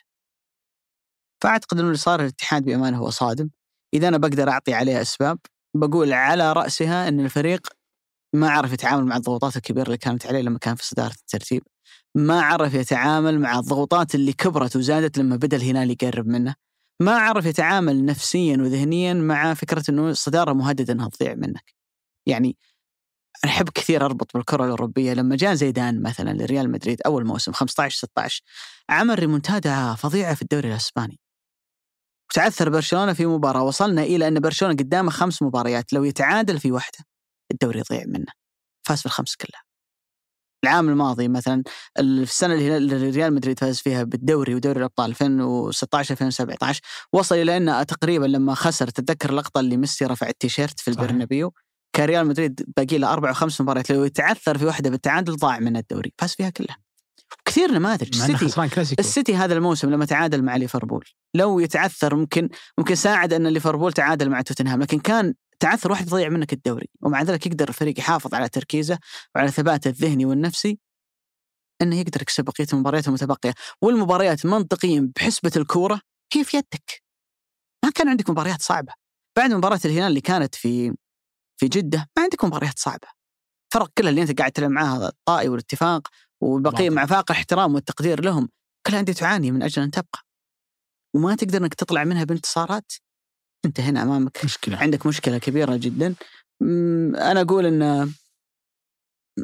[1.44, 3.50] فأعتقد إنه اللي صار الاتحاد بأمانة هو صادم.
[3.94, 5.40] إذا أنا بقدر أعطي عليه أسباب
[5.76, 7.68] بقول على رأسها إن الفريق
[8.36, 11.64] ما عرف يتعامل مع الضغوطات الكبيرة اللي كانت عليه لما كان في صدارة الترتيب.
[12.16, 16.56] ما عرف يتعامل مع الضغوطات اللي كبرت وزادت لما بدأ الهلال يقرب منه.
[17.02, 21.74] ما عرف يتعامل نفسيا وذهنيا مع فكرة إنه الصداره مهددة إنها تضيع منك.
[22.28, 22.58] يعني
[23.46, 28.44] أحب كثير أربط بالكرة الأوروبية لما جاء زيدان مثلا لريال مدريد أول موسم 15 16
[28.90, 31.20] عمل ريمونتادا فظيعه في الدوري الأسباني.
[32.32, 37.00] وتعثر برشلونة في مباراة وصلنا إلى أن برشلونة قدامه خمس مباريات لو يتعادل في واحدة
[37.52, 38.32] الدوري يضيع منه.
[38.88, 39.67] فاز في الخمس كلها.
[40.64, 41.64] العام الماضي مثلا
[42.00, 46.82] السنة اللي ريال مدريد فاز فيها بالدوري ودوري الأبطال 2016 2017
[47.14, 51.54] وصل إلى أنه تقريبا لما خسر تتذكر اللقطة اللي ميسي رفع التيشيرت في البرنابيو؟
[51.94, 55.60] كان ريال مدريد باقي له أربع أو خمس مباريات لو يتعثر في واحدة بالتعادل ضاع
[55.60, 56.78] من الدوري فاز فيها كلها.
[57.46, 58.08] كثير نماذج.
[58.08, 58.46] السيتي
[59.00, 64.30] السيتي هذا الموسم لما تعادل مع ليفربول لو يتعثر ممكن ممكن ساعد أن ليفربول تعادل
[64.30, 68.50] مع توتنهام لكن كان تعثر واحد يضيع منك الدوري ومع ذلك يقدر الفريق يحافظ على
[68.50, 69.00] تركيزه
[69.36, 70.80] وعلى ثباته الذهني والنفسي
[71.82, 73.54] إنه يقدر يكسب بقية المباريات المتبقية.
[73.82, 76.02] والمباريات منطقيا بحسبة الكورة
[76.34, 77.04] هي في يدك.
[77.86, 78.94] ما كان عندك مباريات صعبة.
[79.38, 80.96] بعد مباراة الهلال اللي كانت في
[81.60, 83.08] في جدة ما عندك مباريات صعبة.
[83.74, 86.08] فرق كلها اللي أنت قاعد تلعب معاها الطائي والاتفاق
[86.42, 88.50] والبقيه مع فاق الاحترام والتقدير لهم
[88.88, 90.20] كلها انديه تعاني من أجل أن تبقى.
[91.16, 92.92] وما تقدر إنك تطلع منها بانتصارات
[93.66, 94.46] أنت هنا أمامك.
[94.46, 94.78] مشكلة.
[94.78, 96.16] عندك مشكلة كبيرة جدا.
[97.32, 98.14] أنا أقول إن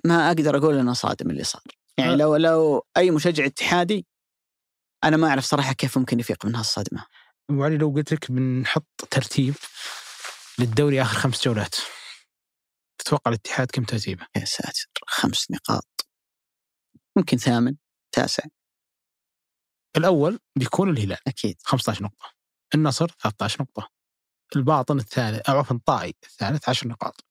[0.06, 1.62] ما أقدر أقول انه صادم اللي صار.
[1.98, 2.16] يعني أه.
[2.16, 4.06] لو لو أي مشجع اتحادي
[5.04, 7.06] أنا ما أعرف صراحة كيف ممكن يفيق من هالصدمة.
[7.50, 9.54] ابو علي لو قلت لك بنحط ترتيب
[10.60, 11.76] للدوري آخر خمس جولات
[12.98, 16.08] تتوقع الاتحاد كم ترتيبه؟ يا ساتر خمس نقاط.
[17.18, 17.76] ممكن ثامن
[18.12, 18.44] تاسع.
[19.98, 21.18] الأول بيكون الهلال.
[21.28, 21.56] أكيد.
[21.64, 22.32] 15 نقطة.
[22.76, 23.90] النصر 13 نقطة.
[24.56, 27.26] الباطن الثالث أو عفوا الطائي الثالث 10 نقاط.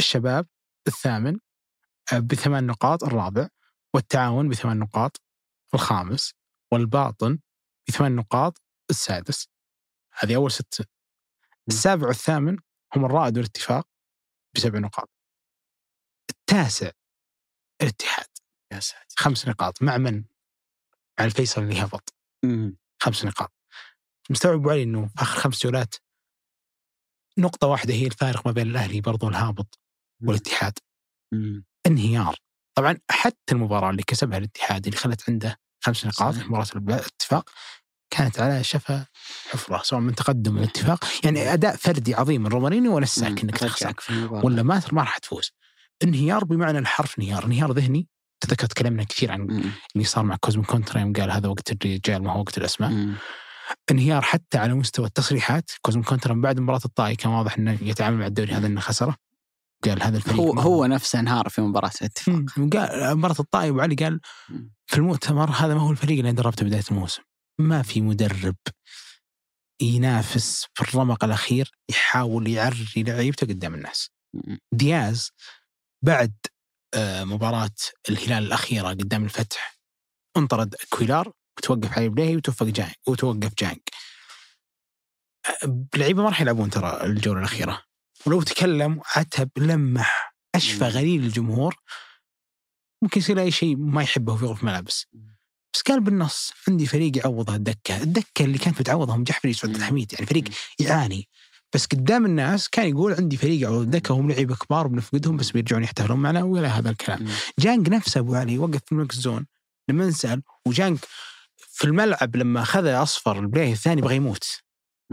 [0.00, 0.46] الشباب
[0.86, 1.38] الثامن
[2.12, 3.48] آه، بثمان نقاط الرابع
[3.94, 5.22] والتعاون بثمان نقاط
[5.74, 6.34] الخامس
[6.72, 7.38] والباطن
[7.88, 9.48] بثمان نقاط السادس.
[10.18, 10.88] هذه أول ست.
[11.68, 12.58] السابع والثامن
[12.96, 13.88] هم الرائد والاتفاق
[14.54, 15.10] بسبع نقاط.
[16.30, 16.90] التاسع
[17.82, 18.26] الاتحاد.
[18.72, 19.14] يا ساتر.
[19.18, 19.82] خمس نقاط.
[19.82, 20.24] مع من؟
[21.18, 22.14] مع الفيصل اللي هبط.
[23.02, 23.52] خمس نقاط.
[24.30, 25.94] مستوعب علي إنه آخر خمس جولات
[27.38, 29.78] نقطة واحدة هي الفارق ما بين الأهلي برضو الهابط
[30.24, 30.78] والاتحاد.
[31.86, 32.36] انهيار.
[32.74, 37.50] طبعا حتى المباراة اللي كسبها الاتحاد اللي خلت عنده خمس نقاط في مباراة الاتفاق
[38.10, 39.06] كانت على شفا
[39.50, 42.42] حفرة سواء من تقدم من اتفاق يعني أداء فردي عظيم.
[42.42, 43.94] من روماريني ولا الساك إنك تخسر.
[44.30, 45.52] ولا ما ما راح تفوز.
[46.02, 47.44] انهيار بمعنى الحرف انهيار.
[47.44, 48.08] انهيار ذهني.
[48.40, 49.72] تذكر تكلمنا كثير عن مم.
[49.94, 52.90] اللي صار مع كوزمو كونترا يوم قال هذا وقت الرجال ما هو وقت الأسماء.
[52.90, 53.14] مم.
[53.90, 55.70] انهيار حتى على مستوى التصريحات.
[55.82, 59.16] كوزمو كونترا بعد مباراة الطائي كان واضح إنه يتعامل مع الدوري هذا إنه خسره.
[59.84, 62.44] قال هذا الفريق هو هو نفسه انهار في مباراة الاتفاق.
[62.72, 64.20] قال مباراة الطائي أبو علي قال
[64.86, 67.22] في المؤتمر هذا ما هو الفريق اللي دربته بداية الموسم.
[67.60, 68.56] ما في مدرب
[69.82, 74.10] ينافس في الرمق الأخير يحاول يعري لعيبته قدام الناس.
[74.72, 75.30] دياز
[76.04, 76.34] بعد
[76.94, 77.76] آه، مباراة
[78.08, 79.78] الهلال الأخيرة قدام الفتح
[80.36, 81.32] انطرد كويلار.
[81.58, 83.90] وتوقف علي بليهي وتوفق جانك وتوقف جانك.
[85.94, 87.82] اللعيبة ما راح يلعبون ترى الجولة الأخيرة.
[88.26, 91.76] ولو تكلم عتب لمح أشفى غليل الجمهور.
[93.02, 95.06] ممكن يصير أي شيء ما يحبه في غرفة ملابس.
[95.74, 95.82] بس.
[95.82, 100.44] قال بالنص عندي فريق يعوض الدكة، الدكة اللي كانت بتعوضهم جحفلي سعود الحميد يعني فريق
[100.78, 101.28] يعاني.
[101.74, 105.84] بس قدام الناس كان يقول عندي فريق يعوض الدكة وهم لعيبة كبار وبنفقدهم بس بيرجعون
[105.84, 107.28] يحتفلون معنا ولا هذا الكلام.
[107.58, 109.46] جانج نفسه أبو علي وقف في ال mixed zone.
[109.88, 110.98] لما نسال وجانج
[111.78, 114.62] في الملعب لما أخذ أصفر البلاي الثاني بغى يموت.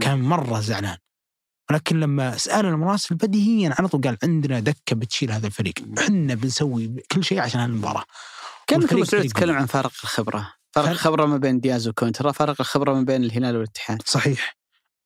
[0.00, 0.96] كان مرة زعلان.
[1.70, 5.74] ولكن لما سالنا المراسل بديهيا على طول قال عندنا دكة بتشيل هذا الفريق.
[5.98, 8.04] إحنا بنسوي كل شيء عشان هذه المباراة.
[8.66, 13.02] كان سعود يتكلم عن فارق الخبرة؟ فرق الخبرة ما بين دياز وكونترا فرق الخبرة ما
[13.02, 14.02] بين الهلال والاتحاد.
[14.06, 14.56] صحيح.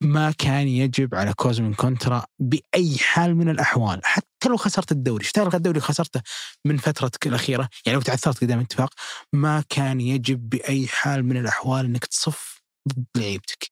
[0.02, 5.32] ما كان يجب على كوزمين كونترا بأي حال من الأحوال حتى لو خسرت الدوري إيش
[5.32, 6.20] تلغى الدوري خسرته
[6.64, 8.94] من فترتك الأخيرة؟ يعني لو تعثرت قدام الاتفاق
[9.32, 13.70] ما كان يجب بأي حال من الأحوال إنك تصف ضد لعيبتك.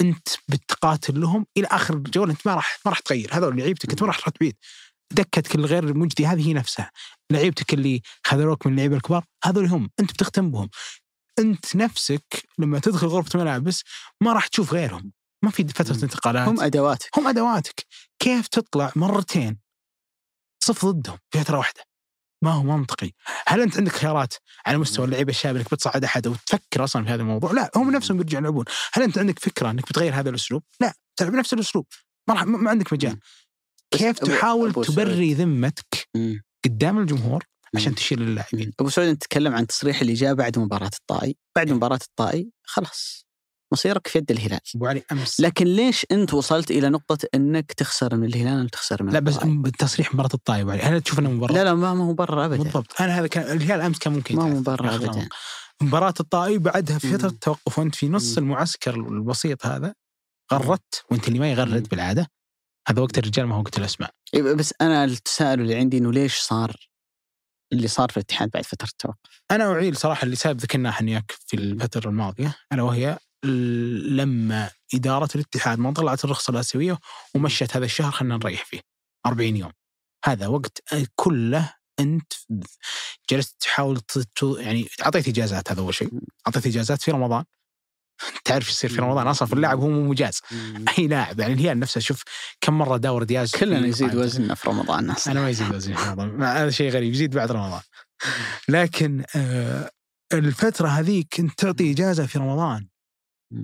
[0.00, 3.28] أنت بتقاتل لهم إلى آخر الجولة أنت ما راح ما راح تغير.
[3.32, 4.56] هذول لعيبتك أنت ما راح تروح بعيد
[5.12, 6.90] دكتك الغير مجدي هذه هي نفسها.
[7.30, 9.90] لعيبتك اللي خذلوك من اللعيبة الكبار هذول هم.
[10.00, 10.68] أنت بتختم بهم.
[11.38, 13.84] أنت نفسك لما تدخل غرفة ملابس
[14.20, 15.12] ما راح تشوف غيرهم.
[15.44, 16.02] ما في فترة مم.
[16.02, 16.48] انتقالات.
[16.48, 17.18] هم أدواتك.
[17.18, 17.86] هم أدواتك.
[18.18, 19.58] كيف تطلع مرتين
[20.64, 21.80] صف ضدهم في فترة واحدة؟
[22.44, 23.10] ما هو منطقي.
[23.46, 24.34] هل أنت عندك خيارات
[24.66, 28.16] على مستوى اللعيبة الشاب إنك بتصعد أحد وتفكر أصلا في هذا الموضوع؟ لا هم نفسهم
[28.16, 28.64] بيرجعوا يلعبون.
[28.92, 31.86] هل أنت عندك فكرة إنك بتغير هذا الأسلوب؟ لا تلعب بنفس الأسلوب.
[32.28, 33.18] ما, راح ما عندك مجال.
[33.90, 36.08] كيف تحاول أبو تبري ذمتك.
[36.64, 37.44] قدام الجمهور.
[37.76, 41.72] عشان تشيل اللاعبين؟ أبو سعود أنت تتكلم عن تصريح اللي جاء بعد مباراة الطائي، بعد
[41.72, 43.25] مباراة الطائي خلاص.
[43.72, 48.16] مصيرك في يد الهلال، أبو علي أمس لكن ليش أنت وصلت إلى نقطة أنك تخسر
[48.16, 51.54] من الهلال وتخسر من لا بس الطائي؟ بالتصريح مباراة الطايب علي هل تشوف إنه مباراة
[51.54, 54.42] لا لا ما هو برا ابدا بالضبط أنا هذا كان الهلال أمس كان ممكن ما
[54.42, 54.48] هو.
[54.48, 55.28] مبرر ابدا.
[55.82, 57.34] مباراة الطائي بعدها في فترة.
[57.40, 58.44] توقف وأنت في نص مم.
[58.44, 59.94] المعسكر البسيط هذا
[60.52, 61.88] غردت وأنت اللي ما يغرد.
[61.88, 62.26] بالعادة
[62.88, 66.38] هذا وقت الرجال ما هو وقت الأسماء إيه، بس أنا التساؤل اللي عندي إنه ليش
[66.38, 66.76] صار
[67.72, 71.56] اللي صار في الاتحاد بعد فترة التوقف؟ أنا أعيل صراحة اللي ساب ذكرناه إحنا في
[71.56, 76.98] الفترة الماضية الا وهي لما إدارة الاتحاد ما طلعت الرخصة الآسيوية
[77.34, 78.80] ومشت هذا الشهر خلينا نريح فيه.
[79.26, 79.72] 40 يوم.
[80.24, 80.82] هذا وقت
[81.14, 82.32] كله أنت
[83.30, 84.00] جلست تحاول
[84.42, 86.10] يعني أعطيت إجازات هذا أول شيء.
[86.46, 87.44] أعطيت إجازات في رمضان.
[88.44, 90.40] تعرف يصير في رمضان؟ أصلا في اللاعب هو مو مجاز.
[90.98, 91.40] أي لاعب.
[91.40, 92.22] يعني الهلال نفسه شوف
[92.60, 94.14] كم مرة داور دياز كلنا يزيد.
[94.14, 95.32] وزننا في رمضان أصلا.
[95.32, 96.42] أنا ما يزيد وزني في رمضان.
[96.42, 97.12] هذا شيء غريب.
[97.12, 97.80] يزيد بعد رمضان.
[98.68, 99.90] لكن آه
[100.32, 102.88] الفترة هذيك كنت تعطي إجازة في رمضان.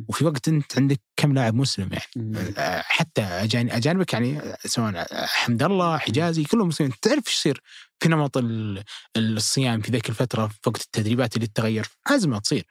[0.08, 2.36] وفي وقت انت عندك كم لاعب مسلم يعني.
[2.58, 6.92] آه، حتى أجانبك يعني سواء حمد الله حجازي كلهم مسلمين.
[7.02, 7.62] تعرف إيش يصير؟
[8.00, 8.84] في نمط ال-
[9.16, 12.66] الصيام في ذيك الفترة في وقت التدريبات اللي تتغير ازمه تصير.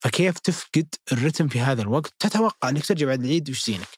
[0.00, 3.88] فكيف تفقد الرتم في هذا الوقت؟ تتوقع إنك ترجع بعد العيد وش زينك.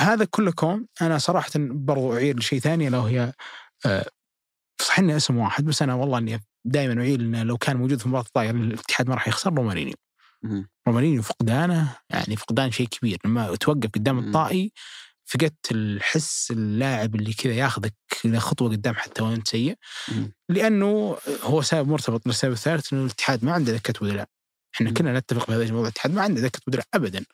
[0.00, 3.32] هذا كله كوم أنا صراحة برضو أعير لشيء ثاني لو هي
[3.86, 4.06] آه،
[4.82, 8.24] صح اسم واحد بس أنا والله إني دائما أعير إنه لو كان موجود في مباراة
[8.24, 9.94] الطائي والاتحاد ما راح يخسر رومارينيو.
[10.44, 10.68] مم.
[10.88, 14.18] رومارينيو فقدانه يعني فقدان شيء كبير لما توقف قدام.
[14.18, 14.72] الطائي
[15.24, 17.94] فقدت الحس اللاعب اللي كذا ياخذك
[18.36, 19.74] خطوة قدام حتى وانت سيء.
[20.48, 24.28] لأنه هو سبب مرتبط بالسبب الثالث إنه الاتحاد ما عنده دكه بدلاء
[24.74, 24.94] إحنا مم.
[24.94, 27.24] كلنا نتفق بهذا الموضوع الاتحاد ما عنده دكه بدلاء ابدا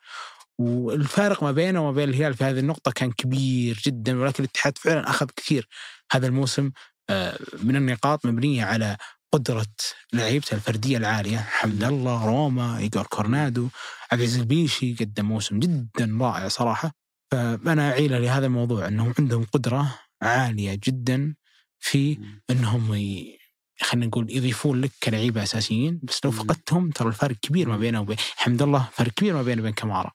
[0.59, 5.09] والفارق ما بينه وما بين الهلال في هذه النقطة كان كبير جدا ولكن الاتحاد فعلا
[5.09, 5.67] أخذ كثير
[6.11, 6.71] هذا الموسم
[7.09, 8.97] آه، من النقاط مبنية على
[9.31, 9.65] قدرة
[10.13, 13.67] لعيبته الفردية العالية حمد الله روما إيجور كورنادو
[14.11, 16.91] عبد العزيز البيشي قدم موسم جدا رائع صراحة
[17.31, 21.35] فأنا أعيله لهذا الموضوع أنهم عندهم قدرة عالية جدا
[21.79, 22.17] في.
[22.49, 23.37] أنهم ي...
[23.81, 26.31] خلينا نقول يضيفون لك كلعيبة أساسيين بس لو.
[26.31, 30.11] فقدتهم ترى الفرق كبير ما بينه وبين حمد الله فرق كبير ما بينه وبين كمارا.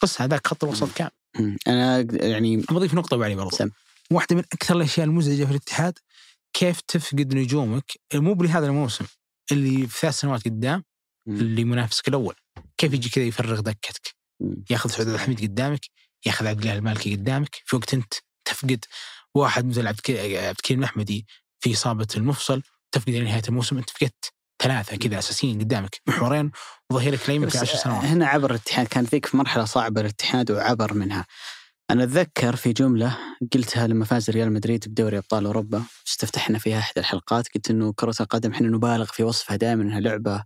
[0.00, 1.56] قص هذاك خط الوسط كان مم.
[1.66, 3.70] أنا يعني بضيف نقطة بعلي برضو سم.
[4.10, 5.98] واحدة من أكثر الأشياء المزعجة في الاتحاد
[6.52, 9.04] كيف تفقد نجومك؟ مو بلهذا الموسم
[9.52, 10.84] اللي في ثلاث سنوات قدام.
[11.28, 12.34] اللي منافسك الأول.
[12.76, 14.14] كيف يجي كذا يفرغ دكتك.
[14.70, 15.80] ياخذ سعود الحميد قدامك
[16.26, 17.62] ياخذ عبد الله المالكي قدامك.
[17.64, 18.14] في وقت أنت
[18.44, 18.84] تفقد
[19.34, 21.26] واحد مثل عبد الك- عبد الكريم الأحمدي
[21.60, 22.62] في إصابة المفصل
[22.92, 24.32] تفقد إلى نهاية الموسم أنت فقدت
[24.62, 26.00] ثلاثة كذا أساسيين قدامك.
[26.06, 26.50] محورين
[26.90, 28.04] وظهيرك الأيمن بس في عشر سنوات.
[28.04, 31.26] هنا عبر الاتحاد كانت ذيك في مرحلة صعبة الاتحاد وعبر منها.
[31.90, 33.18] أنا أتذكر في جملة
[33.54, 38.14] قلتها لما فاز ريال مدريد بدوري أبطال أوروبا استفتحنا فيها احد الحلقات قلت إنه كرة
[38.20, 40.44] القدم إحنا نبالغ في وصفها دائما إنها لعبة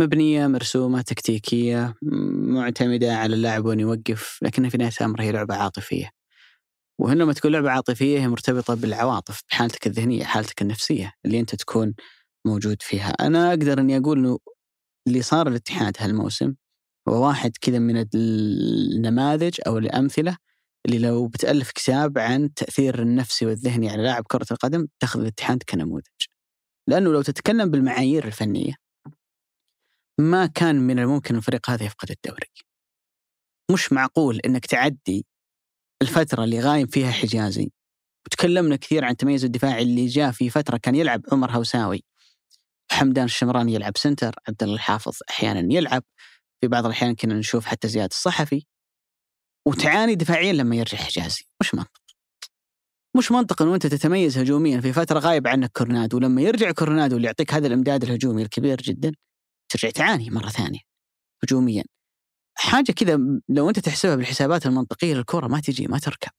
[0.00, 5.54] مبنية مرسومة تكتيكية م- معتمدة على اللاعب وين يوقف لكنها في نهاية الأمر هي لعبة
[5.54, 6.10] عاطفية.
[7.00, 11.94] وهنا لما تكون لعبة عاطفية هي مرتبطة بالعواطف بحالتك الذهنية حالتك النفسية اللي أنت تكون
[12.46, 13.08] موجود فيها.
[13.10, 14.38] أنا أقدر إني أقول إنه
[15.08, 16.54] اللي صار الاتحاد هالموسم
[17.08, 20.36] هو واحد كذا من النماذج أو الأمثلة
[20.86, 26.26] اللي لو بتألف كتاب عن التاثير النفسي والذهني على لاعب كرة القدم تاخذ الاتحاد كنموذج.
[26.88, 28.74] لأنه لو تتكلم بالمعايير الفنية
[30.20, 32.50] ما كان من الممكن الفريق هذا يفقد الدوري.
[33.72, 35.26] مش معقول إنك تعدي
[36.02, 37.72] الفترة اللي غايم فيها حجازي
[38.26, 42.04] وتكلمنا كثير عن تميز الدفاعي اللي جاء في فترة كان يلعب عمر هوساوي
[42.92, 46.02] حمدان الشمراني يلعب سنتر عبد الله الحافظ أحيانا يلعب
[46.60, 48.66] في بعض الأحيان كنا نشوف حتى زياد الصحفي
[49.66, 51.44] وتعاني دفاعيا لما يرجع حجازي.
[51.60, 52.02] مش منطق.
[53.16, 56.16] مش منطق إنه أنت تتميز هجوميا في فترة غايب عنك كورنادو.
[56.16, 59.12] ولما يرجع كورنادو اللي يعطيك هذا الامداد الهجومي الكبير جدا
[59.72, 60.80] ترجع تعاني مرة ثانية
[61.44, 61.84] هجوميا.
[62.58, 63.18] حاجة كذا
[63.48, 66.32] لو أنت تحسبها بالحسابات المنطقية للكرة ما تجي ما تركب.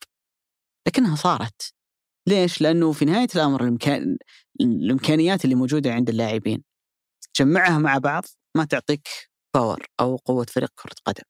[0.88, 1.74] لكنها صارت.
[2.28, 4.18] ليش؟ لأنه في نهاية الأمر الإمكان...
[4.62, 6.64] الإمكانيات اللي موجودة عند اللاعبين.
[7.34, 8.24] تجمعها مع بعض
[8.58, 9.08] ما تعطيك
[9.56, 11.24] باور أو قوة فريق كرة قدم.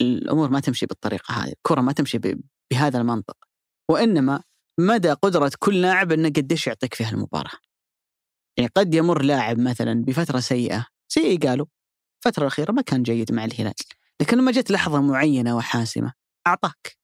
[0.00, 2.20] الأمور ما تمشي بالطريقة هذه، الكرة ما تمشي.
[2.72, 3.36] بهذا المنطق.
[3.90, 4.42] وإنما
[4.80, 7.58] مدى قدرة كل لاعب إنه قديش يعطيك فيها المباراة.
[8.58, 11.66] يعني قد يمر لاعب مثلا بفترة سيئة زي قالوا
[12.18, 13.74] الفترة الأخيرة ما كان جيد مع الهلال،
[14.20, 16.12] لكن لما جت لحظة معينة وحاسمة
[16.46, 16.98] أعطاك.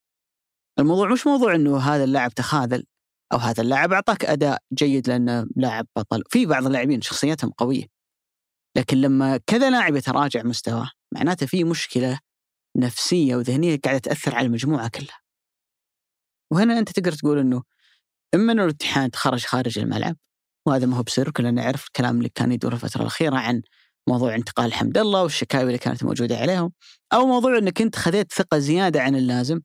[0.78, 2.84] الموضوع مش موضوع إنه هذا اللاعب تخاذل
[3.32, 7.86] أو هذا اللاعب أعطاك أداء جيد لأنه لاعب بطل، في بعض اللاعبين شخصيتهم قوية.
[8.76, 12.20] لكن لما كذا لاعب يتراجع مستواه معناته في مشكلة
[12.76, 15.18] نفسية وذهنية قاعدة تأثر على المجموعة كلها.
[16.52, 17.62] وهنا أنت تقدر تقول إنه
[18.34, 20.16] إما إنه الاتحاد خرج خارج الملعب
[20.66, 23.62] وهذا ما هو بسر كلنا نعرف الكلام اللي كان يدور الفترة الأخيرة عن
[24.08, 26.72] موضوع انتقال حمد الله والشكاوي اللي كانت موجودة عليهم
[27.12, 29.60] أو موضوع إنك أنت خذيت ثقة زيادة عن اللازم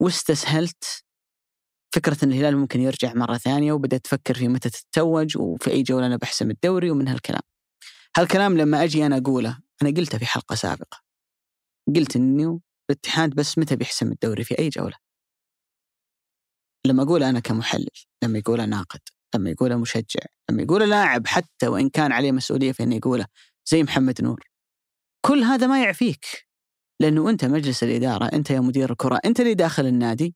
[0.00, 1.04] واستسهلت
[1.94, 6.06] فكرة إن الهلال ممكن يرجع مرة ثانية وبدأت تفكر في متى تتوج وفي أي جولة
[6.06, 7.42] أنا بحسم الدوري ومن هالكلام.
[8.16, 11.03] هالكلام لما أجي أنا أقوله أنا قلته في حلقة سابقة.
[11.96, 14.96] قلت إنه الاتحاد بس متى بيحسم الدوري في أي جولة.
[16.86, 17.88] لما أقول أنا كمحلل،
[18.24, 19.00] لما يقول ناقد،
[19.34, 20.20] لما يقول مشجع،
[20.50, 23.26] لما يقول لاعب حتى وإن كان عليه مسؤولية في إنه يقوله
[23.68, 24.40] زي محمد نور.
[25.26, 26.26] كل هذا ما يعفيك
[27.00, 30.34] لأنه أنت مجلس الإدارة، أنت يا مدير الكرة، أنت اللي داخل النادي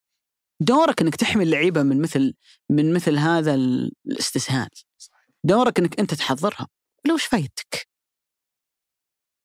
[0.60, 2.34] دورك إنك تحمي اللعيبه من مثل
[2.70, 4.68] من مثل هذا الاستسهال.
[5.44, 6.68] دورك إنك أنت تحضرها،
[7.06, 7.88] لو إيش فايدتك؟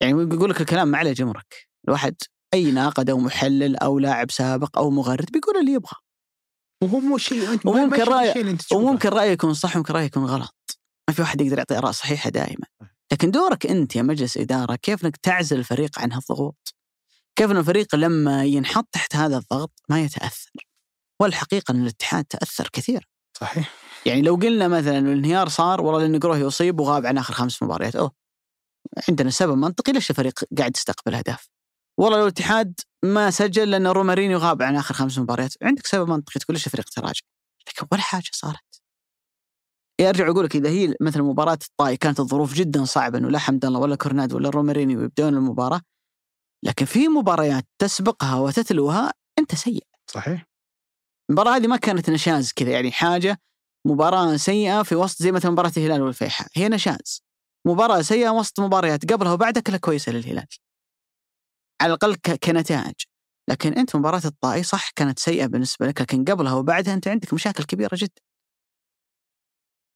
[0.01, 2.15] يعني يقول لك الكلام ما عليه جمرك، الواحد
[2.53, 5.95] اي ناقد أو محلل أو لاعب سابق أو مغرد بيقول اللي يبغى.
[6.83, 8.03] وهو مو شيء أنت وممكن
[8.57, 8.75] تشوفه.
[8.75, 10.79] وممكن رايه يكون صح وممكن رايه يكون غلط.
[11.09, 12.65] ما في واحد يقدر يعطي اراء صحيحة دائما.
[13.11, 16.75] لكن دورك أنت يا مجلس إدارة كيف إنك تعزل الفريق عن هالضغوط؟
[17.35, 20.51] كيف إن الفريق لما ينحط تحت هذا الضغط ما يتأثر؟
[21.21, 23.09] والحقيقة إن الاتحاد تأثر كثير.
[23.39, 23.73] صحيح
[24.05, 27.95] يعني لو قلنا مثلا الانهيار صار والله لأن قروه يصيب وغاب عن آخر خمس مباريات
[27.95, 28.11] أوه
[29.09, 31.49] عندنا سبب منطقي ليش الفريق قاعد يستقبل أهداف
[31.99, 36.39] والله لو الاتحاد ما سجل لأن رومارينيو غاب عن آخر خمس مباريات عندك سبب منطقي
[36.39, 37.21] تقول ليش الفريق تراجع.
[37.67, 38.81] لكن ولا حاجة صارت.
[40.01, 43.65] يرجع أقول لك إذا هي مثل مباراة الطائي كانت الظروف جدا صعبة إنه لا حمد
[43.65, 45.81] الله ولا كورناد ولا رومارينيو يبدون المباراة
[46.63, 49.83] لكن في مباريات تسبقها وتتلوها أنت سيء.
[50.11, 50.45] صحيح.
[51.29, 53.37] المباراة هذه ما كانت نشاز كذا يعني حاجة
[53.87, 56.47] مباراة سيئة في وسط زي مثلا مباراة الهلال والفيحاء.
[56.55, 57.23] هي نشاز.
[57.67, 60.47] مباراة سيئة وسط مباريات قبلها وبعدها كلها كويسة للهلال.
[61.83, 62.95] على الأقل ك- كنتائج
[63.49, 67.63] لكن أنت مباراة الطائي صح كانت سيئة بالنسبة لك لكن قبلها وبعدها أنت عندك مشاكل
[67.63, 68.21] كبيرة جدا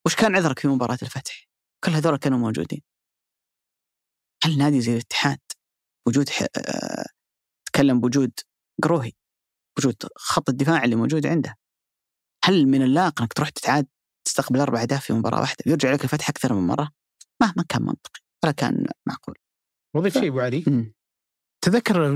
[0.06, 1.48] وش كان عذرك في مباراة الفتح
[1.84, 2.82] كل هذول كانوا موجودين
[4.44, 5.40] هل نادي زي الاتحاد
[6.08, 6.42] وجود ح...
[6.42, 7.06] آه،
[7.66, 8.32] تكلم بوجود
[8.84, 9.12] قروهي
[9.78, 11.56] وجود خط الدفاع اللي موجود عنده
[12.44, 13.88] هل من اللائق أنك تروح تتعاد
[14.28, 16.90] تستقبل أربع أهداف في مباراة واحدة ويرجع لك الفتح أكثر من مرة؟
[17.42, 19.36] ما ما كان منطقي ولا كان معقول.
[19.96, 20.64] واضيف شيء أبو علي.
[21.68, 22.08] تذكر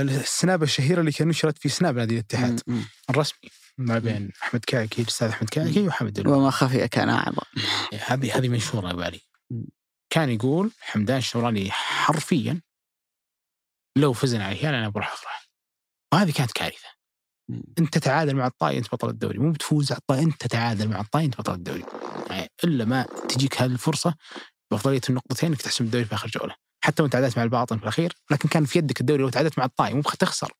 [0.00, 2.84] السنابة الشهيرة اللي كان نشرت في سناب نادي الاتحاد مم.
[3.10, 7.42] الرسمي ما بين أحمد كعكي الأستاذ أحمد كعكي وحمد وما خفي كان أعظم.
[8.06, 9.20] هذه هذه منشورة ابو علي.
[10.10, 12.62] كان يقول حمدان الشوراني حرفيا
[13.98, 15.48] لو فزنا على الهلال أنا بروح أفرح
[16.14, 16.88] وهذه كانت كارثة.
[17.78, 21.26] أنت تتعادل مع الطائي أنت بطل الدوري مو بتفوز على الطائي أنت تتعادل مع الطائي
[21.26, 21.84] أنت بطل الدوري
[22.30, 24.14] يعني إلا ما تجيك هذه الفرصة
[24.70, 28.12] بأفضلية النقطتين إنك تحسم الدوري في آخر جولة حتى وانت تعادلت مع الباطن في الأخير
[28.30, 30.52] لكن كان في يدك الدوري لو تعادلت مع الطائي مو تخسر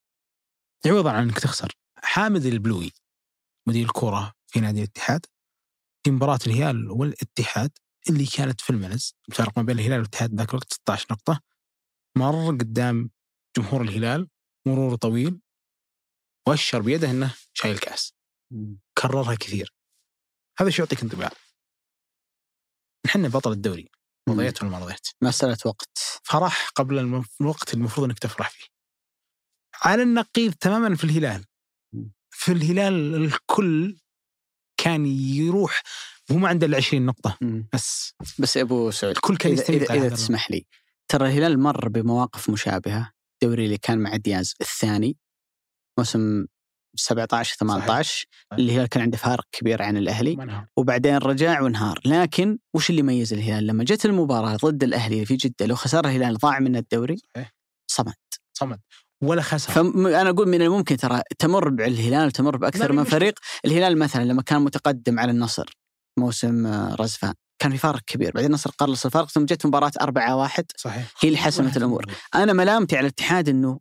[0.87, 1.73] عوضا عن إنك تخسر.
[1.97, 2.93] حامد البلوي
[3.69, 5.27] مدير الكرة في نادي الاتحاد
[6.05, 7.79] في مباراة الهلال والاتحاد
[8.11, 11.41] اللي كانت في المنز الفرق ما بين الهلال والاتحاد ذاك الوقت 16 نقطة
[12.19, 13.11] مر قدام
[13.57, 14.29] جمهور الهلال
[14.67, 15.41] مرور طويل
[16.49, 18.15] وأشر بيده إنه شايل كاس
[18.99, 19.75] كررها كثير.
[20.59, 21.31] هذا شو يعطيك انطباع؟
[23.07, 23.96] نحن بطل الدوري.
[24.29, 26.21] رضيت ولا ما رضيت مسألة وقت.
[26.23, 26.99] فرح قبل
[27.41, 28.67] الوقت المفروض إنك تفرح فيه.
[29.83, 31.45] على النقيض تماما في الهلال.
[32.31, 33.99] في الهلال الكل
[34.77, 35.83] كان يروح
[36.31, 37.69] وهو ما عنده إلا 20 نقطة مم.
[37.73, 38.15] بس.
[38.39, 40.67] بس يا أبو سعود الكل كان إذا, إذا هذا تسمح لي.
[41.09, 43.13] ترى الهلال مر بمواقف مشابهة.
[43.43, 45.17] الدوري اللي كان مع دياز الثاني
[45.99, 46.47] موسم
[46.97, 50.37] 17 18 الهلال كان عنده فارق كبير عن الأهلي.
[50.37, 50.67] ما انهار.
[50.77, 55.67] وبعدين رجع وانهار لكن وش اللي ميز الهلال؟ لما جت المباراة ضد الأهلي في جدة
[55.67, 57.53] لو خسر الهلال ضاع من الدوري صحيح.
[57.91, 58.15] صمد.
[58.59, 58.81] صمد.
[59.25, 59.73] ولا خسر.
[59.73, 63.39] فأنا أقول من الممكن ترى تمر بالهلال وتمر بأكثر لا، من فريق.
[63.65, 65.77] الهلال مثلا لما كان متقدم على النصر
[66.19, 68.31] موسم آه، رزفان كان في فارق كبير.
[68.35, 71.13] بعدين النصر قلص الفارق ثم جت مباراة 4 1 صحيح.
[71.21, 72.05] هي اللي حسمت الأمور.
[72.35, 73.79] أنا ملامتي على الاتحاد أنه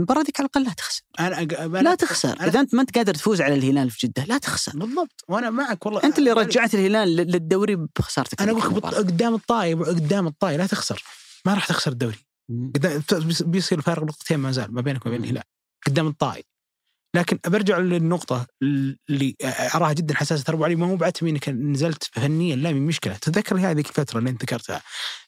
[0.00, 1.02] المباراة ذيك على الأقل لا تخسر.
[1.20, 1.60] أنا أق...
[1.60, 2.36] أنا لا تخسر.
[2.36, 4.72] أنا- إذا أنت ما أنت قادر تفوز على الهلال في جدة لا تخسر.
[4.72, 5.24] بالضبط.
[5.28, 8.84] وأنا معك والله أنت اللي أنا- رجعت الهلال لل- للدوري بخسارتك أنا هذيك أقول لك
[8.84, 8.98] المباراة.
[8.98, 11.02] قدام الطاي قدام الطاي لا تخسر.
[11.46, 12.18] ما راح تخسر الدوري.
[13.40, 15.24] بيصير فارق نقطتين ما زال ما بينك وبين.
[15.24, 15.42] الهلال.
[15.86, 16.44] قدام الطاي
[17.16, 19.36] لكن برجع للنقطة اللي
[19.74, 20.44] أراها جدا حساسة.
[20.44, 23.14] ترى علي ما هو بعتمي انك نزلت فنيا لا من مشكلة.
[23.16, 24.82] تذكر هذه الفترة اللي أنت ذكرتها.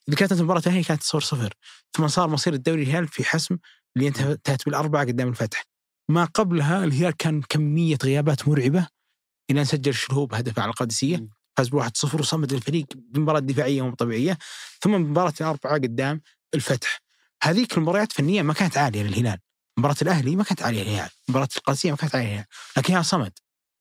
[0.08, 1.54] اللي كانت المباراة هي كانت صفر صفر.
[1.96, 3.56] ثم صار مصير الدوري الهلال في حسم
[3.96, 5.64] اللي انتهت بالأربعة قدام الفتح.
[6.10, 8.86] ما قبلها الهلال كان كمية غيابات مرعبة.
[9.50, 11.16] إلى أن سجل شلهوب هدف على القادسية.
[11.16, 11.30] مم.
[11.56, 14.38] فاز بواحد صفر وصمد الفريق بمباراة دفاعية مو طبيعية.
[14.80, 16.20] ثم مباراة الأربعة قدام
[16.54, 17.00] الفتح.
[17.42, 19.38] هذيك المباريات فنيا ما كانت عالية للهلال.
[19.78, 21.10] مباراة الأهلي ما كانت عالية للهلال.
[21.28, 22.46] مباراة القادسية ما كانت عالية للهلال.
[22.76, 23.32] لكن هي صمد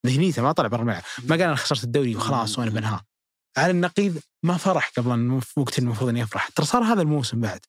[0.08, 1.04] ذهنيته ما طلع برا الملعب.
[1.24, 3.02] ما قال أنا خسرت الدوري وخلاص وأنا بنهار.
[3.58, 6.50] على النقيض ما فرح قبل وقت المفروض أن يفرح.
[6.50, 7.66] ترى صار هذا الموسم بعد.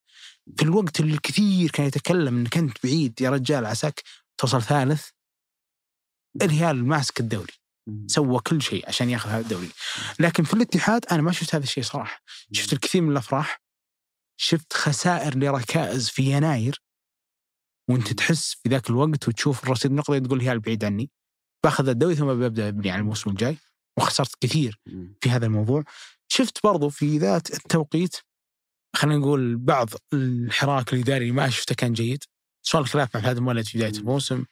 [0.56, 4.02] في الوقت اللي الكثير كان يتكلم إنك أنت بعيد يا رجال عساك
[4.38, 5.08] توصل ثالث.
[6.42, 7.52] الهلال ماسك الدوري.
[8.06, 9.70] سوى كل شيء عشان ياخذ هذا الدوري.
[10.18, 12.20] لكن في الاتحاد أنا ما شفت هذا الشيء صراحة.
[12.52, 13.62] شفت الكثير من الأفراح.
[14.36, 16.82] شفت خسائر لركائز في يناير.
[17.90, 21.10] وأنت تحس في ذاك الوقت وتشوف الرصيد النقدي تقول الهلال بعيد عني.
[21.64, 23.56] باخذ الدوري ثم ببدأ أبني على الموسم الجاي.
[23.98, 24.80] وخسرت كثير.
[25.20, 25.84] في هذا الموضوع
[26.28, 28.16] شفت برضو في ذات التوقيت
[28.96, 32.24] خلينا نقول بعض الحراك الاداري ما شفته كان جيد
[32.62, 33.92] سواء الخلاف مع فهد المولد في بداية.
[33.92, 34.44] الموسم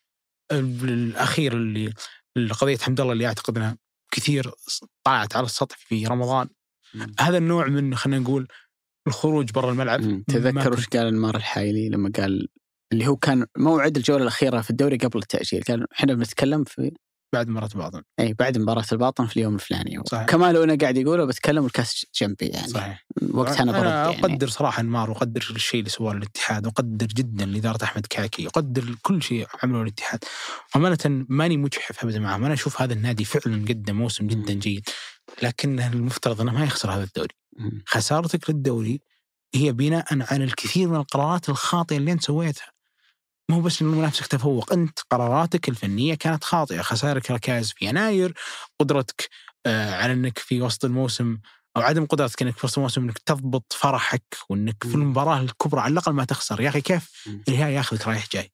[0.52, 1.92] ال- الأخير اللي
[2.36, 3.78] اللي قضيه حمد الله اللي أعتقد إنها
[4.14, 4.50] كثير
[5.06, 6.48] طلعت على السطح في رمضان
[6.94, 7.12] مم.
[7.20, 8.48] هذا النوع من خلينا نقول
[9.06, 12.48] الخروج برا الملعب تذكر وش قال انمار الحايلي لما قال
[12.92, 16.90] اللي هو كان موعد الجولة الأخيرة في الدوري قبل التأجيل قال إحنا بنتكلم في
[17.32, 20.02] بعد مرة بعض إي بعد مباراة الباطن في اليوم الفلاني.
[20.06, 20.26] صحيح.
[20.26, 22.68] كمال وأنا قاعد يقول بتكلم والكاس جنبي يعني.
[22.68, 23.06] صحيح.
[23.30, 24.20] وقتها أنا برد أنا يعني.
[24.20, 29.22] أقدر صراحة إنمار وأقدر الشيء اللي سواه الاتحاد وأقدر جدا لإدارة أحمد كاكي أقدر كل
[29.22, 30.24] شيء عمله الاتحاد
[30.76, 32.44] أمانة ماني مجحف ابدا معهم.
[32.44, 34.52] أنا أشوف هذا النادي فعلا قدم موسم جدا.
[34.52, 34.88] جيد.
[35.42, 37.34] لكن المفترض إنه ما يخسر هذا الدوري.
[37.86, 39.00] خسارتك للدوري
[39.54, 42.66] هي بناء على الكثير من القرارات الخاطئة اللي أنت سويتها.
[43.52, 46.82] مو بس ان منافسك تفوق انت قراراتك الفنية كانت خاطئة.
[46.82, 48.34] خسارك ركائز في يناير
[48.80, 49.28] قدرتك
[49.66, 51.38] آه على إنك في وسط الموسم
[51.76, 54.94] أو عدم قدرتك إنك في وسط الموسم إنك تضبط فرحك وإنك في.
[54.94, 56.60] المباراة الكبرى على الأقل ما تخسر.
[56.60, 57.28] يا أخي كيف.
[57.48, 58.52] الهلال ياخذك رايح جاي؟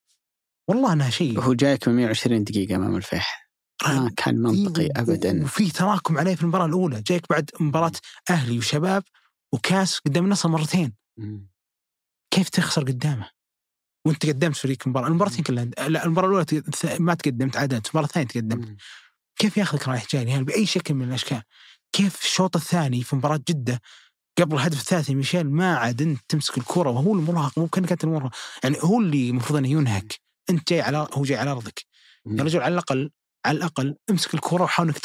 [0.68, 3.50] والله انها شيء وهو جايك من 120 دقيقة أمام الفيح.
[3.86, 5.44] ما كان منطقي ابدا.
[5.44, 7.02] وفي تراكم عليه في المباراة الأولى.
[7.02, 7.92] جايك بعد مباراة
[8.30, 9.02] أهلي وشباب
[9.52, 10.94] وكاس قدام النصر مرتين.
[12.30, 13.37] كيف تخسر قدامه؟
[14.06, 18.76] وانت قدمت فريق المباراة المباراتين كلها لا المباراة الأولى ما تقدمت عدلت المباراة الثانية تقدمت.
[19.36, 21.42] كيف ياخذك رايح جاي؟ الهلال بأي شكل من الأشكال.
[21.92, 23.80] كيف الشوط الثاني في مباراة جدة
[24.38, 28.34] قبل الهدف الثالث ميشيل ما عاد انت تمسك الكرة وهو المراهق مو كأنك أنت المراهق.
[28.64, 30.20] يعني هو اللي المفروض إنه ينهك.
[30.50, 31.84] انت جاي على هو جاي على أرضك.
[32.26, 33.10] يا رجل على الأقل
[33.46, 34.98] على الأقل امسك الكرة وحاول إنك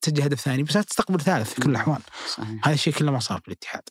[0.00, 2.00] تسجل هدف ثاني بس لا تستقبل ثالث في كل الأحوال.
[2.64, 3.82] هذا الشيء كله ما صار في الاتحاد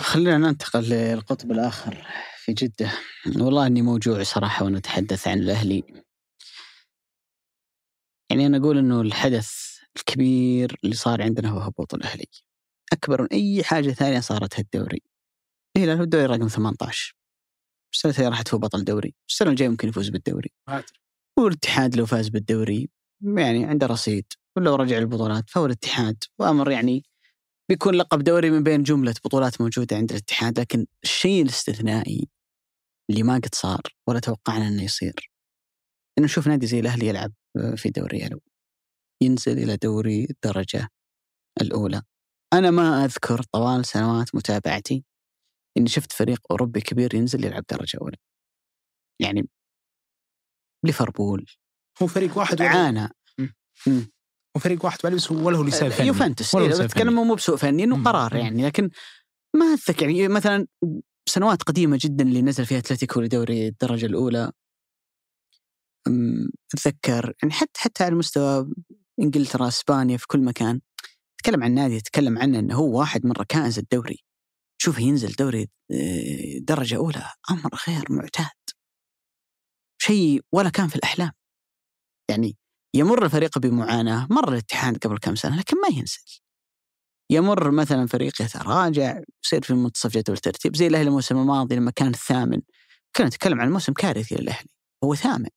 [0.00, 2.06] خلينا ننتقل للقطب الآخر.
[2.46, 2.92] في جدة.
[3.26, 5.82] والله أني موجوع صراحة وأنا أتحدث عن الأهلي.
[8.30, 9.50] يعني أنا أقول أنه الحدث
[9.96, 12.26] الكبير اللي صار عندنا هو هبوط الأهلي.
[12.92, 15.02] أكبر من أي حاجة ثانية صارت هالدوري.
[15.76, 17.14] الهلال هو الدوري رقم 18
[17.94, 20.50] السنة الجاية راح تفوز بطل دوري السنة الجاية ممكن يفوز بالدوري.
[21.38, 22.90] والاتحاد لو فاز بالدوري
[23.36, 24.24] يعني عنده رصيد.
[24.56, 26.24] ولو رجع البطولات فهو الاتحاد.
[26.38, 27.02] وأمر يعني
[27.70, 30.60] بيكون لقب دوري من بين جملة بطولات موجودة عند الاتحاد.
[30.60, 32.35] لكن الشيء الاستثنائي
[33.10, 35.30] اللي ما قد صار ولا توقعنا إنه يصير.
[36.18, 37.32] إنه نشوف نادي زي الأهلي يلعب
[37.76, 38.40] في دوري ألو
[39.22, 40.88] ينزل إلى دوري الدرجة
[41.60, 42.02] الأولى.
[42.52, 45.04] أنا ما أذكر طوال سنوات متابعتي
[45.76, 48.16] إني شفت فريق أوروبي كبير ينزل يلعب درجة أولى.
[49.22, 49.48] يعني
[50.84, 51.46] ليفربول.
[52.02, 53.08] هو فريق واحد عانى
[54.56, 56.06] هو فريق واحد ولا بس ولا هو اللي يسال فني.
[56.06, 57.24] يوفنتوس ولا إيه، بتكلم فني.
[57.24, 58.04] مو بسوء فني إنه.
[58.04, 58.36] قرار.
[58.36, 58.90] يعني لكن
[59.56, 60.66] ما اتذكر يعني مثلا
[61.28, 64.52] سنوات قديمة جدا اللي نزل فيها أتلتيكو لدوري الدرجة الأولى.
[66.06, 68.70] أم، أتذكر يعني حتى حتى على مستوى
[69.20, 70.80] إنجلترا إسبانيا في كل مكان.
[71.38, 74.18] تكلم عن نادي يتكلم عنه إنه هو واحد من ركائز الدوري.
[74.82, 78.50] شوف ينزل دوري آه، درجة أولى أمر غير معتاد.
[80.02, 81.32] شيء ولا كان في الأحلام.
[82.30, 82.56] يعني
[82.96, 86.40] يمر الفريق بمعاناة مر الاتحاد قبل كم سنة لكن ما ينزل.
[87.30, 92.08] يمر مثلا فريق يتراجع يصير في منتصف جدول الترتيب زي الأهلي الموسم الماضي لما كان
[92.08, 92.60] الثامن.
[93.16, 94.68] كنا نتكلم عن موسم كارثي للأهلي
[95.04, 95.48] هو ثامن.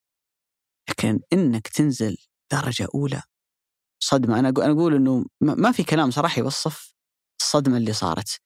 [0.90, 2.16] لكن إنك تنزل
[2.52, 3.22] درجة أولى
[4.02, 4.38] صدمة.
[4.38, 6.94] أنا أنا أقول إنه ما في كلام صراحة يوصف
[7.40, 8.40] الصدمة اللي صارت.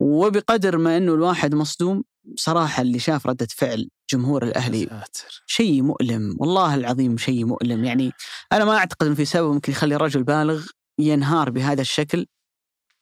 [0.00, 2.04] وبقدر ما إنه الواحد مصدوم
[2.36, 5.04] صراحة اللي شاف ردة فعل جمهور الأهلي.
[5.46, 6.36] شيء مؤلم.
[6.38, 7.84] والله العظيم شيء مؤلم.
[7.84, 8.12] يعني
[8.52, 10.66] أنا ما أعتقد ان في سبب ممكن يخلي رجل بالغ
[11.00, 12.26] ينهار بهذا الشكل.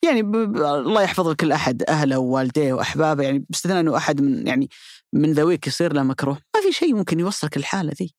[0.04, 0.20] يعني.
[0.20, 4.68] الله يحفظ لكل أحد أهله ووالديه وأحبابه يعني باستثناء إنه أحد من يعني
[5.12, 6.38] من ذويك يصير له مكروه.
[6.56, 8.14] ما في شيء ممكن يوصلك الحاله ذي.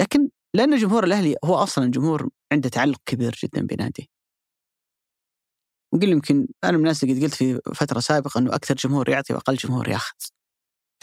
[0.00, 4.06] لكن لأن جمهور الأهلي هو أصلا جمهور عنده تعلق كبير جدا بناديه.
[5.92, 9.34] وقل يمكن أنا من الناس اللي قد قلت في فترة سابقة إنه أكثر جمهور يعطي
[9.34, 10.16] وأقل جمهور ياخذ.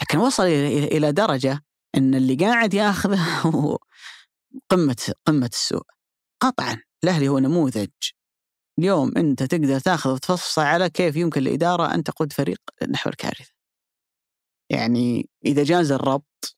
[0.02, 1.62] لكن وصل إلى درجة
[1.96, 3.78] إن اللي قاعد ياخذه هو
[4.68, 5.86] قمة قمة السوء.
[6.42, 6.82] قطعا.
[7.04, 7.88] الأهلي هو نموذج
[8.80, 13.52] اليوم انت تقدر تاخذ وتفصل على كيف يمكن للاداره أن تقود فريق نحو الكارثة.
[14.70, 16.56] يعني إذا جاز الربط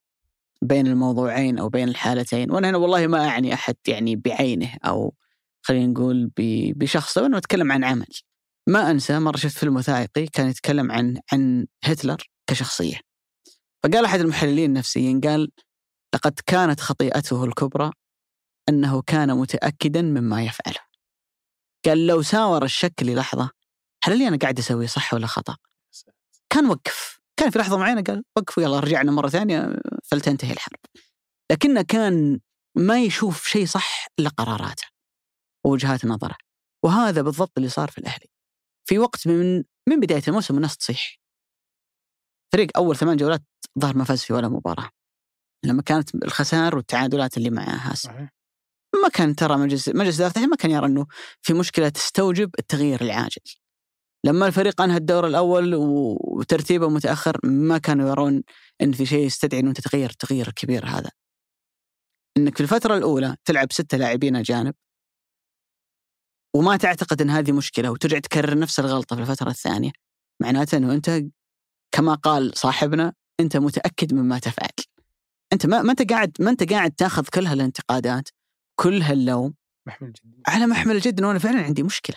[0.63, 5.15] بين الموضوعين أو بين الحالتين وأنا هنا والله ما أعني أحد يعني بعينه أو
[5.63, 6.31] خلينا نقول
[6.77, 8.07] بشخصه وأنا اتكلم عن عمل.
[8.69, 13.01] ما أنسى مرة شفت فيلم وثائقي كان يتكلم عن عن هتلر كشخصية.
[13.83, 15.51] فقال أحد المحللين النفسيين قال
[16.15, 17.91] لقد كانت خطيئته الكبرى
[18.69, 20.92] أنه كان متاكدا مما يفعله.
[21.87, 23.51] قال لو ساور الشك للحظه
[24.05, 25.57] هل اللي أنا قاعد أسويه صح ولا خطأ؟
[26.51, 30.79] كان وقف، كان في لحظة معينة قال وقفوا يلا رجعنا مرة ثانية فلتنتهي الحرب.
[31.53, 32.41] لكنه كان
[32.77, 34.87] ما يشوف شيء صح إلا قراراته
[35.65, 36.37] ووجهات نظره.
[36.85, 38.27] وهذا بالضبط اللي صار في الأهلي.
[38.89, 41.19] في وقت من من بداية الموسم الناس تصيح.
[42.53, 43.43] فريق أول ثمان جولات
[43.79, 44.91] ظهر ما فاز في ولا مباراة.
[45.65, 48.42] لما كانت الخسائر والتعادلات اللي معها صحيح
[49.03, 51.07] ما كان ترى مجلس مجلس إدارة ما كان يرى إنه
[51.43, 53.43] في مشكلة تستوجب التغيير العاجل.
[54.25, 55.75] لما الفريق أنهى الدور الأول
[56.21, 58.43] وترتيبه متأخر ما كانوا يرون
[58.83, 61.11] إن في شيء يستدعي إنه تتغير التغيير الكبير هذا.
[62.37, 64.75] إنك في الفترة الأولى تلعب ستة لاعبين أجانب
[66.57, 69.91] وما تعتقد إن هذه مشكلة وترجع تكرر نفس الغلطة في الفترة الثانية
[70.43, 71.23] معناته إنه أنت
[71.93, 74.71] كما قال صاحبنا أنت متأكد مما تفعل.
[75.53, 78.29] أنت ما أنت قاعد ما أنت قاعد تاخذ كل هالانتقادات
[78.81, 79.55] كل هاللوم
[79.89, 82.17] محمل جدي على محمل الجد إنه أنا فعلا عندي مشكلة.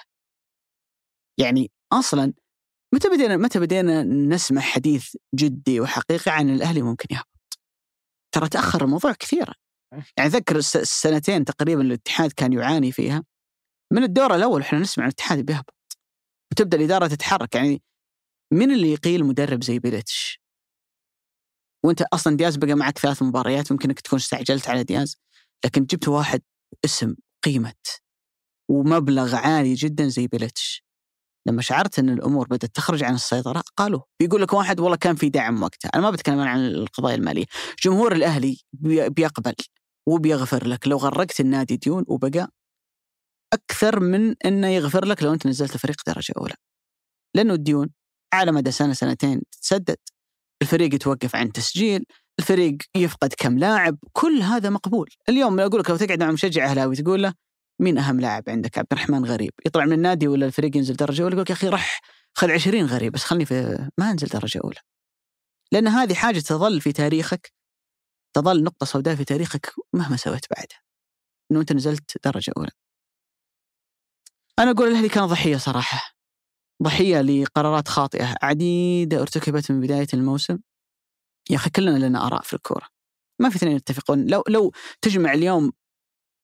[1.40, 2.34] يعني أصلا
[2.94, 7.60] متى بدينا متى بدينا نسمع حديث جدي وحقيقي عن الأهلي ممكن يهبط؟
[8.32, 9.53] ترى تأخر الموضوع كثيرا.
[10.18, 13.23] يعني ذكر الس- السنتين تقريبا الاتحاد كان يعاني فيها
[13.94, 15.76] من الدور الأول إحنا نسمع الاتحاد بيهبط.
[16.52, 17.82] وتبدأ الإدارة تتحرك يعني
[18.53, 20.41] من اللي يقيل مدرب زي بيلتش؟
[21.86, 25.18] وأنت أصلا دياز بقى معك ثلاث مباريات ممكن انك تكون استعجلت على دياز
[25.66, 26.42] لكن جبت واحد
[26.86, 27.74] اسم قيمة
[28.72, 30.86] ومبلغ عالي جدا زي بيلتش
[31.48, 35.30] لما شعرت إن الأمور بدأت تخرج عن السيطرة قالوا بيقول لك واحد والله كان في
[35.30, 35.90] دعم وقتها.
[35.96, 37.46] أنا ما بتكلم عن القضايا المالية.
[37.84, 39.54] جمهور الأهلي بي- بيقبل
[40.08, 40.88] وبيغفر لك.
[40.88, 42.48] لو غرقت النادي ديون وبقى
[43.54, 46.56] أكثر من إنه يغفر لك لو أنت نزلت فريق درجة أولى.
[47.36, 47.90] لأنه الديون
[48.34, 49.98] على مدى سنة سنتين تتسدد
[50.62, 52.06] الفريق يتوقف عن تسجيل.
[52.40, 55.10] الفريق يفقد كم لاعب كل هذا مقبول.
[55.30, 57.34] اليوم أقول لك لو تقعد مع مشجع أهلاوي تقول له
[57.82, 59.52] مين أهم لاعب عندك؟ عبد الرحمن غريب.
[59.66, 62.02] يطلع من النادي ولا الفريق ينزل درجة أولى يقول لك يا أخي رح
[62.38, 64.80] خل 20 غريب بس خلني في ما أنزل درجة أولى.
[65.72, 67.53] لأن هذه حاجة تظل في تاريخك
[68.36, 70.80] تظل نقطة سوداء في تاريخك مهما سويت بعدها.
[71.52, 72.72] إنه أنت نزلت درجة أولى.
[74.60, 76.16] أنا أقول الأهلي كان ضحية صراحة.
[76.84, 80.57] ضحية لقرارات خاطئة عديدة ارتكبت من بداية الموسم.
[81.50, 82.88] يا أخي كلنا لنا آراء في الكورة.
[83.42, 84.28] ما في اثنين يتفقون.
[84.28, 85.72] لو لو تجمع اليوم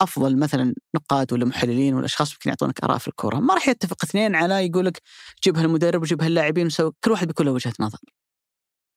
[0.01, 3.35] أفضل مثلا نقاد ولا محللين ولا أشخاص ممكن يعطونك آراء في الكورة.
[3.39, 5.01] ما راح يتفق اثنين على يقول لك
[5.43, 7.99] جيب هالمدرب وجيب هاللاعبين وسوي كل واحد بيكون له وجهة نظر.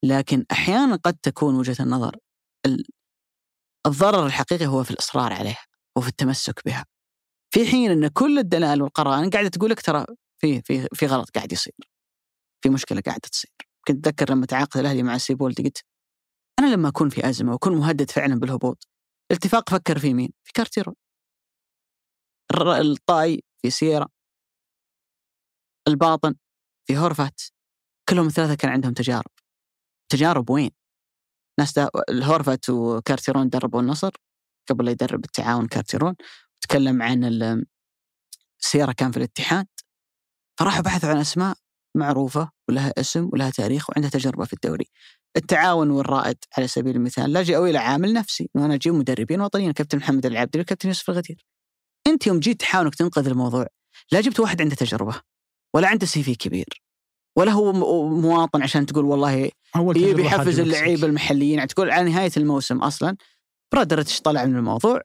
[0.05, 2.17] لكن أحيانا قد تكون وجهة النظر
[2.67, 2.87] ال-
[3.87, 5.65] الضرر الحقيقي هو في الإصرار عليها
[5.97, 6.85] وفي التمسك بها.
[7.55, 10.07] في حين أن كل الدلائل والقرائن قاعدة تقول لك ترى
[10.41, 11.75] في في في غلط قاعد يصير.
[12.63, 13.51] في مشكلة قاعدة تصير.
[13.89, 15.85] كنت أتذكر لما تعاقد الأهلي مع سيبولد قلت
[16.59, 18.89] أنا لما أكون في أزمة وأكون مهدد فعلا بالهبوط
[19.31, 20.95] الاتفاق فكر في مين؟ في كارتيرون
[22.81, 24.09] الطاي في سيرا
[25.89, 26.35] الباطن
[26.87, 27.41] في هورفات
[28.09, 29.31] كلهم الثلاثة كان عندهم تجارب
[30.13, 30.71] تجارب وين؟
[31.59, 34.11] ناس دا الهورفات وكارتيرون دربوا النصر
[34.71, 36.15] قبل لا يدرب التعاون كارتيرون
[36.61, 37.65] تكلم عن
[38.59, 39.67] سيرا كان في الاتحاد
[40.61, 41.57] فراحوا بحثوا عن أسماء
[41.97, 44.91] معروفة ولها اسم ولها تاريخ وعندها تجربة في الدوري.
[45.37, 49.99] التعاون والرائد على سبيل المثال لجأوا إلى عامل نفسي إنه أنا أجيب مدربين وطنيين كابتن
[49.99, 51.47] محمد العبدي وكابتن يوسف الغدير.
[52.07, 53.67] أنت يوم جيت تحاول إنك تنقذ الموضوع
[54.13, 55.21] لا جبت واحد عنده تجربة
[55.75, 56.83] ولا عنده CV كبير
[57.39, 57.73] ولا هو
[58.09, 59.33] مواطن عشان تقول والله
[59.77, 63.17] يبي تجربة يحفز اللعيبة المحليين يعني تقول على نهاية الموسم أصلا
[63.73, 65.01] برادريتش طلع من الموضوع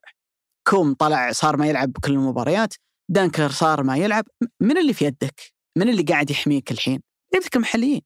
[0.67, 2.73] كوم طلع صار ما يلعب بكل المباريات
[3.09, 4.25] دانكلر صار ما يلعب
[4.61, 5.41] من اللي في يدك؟
[5.77, 7.01] من اللي قاعد يحميك الحين؟
[7.33, 8.01] لعيبتك المحليين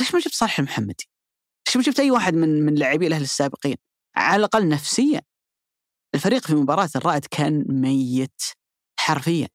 [0.00, 1.08] ليش ما جبت صالح المحمدي؟
[1.76, 3.76] ما جبت أي واحد من من لاعبي الأهلي السابقين؟
[4.16, 5.20] على الأقل نفسيا.
[6.14, 8.42] الفريق في مباراة الرائد كان ميت
[8.96, 9.48] حرفيا.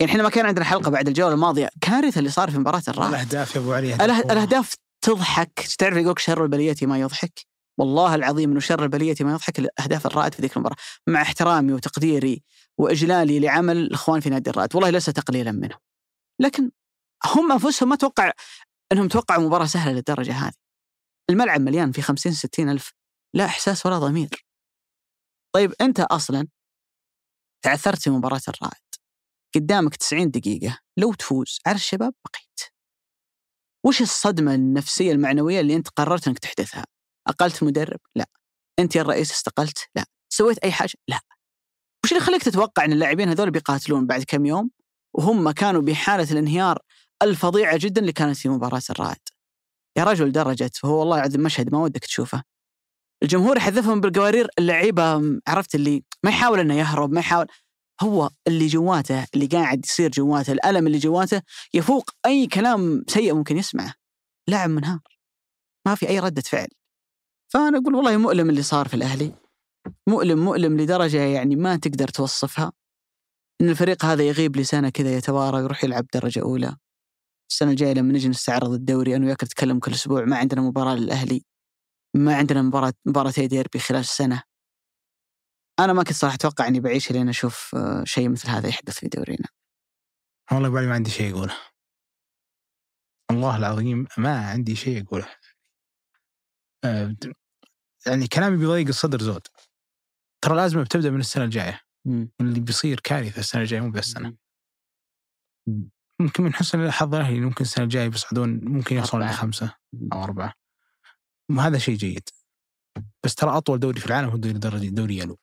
[0.00, 3.14] يعني إحنا ما كان عندنا حلقة بعد الجولة الماضية كارثة اللي صار في مباراة الرائد.
[3.14, 5.66] الأهداف يا أبو علي الأهداف تضحك.
[5.78, 7.46] تعرف يقولك شر البلية ما يضحك؟
[7.78, 10.76] والله العظيم إنه شر البلية ما يضحك اهداف الرائد في ذيك المباراة.
[11.06, 12.42] مع احترامي وتقديري
[12.78, 14.74] وإجلالي لعمل الإخوان في نادي الرائد.
[14.76, 15.78] والله ليس تقليلا منهم.
[16.40, 16.70] لكن
[17.26, 18.32] هم أنفسهم ما توقع
[18.92, 20.59] إنهم توقعوا مباراة سهلة للدرجة هذه.
[21.30, 22.92] الملعب مليان في 50 60 ألف
[23.34, 24.46] لا إحساس ولا ضمير
[25.54, 26.48] طيب أنت أصلا
[27.64, 28.90] تعثرت في مباراة الرائد
[29.54, 32.50] قدامك 90 دقيقة لو تفوز على الشباب بقيت
[33.86, 36.84] وش الصدمة النفسية المعنوية اللي أنت قررت أنك تحدثها؟
[37.28, 38.26] أقلت مدرب؟ لا.
[38.78, 40.04] أنت يا الرئيس استقلت؟ لا.
[40.32, 41.20] سويت أي حاجة؟ لا.
[42.04, 44.70] وش اللي خليك تتوقع أن اللاعبين هذول بيقاتلون بعد كم يوم
[45.14, 46.78] وهم كانوا بحالة الانهيار
[47.22, 49.20] الفظيعة جدا اللي كانت في مباراة الرائد؟
[49.96, 52.42] يا رجل لدرجة وهو والله العظيم مشهد ما ودك تشوفه.
[53.22, 57.46] الجمهور يحذفهم بالقوارير اللعيبة عرفت اللي ما يحاول إنه يهرب ما يحاول.
[58.02, 61.42] هو اللي جواته اللي قاعد يصير جواته الألم اللي جواته
[61.74, 63.94] يفوق أي كلام سيء ممكن يسمعه.
[64.48, 65.00] لاعب منهار.
[65.86, 66.68] ما في أي ردة فعل.
[67.52, 69.32] فأنا أقول والله مؤلم اللي صار في الأهلي.
[70.06, 72.72] مؤلم مؤلم لدرجة يعني ما تقدر توصفها.
[73.60, 76.76] إن الفريق هذا يغيب لسنة كذا يتوارى ويروح يلعب درجة أولى.
[77.50, 81.44] السنة الجاية لما نجي نستعرض الدوري أنا وياك نتكلم كل أسبوع ما عندنا مباراة للأهلي
[82.16, 84.42] ما عندنا مباراة مباراتي ديربي خلال السنة.
[85.80, 89.08] أنا ما كنت صراحة أتوقع إني بعيش لين أشوف آه، شيء مثل هذا يحدث في
[89.08, 89.48] دورينا.
[90.52, 91.56] والله علي ما عندي شيء أقوله.
[93.30, 95.28] والله العظيم ما عندي شيء أقوله.
[96.84, 97.16] آه،
[98.06, 99.46] يعني كلامي بيضيق الصدر زود.
[100.44, 101.80] ترى الازمه بتبدا من السنة الجاية.
[102.40, 104.36] اللي بيصير كارثة السنة الجاية مو بهالسنة.
[106.20, 109.74] ممكن من حسن الحظ الاهلي ممكن السنة الجاية بيصعدون ممكن يوصلون خمسه.
[110.12, 110.54] أو أربعة.
[111.50, 112.28] وهذا شيء جيد.
[113.24, 115.38] بس ترى أطول دوري في العالم هو الدوري دوري يلو.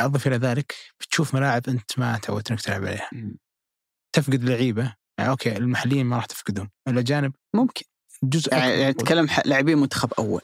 [0.00, 3.08] أضف إلى ذلك بتشوف ملاعب أنت ما تعودت إنك تلعب عليها.
[3.12, 3.36] مم.
[4.14, 4.94] تفقد لعيبة.
[5.18, 6.70] يعني أوكي المحليين ما راح تفقدهم.
[6.88, 7.84] الاجانب ممكن.
[8.22, 8.92] جزء يعني يعني.
[8.92, 10.42] تتكلم ح- لاعبين منتخب أول.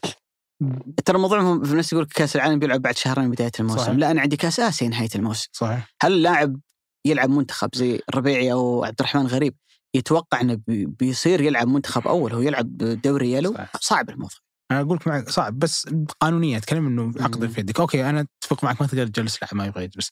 [1.05, 3.78] ترى الموضوع مو- في ناس يقول كأس العالم بيلعب بعد شهرين من بداية الموسم.
[3.78, 3.96] صحيح.
[3.96, 5.48] لا أنا عندي كأس آسيا نهاية الموسم.
[5.52, 5.88] صحيح.
[6.02, 6.60] هل اللاعب
[7.04, 9.54] يلعب منتخب زي الربيعي أو عبد الرحمن غريب.
[9.94, 13.56] يتوقع إنه بي- بيصير يلعب منتخب أول هو يلعب دوري يلو.
[13.80, 14.38] صعب الموضوع.
[14.70, 15.88] أنا أقول لك معك صعب بس
[16.20, 17.46] قانونيا أتكلم إنه عقد.
[17.46, 17.80] في يدك.
[17.80, 20.10] okay أنا أتفق معك ما تقدر تجلس لاعب ما يبغى يجلس.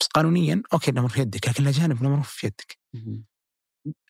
[0.00, 2.78] بس قانونيا okay الامر في يدك لكن الأجانب الامر في يدك.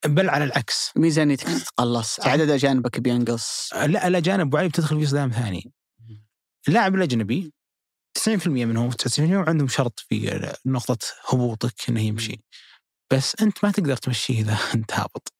[0.06, 0.92] بل على العكس.
[0.96, 2.20] ميزانيتك تتقلص.
[2.20, 3.70] عدد أجانبك بينقص.
[3.74, 5.72] لا الأجانب وعلي بتدخل في صدام ثاني.
[6.68, 7.52] اللاعب الأجنبي
[8.16, 10.98] 90% منهم 99% عندهم شرط في نقطة
[11.28, 12.40] هبوطك إنه يمشي.
[13.12, 15.32] بس أنت ما تقدر تمشيه إذا أنت هابط.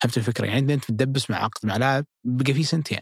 [0.00, 2.98] فهمت الفكرة؟ يعني أنت بتدبس مع عقد مع لاعب بقى فيه سنتين.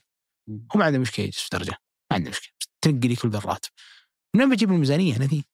[0.51, 1.71] هو ما عنده مشكلة يجلس في درجة.
[2.11, 2.53] ما عنده مشكلة.
[2.61, 3.71] بس تنقل لي كل ذا الراتب.
[4.35, 5.45] من وين بجيب الميزانية أنا ذي؟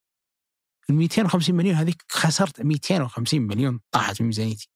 [0.89, 4.69] ال 250 مليون هذيك خسرت 250 مليون طاحت من ميزانيتي.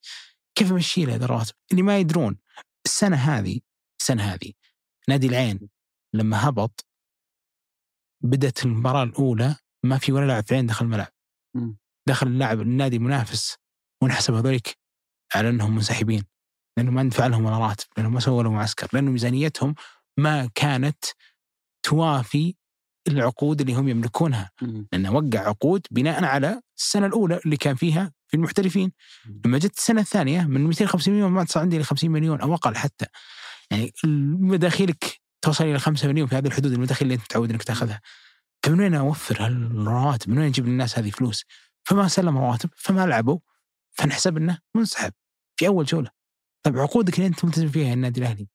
[0.58, 2.38] كيف أمشي له ذا الرواتب؟ اللي ما يدرون.
[2.86, 3.60] السنة هذه
[4.02, 4.54] السنة هذه
[5.10, 5.70] نادي العين
[6.14, 6.87] لما هبط
[8.22, 11.08] بدأت المباراة الأولى ما في ولا لاعب العين دخل الملعب.
[12.08, 13.58] دخل اللاعب النادي المنافس
[14.04, 14.78] ونحسب هذوليك
[15.36, 16.24] على أنهم منسحبين
[16.78, 19.76] لأنه ما ندفع لهم ولا راتب لأنهم ما سووا لهم معسكر لأنه ميزانيتهم
[20.20, 21.06] ما كانت
[21.84, 22.56] توافي
[23.08, 24.52] العقود اللي هم يملكونها.
[24.92, 28.92] لأنه وقع عقود بناء على السنة الأولى اللي كان فيها في المحترفين.
[29.46, 32.76] لما جت السنة الثانية من 250 مليون ما تصل عندي ل 50 مليون أو أقل
[32.76, 33.06] حتى.
[33.72, 33.94] يعني
[34.40, 38.02] مداخيلك توصل إلى 5 مليون في هذه الحدود المداخيل اللي أنت متعود إنك تأخذها
[38.64, 41.44] فمن وين أوفر هالرواتب؟ من وين أجيب للناس هذه فلوس؟
[41.84, 43.40] فما سلم رواتب فما لعبوا
[43.92, 45.14] فنحسب إنه منسحب
[45.60, 46.10] في أول جولة.
[46.64, 48.48] طيب عقودك اللي أنت ملتزم فيها النادي الأهلي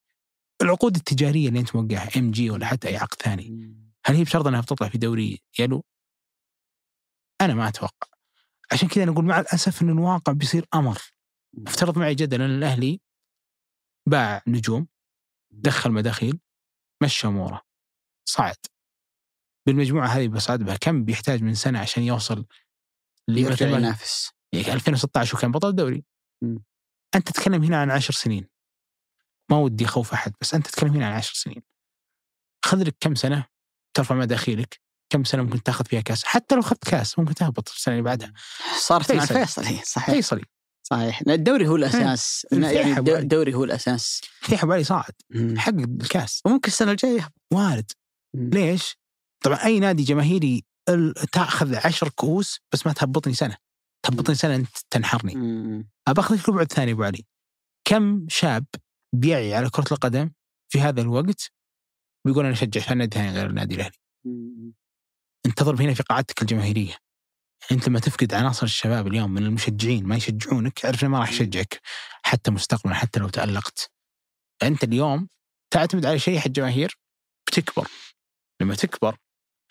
[0.62, 3.74] العقود التجارية اللي أنت موقعها إم جي ولا حتى أي عقد ثاني
[4.06, 5.84] هل هي بشرط إنها بتطلع في دوري يلو؟
[7.40, 8.08] أنا ما أتوقع.
[8.72, 10.98] عشان كذا أنا أقول مع الأسف إن الواقع بيصير أمر.
[11.66, 13.00] افترض معي جدلا الأهلي
[14.06, 14.86] باع نجوم
[15.50, 16.40] دخل مداخيل
[17.02, 17.62] مشى اموره
[18.28, 18.56] صعد.
[19.66, 20.76] بالمجموعة هذه بصعد بها.
[20.76, 22.46] كم بيحتاج من سنة عشان يوصل
[23.28, 24.30] يرجع لمثلا ينافس.
[24.52, 26.04] يعني 2016 وكان بطل دوري
[26.42, 26.64] مم.
[27.14, 28.48] أنت تتكلم هنا عن عشر سنين.
[29.50, 31.62] ما ودي خوف أحد بس أنت تتكلم هنا عن عشر سنين.
[32.64, 33.46] خذ لك كم سنة
[33.94, 34.80] ترفع مداخيلك
[35.12, 38.32] كم سنة ممكن تاخذ فيها كاس؟ حتى لو اخذت كاس ممكن تهبط السنة اللي بعدها.
[38.78, 39.34] صارت مع فيصل.
[39.34, 40.14] الفيصل هي صحيح.
[40.14, 40.44] فيصلي
[40.92, 41.22] صحيح.
[41.28, 42.46] الدوري هو الأساس.
[42.52, 43.18] الفيحة يعني علي.
[43.18, 44.20] الدوري هو الأساس.
[44.40, 45.12] فتح بالي صعد
[45.56, 46.42] حقق الكاس.
[46.44, 47.28] وممكن السنة الجاية.
[47.52, 47.90] وارد
[48.34, 48.96] ليش؟
[49.44, 50.64] طبعا أي نادي جماهيري
[51.32, 53.56] تأخذ عشر كؤوس بس ما تهبطني سنة.
[54.02, 55.34] تهبطني سنة أنت تنحرني.
[55.34, 55.88] مم.
[56.08, 57.24] ابى اخذك بعد ثاني أبو علي.
[57.88, 58.64] كم شاب
[59.14, 60.30] بيعي على كرة القدم
[60.72, 61.50] في هذا الوقت
[62.26, 63.98] بيقول أنا أشجع نادي ثاني غير النادي الأهلي؟
[65.46, 66.94] انت تضرب هنا في قاعدتك الجماهيرية.
[67.70, 71.80] أنت لما تفقد عناصر الشباب اليوم من المشجعين ما يشجعونك أعرف ما راح يشجعك
[72.22, 73.90] حتى مستقبلا حتى لو تألقت.
[74.62, 75.28] أنت اليوم
[75.70, 76.98] تعتمد على شيء الجماهير
[77.48, 77.88] بتكبر.
[78.60, 79.16] لما تكبر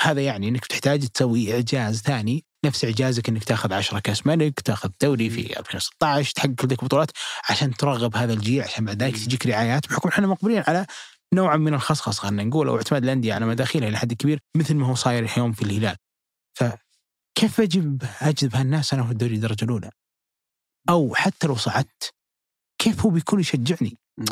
[0.02, 4.90] هذا يعني إنك بتحتاج تسوي إعجاز ثاني نفس إعجازك إنك تاخذ 10 كأس ملك تاخذ
[5.02, 7.12] دوري في 2016 تحقق لك بطولات
[7.50, 10.86] عشان ترغب هذا الجيل عشان بعد ذلك تجيك رعايات بحكم إحنا مقبلين على
[11.34, 14.88] نوعا من الخصخص خلينا نقول أو اعتماد الأندية على مداخيلها إلى حد كبير مثل ما
[14.88, 15.96] هو صاير اليوم في الهلال.
[17.42, 19.90] فكيف أجيب أجذب هالناس أنا في الدوري الدرجة الأولى؟
[20.90, 22.14] أو حتى لو صعدت
[22.82, 24.26] كيف هو بيكون يشجعني؟ مم.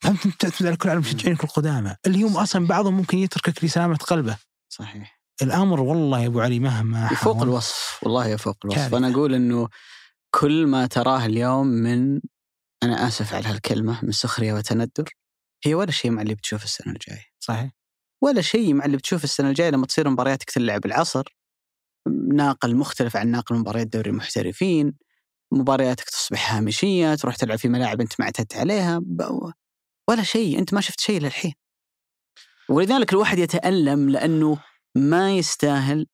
[0.00, 4.38] فانت تعتمد على كل على مشجعينك القدامى اللي هم أصلا بعضهم ممكن يتركك لسلامة قلبه.
[4.72, 8.96] صحيح الأمر والله يا أبو علي مهما حاول- الوصف والله يفوق الوصف كارثة.
[8.98, 9.68] أنا أقول إنه
[10.34, 12.20] كل ما تراه اليوم من
[12.82, 15.14] أنا آسف على هالكلمة من سخرية وتندر
[15.64, 17.70] هي ولا شيء مع اللي بتشوف السنة الجاية صحيح
[18.22, 21.37] ولا شيء مع اللي بتشوف السنة الجاية لما تصير مبارياتك تلعب العصر
[22.32, 24.94] ناقل مختلف عن ناقل مباريات دوري المحترفين.
[25.52, 29.02] مبارياتك تصبح هامشية تروح تلعب في ملاعب أنت ما اعتدت عليها
[30.08, 31.52] ولا شيء أنت ما شفت شيء للحين.
[32.68, 34.58] ولذلك الواحد يتألم لأنه
[34.96, 36.06] ما يستاهل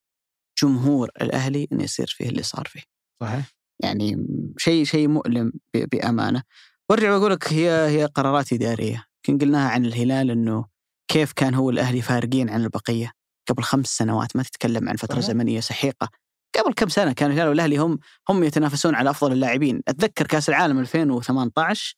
[0.61, 2.81] جمهور الأهلي إنه يصير فيه اللي صار فيه.
[3.21, 3.51] صحيح.
[3.83, 4.27] يعني
[4.57, 6.43] شيء شيء مؤلم بأمانة.
[6.89, 9.05] وارجع واقول لك هي هي قرارات إدارية.
[9.29, 10.65] يمكن قلناها عن الهلال إنه
[11.07, 13.11] كيف كان هو الأهلي فارقين عن البقية.
[13.47, 15.19] قبل خمس سنوات ما تتكلم عن فترة.
[15.19, 16.09] زمنية سحيقة.
[16.55, 17.99] قبل كم سنة كان الهلال والاهلي هم
[18.29, 19.81] هم يتنافسون على أفضل اللاعبين.
[19.87, 21.95] أتذكر كأس العالم 2018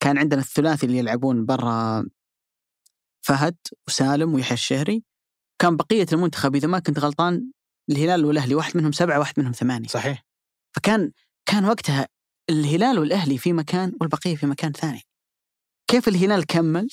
[0.00, 2.04] كان عندنا الثلاثي اللي يلعبون برا
[3.22, 3.56] فهد
[3.88, 5.04] وسالم ويحيى الشهري.
[5.58, 7.50] كان بقية المنتخب إذا ما كنت غلطان
[7.90, 9.88] الهلال والأهلي واحد منهم سبعة واحد منهم ثمانية.
[9.88, 10.24] صحيح.
[10.76, 11.12] فكان
[11.46, 12.08] كان وقتها
[12.50, 15.02] الهلال والأهلي في مكان والبقية في مكان ثاني.
[15.90, 16.88] كيف الهلال كمل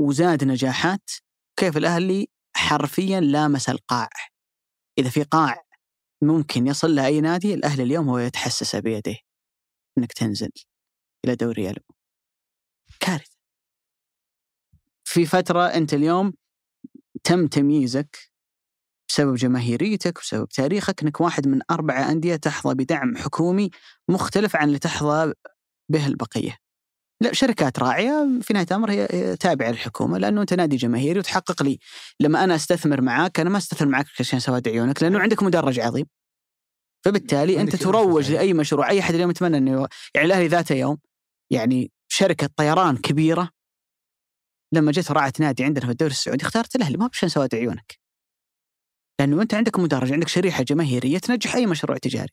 [0.00, 1.10] وزاد نجاحات؟
[1.56, 4.08] كيف الأهلي حرفيا لامس القاع.
[4.98, 5.62] إذا في قاع
[6.22, 9.18] ممكن يصل له اي نادي الأهلي اليوم هو يتحسس بيديه
[9.98, 10.50] إنك تنزل
[11.24, 11.82] إلى دوري ألو.
[13.00, 13.36] كارثة.
[15.04, 16.32] في فترة أنت اليوم
[17.24, 18.18] تم تمييزك
[19.08, 23.70] بسبب جماهيريتك وبسبب تاريخك إنك واحد من أربع أندية تحظى بدعم حكومي
[24.08, 25.32] مختلف عن اللي تحظى
[25.88, 26.58] به البقية.
[27.20, 31.78] لا شركات راعية في نهاية الأمر هي تابعة للحكومة لأنه أنت نادي جماهيري وتحقق لي
[32.20, 36.06] لما أنا أستثمر معاك أنا ما أستثمر معاك عشان سواد عيونك لأنه عندك مدرج عظيم.
[37.04, 40.98] فبالتالي أنت تروج لأي مشروع أي أحد اليوم يتمنى أنه يعني الأهلي ذات يوم
[41.50, 43.50] يعني شركة طيران كبيرة
[44.72, 47.98] لما جت رعت نادي عندنا في الدوري السعودي اختارت الأهلي ما عشان سواد عيونك.
[49.20, 52.32] لأنه أنت عندك مدرج عندك شريحة جماهيرية تنجح أي مشروع تجاري.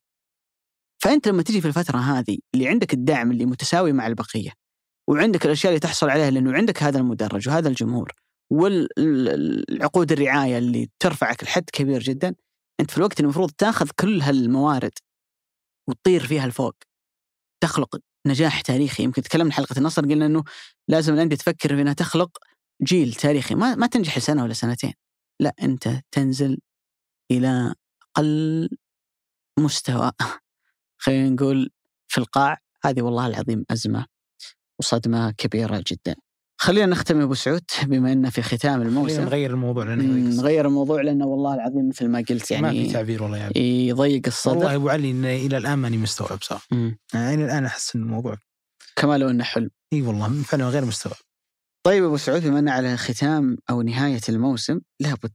[1.03, 4.62] فأنت لما تجي في الفترة هذه اللي عندك الدعم اللي متساوي مع البقية
[5.09, 8.11] وعندك الأشياء اللي تحصل عليها لأنه عندك هذا المدرج وهذا الجمهور
[8.51, 12.35] والعقود الرعاية اللي ترفعك لحد كبير جدا
[12.79, 14.91] أنت في الوقت المفروض تأخذ كل هالموارد
[15.89, 16.75] وتطير فيها لفوق.
[17.63, 19.03] تخلق نجاح تاريخي.
[19.03, 20.43] يمكن تكلمنا حلقة النصر قلنا إنه
[20.87, 22.37] لازم الأندية تفكر في إنها تخلق
[22.83, 23.55] جيل تاريخي.
[23.55, 24.93] ما ما تنجح لسنة ولا سنتين.
[25.39, 26.59] لا أنت تنزل
[27.31, 27.73] إلى
[28.17, 28.69] أقل
[29.59, 30.11] مستوى.
[31.03, 31.71] خلينا نقول
[32.07, 32.57] في القاع.
[32.85, 34.12] هذه والله العظيم أزمة
[34.79, 36.15] وصدمة كبيرة جدا.
[36.61, 41.01] خلينا نختم يا أبو سعود بما ان في ختام الموسم نغير الموضوع لأنه نغير الموضوع
[41.01, 43.57] لأنه والله العظيم مثل ما قلت ما في يعني تعبير والله يا عبد.
[43.57, 46.39] يضيق الصدر والله أبو علي إن إلى الآن ماني مستوعب
[46.71, 46.97] مم.
[47.13, 48.37] يعني إلى الآن أحس إن الموضوع
[48.95, 49.69] كما لو إنه حلم.
[49.93, 51.17] إي والله فعلا غير مستوعب
[51.83, 55.33] طيب أبو سعود بما إن على ختام أو نهاية الموسم لابد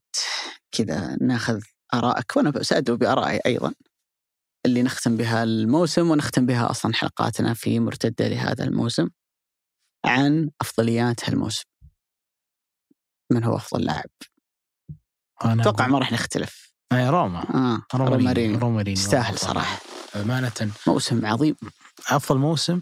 [0.73, 1.60] كذا ناخذ
[1.94, 3.73] آرائك وأنا سأدعو بآرائي أيضا
[4.66, 9.09] اللي نختم بها الموسم ونختم بها أصلا حلقاتنا في مرتدة لهذا الموسم
[10.09, 11.65] عن أفضليات هالموسم.
[13.33, 14.11] من هو أفضل لاعب؟
[15.45, 16.73] أنا أتوقع ما راح نختلف.
[16.93, 19.39] آه روما آه رومارينيو رومارينيو رومارينيو يستاهل.
[19.39, 19.81] صراحة
[20.17, 21.57] أمانة موسم عظيم
[22.09, 22.81] أفضل موسم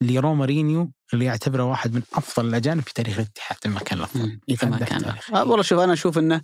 [0.00, 4.78] لرومارينيو اللي يعتبره واحد من أفضل الأجانب في تاريخ الاتحاد ما كان الأفضل اذا ما
[4.78, 5.04] كان.
[5.34, 6.42] آه والله شوف أنا أشوف إنه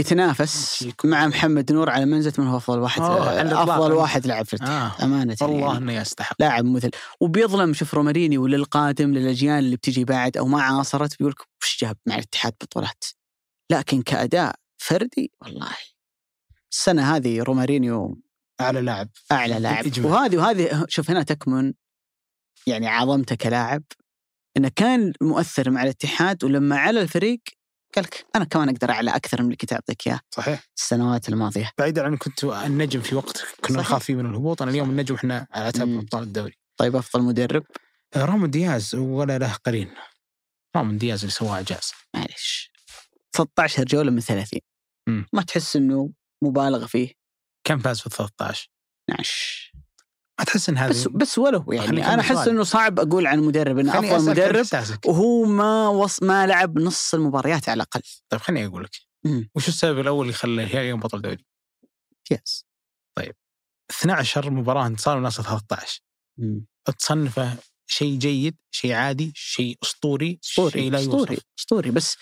[0.00, 0.88] يتنافس.
[1.04, 3.70] مع محمد نور على منزلة من هو أفضل واحد على الإطلاق.
[3.70, 5.78] أفضل واحد لعب في الاتحاد آه أمانة والله يعني.
[5.78, 6.90] إنه يستحق لاعب مثل
[7.20, 11.96] وبيظلم شوف رومارينيو للقادم للأجيال اللي بتجي بعد أو ما عاصرت بيقول لك وش جاب
[12.06, 13.04] مع الاتحاد بطولات
[13.70, 15.76] لكن كأداء فردي والله
[16.72, 18.22] السنة هذه رومارينيو
[18.60, 19.84] أعلى لاعب أعلى لاعب.
[20.04, 21.72] وهذه وهذه شوف هنا تكمن
[22.66, 23.82] يعني عظمته كلاعب
[24.56, 27.40] إنه كان مؤثر مع الاتحاد ولما على الفريق
[27.96, 30.20] قال لك أنا كمان أقدر أعلى أكثر من اللي كنت أعطيك إياه.
[30.30, 30.64] صحيح.
[30.76, 31.70] السنوات الماضية.
[31.78, 33.80] بعيدا عن كنت النجم في وقت كنا.
[33.80, 35.88] نخاف فيه من الهبوط أنا اليوم النجم إحنا على تاب.
[35.88, 36.58] أبطال الدوري.
[36.76, 37.64] طيب أفضل مدرب؟
[38.16, 39.94] رامون دياز ولا له قرين.
[40.76, 42.70] رامون دياز اللي سواه اعجاز معلش
[43.36, 44.60] 13 جولة من 30
[45.08, 45.26] مم.
[45.32, 46.10] ما تحس إنه
[46.44, 47.12] مبالغ فيه؟
[47.66, 48.68] كم فاز في ال 13
[49.10, 49.72] 12
[50.38, 52.48] ما تحس إن هذا بس بس ولو يعني أنا أحس.
[52.48, 54.66] إنه صعب أقول عن مدرب إنه أفضل مدرب.
[55.06, 58.00] وهو ما وص ما لعب نص المباريات على الأقل.
[58.28, 58.90] طيب خليني أقول لك.
[59.54, 61.46] وش السبب الأول اللي خلى الهلال اليوم بطل دوري؟
[62.30, 62.66] يس.
[63.90, 66.02] 12 مباراة انتصار وناصر 13
[66.98, 67.56] تصنفه
[67.86, 71.44] شيء جيد، شيء عادي، شيء أسطوري، شيء اسطوري لا اسطوري يوصف.
[71.58, 72.16] أسطوري بس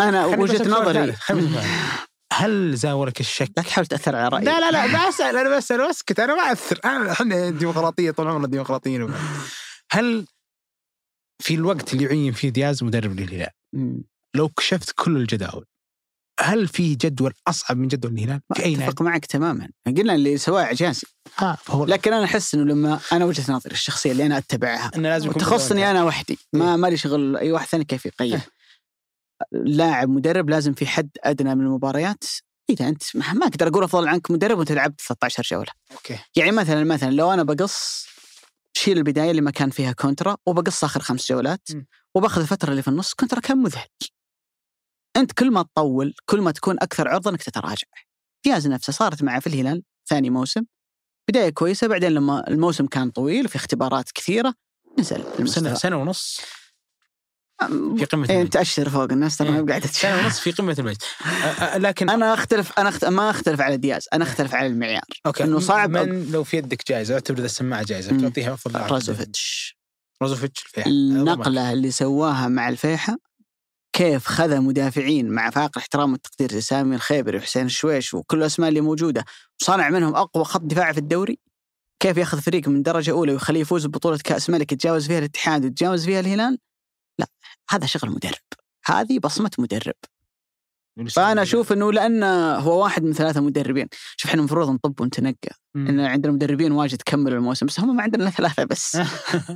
[0.00, 1.16] أنا وجهة نظري.
[2.32, 4.44] هل زاولك الشك؟ لا تحاول تأثر على رأيي.
[4.44, 6.80] لا لا لا بسأل أنا بسأل واسكت أنا ما أثر.
[6.84, 9.14] أنا إحنا ديمقراطيه طول عمرنا ديمقراطيين
[9.92, 10.26] هل
[11.42, 13.50] في الوقت اللي يعين فيه دياز مدرب للهلال.
[14.34, 15.64] لو كشفت كل الجداول
[16.40, 19.68] هل في جدول أصعب من جدول الهلال؟ في أي؟ أتفق معك تماما.
[19.86, 21.06] قلنا اللي سواه اعجازي
[21.58, 25.32] فهو لكن أنا أحس إنه لما أنا وجهة نظري الشخصية اللي أنا أتبعها إنه لازم
[25.32, 28.40] تخصني أنا وحدي ما ما لي شغل أي واحد ثاني كيف يقيم؟
[29.52, 32.24] لاعب مدرب لازم في حد أدنى من المباريات.
[32.70, 35.72] إذا أنت ما أقدر أقول أفضل عنك مدرب وأنت لعبت 13 جولة.
[35.92, 36.18] okay.
[36.36, 38.06] يعني مثلا مثلا لو أنا بقص
[38.76, 41.82] شيل البداية اللي ما كان فيها كونترا وبقص آخر خمس جولات م.
[42.14, 43.88] وباخذ الفترة اللي في النص كونترا كان مذهل.
[45.16, 47.86] أنت كل ما تطول كل ما تكون أكثر عرضة إنك تتراجع.
[48.44, 50.64] دياز نفسه صارت معه في الهلال ثاني موسم.
[51.30, 54.54] بداية كويسة بعدين لما الموسم كان طويل وفي اختبارات كثيرة
[54.98, 55.74] نزل سنه.
[55.74, 56.40] سنة ونص.
[57.66, 59.66] في قمة إيه، المجد انت اشر فوق الناس ترى ما إيه.
[59.66, 61.02] قاعدة سنه ونص في قمة المجد
[61.76, 63.04] لكن أنا أختلف أنا أخت...
[63.04, 65.02] ما أختلف على دياز أنا أختلف على المعيار.
[65.26, 65.44] okay.
[65.44, 68.20] إنه صعب من لو في يدك جائزة اعتبر ذا السماعة جائزة.
[68.20, 68.92] تعطيها أفضل لاعب.
[68.92, 69.76] رازوفيتش
[70.22, 70.90] رازوفيتش الفيحة.
[70.90, 73.16] النقلة اللي سواها مع الفيحة
[73.92, 78.80] كيف خذ مدافعين مع فاق الاحترام والتقدير زي سامي الخيبري وحسين الشويش وكل الأسماء اللي
[78.80, 79.24] موجودة
[79.62, 81.38] وصنع منهم أقوى خط دفاع في الدوري؟
[82.02, 86.04] كيف ياخذ فريق من درجة أولى ويخليه يفوز ببطولة كأس ملك يتجاوز فيها الاتحاد ويتجاوز
[86.04, 86.58] فيها الهلال؟ لا
[87.70, 88.34] هذا شغل مدرب.
[88.86, 89.94] هذه بصمة مدرب.
[91.10, 92.22] فأنا أشوف إنه لأن
[92.62, 93.88] هو واحد من ثلاثة مدربين.
[94.16, 95.50] شوف إحنا المفروض نطب ونتنقى.
[95.76, 98.98] إن عندنا مدربين واجد كملوا الموسم بس هم ما عندنا ثلاثة بس.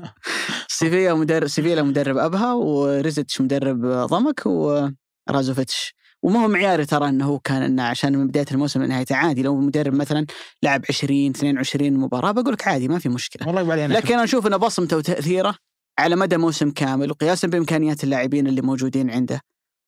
[0.69, 7.39] سيفيا مدرب سيفيلا مدرب أبها وريزتش مدرب ضمك ورازوفيتش وما هو معياري ترى إنه هو
[7.39, 9.43] كان إنه عشان من بداية الموسم لنهايته عادي.
[9.43, 10.27] لو مدرب مثلا
[10.63, 13.49] لعب 20 22 مباراة بقول لك عادي ما في مشكلة.
[13.49, 15.57] والله لكن أنا أشوف إنه بصمته وتأثيره
[15.99, 19.41] على مدى موسم كامل وقياسا بإمكانيات اللاعبين اللي موجودين عنده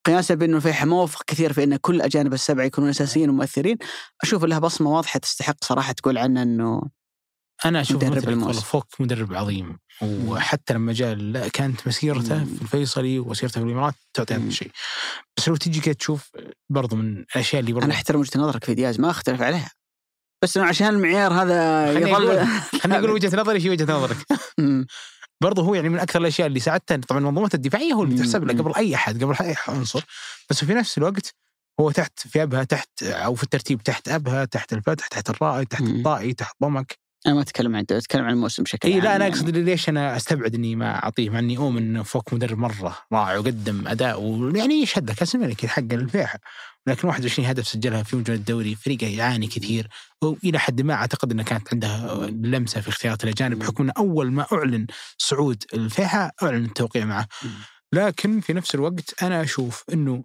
[0.07, 3.77] قياسا بأنه في موفق كثير في إن كل الأجانب السبعة يكونون أساسيين ومؤثرين
[4.23, 6.83] أشوف له بصمه واضحه تستحق صراحة تقول عنه إنه
[7.65, 8.61] أنا أشوف مدرب الموسم.
[8.61, 12.45] فوق مدرب عظيم وحتى لما جاء كانت مسيرته مم.
[12.45, 14.43] في الفيصلي وسيرته في الإمارات تعطي هذا.
[14.43, 14.71] الشيء
[15.37, 16.31] بس لو تجي كده تشوف
[16.71, 19.71] برضو من الأشياء اللي برضو أنا أحترم وجهة نظرك في دياز ما أختلف عليها
[20.43, 22.47] بس إنه عشان المعيار هذا يظل
[22.83, 24.17] خليني أقول وجهة نظري في وجهة نظرك.
[25.43, 28.17] برضه هو يعني من أكثر الأشياء اللي ساعدته طبعا منظومته الدفاعية هو اللي.
[28.19, 28.53] تحسب له.
[28.63, 30.05] قبل أي أحد قبل أي عنصر
[30.51, 31.35] بس في نفس الوقت
[31.81, 35.83] هو تحت في أبها تحت أو في الترتيب تحت أبها تحت الفتح تحت الرائد تحت.
[35.83, 39.17] الطائي تحت ضمك أنا ما أتكلم عن الدوري أتكلم عن الموسم بشكل اي عام لا
[39.17, 39.37] أنا يعني.
[39.37, 43.39] أقصد ليش أنا أستبعد إني ما أعطيه مع إني أؤمن إنه فوق مدرب مرة رائع
[43.39, 46.39] وقدم أداء ويعني يشهد كأس الملك يحقق الفيحة
[46.87, 49.89] لكن 21 هدف سجلها في مجال الدوري فريقه يعاني كثير.
[50.23, 54.47] وإلى حد ما أعتقد إنه كانت عنده لمسة في اختيارات الأجانب بحكم إنه أول ما
[54.53, 54.87] أعلن
[55.19, 57.29] صعود الفيحة أعلن التوقيع معه.
[57.93, 60.25] لكن في نفس الوقت أنا أشوف إنه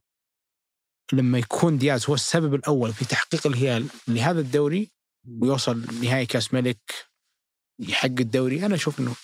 [1.14, 4.92] لما يكون دياز هو السبب الأول في تحقيق الهلال لهذا الدوري
[5.42, 6.80] ويوصل نهائي كاس ملك
[7.80, 9.16] يحقق الدوري أنا أشوف إنه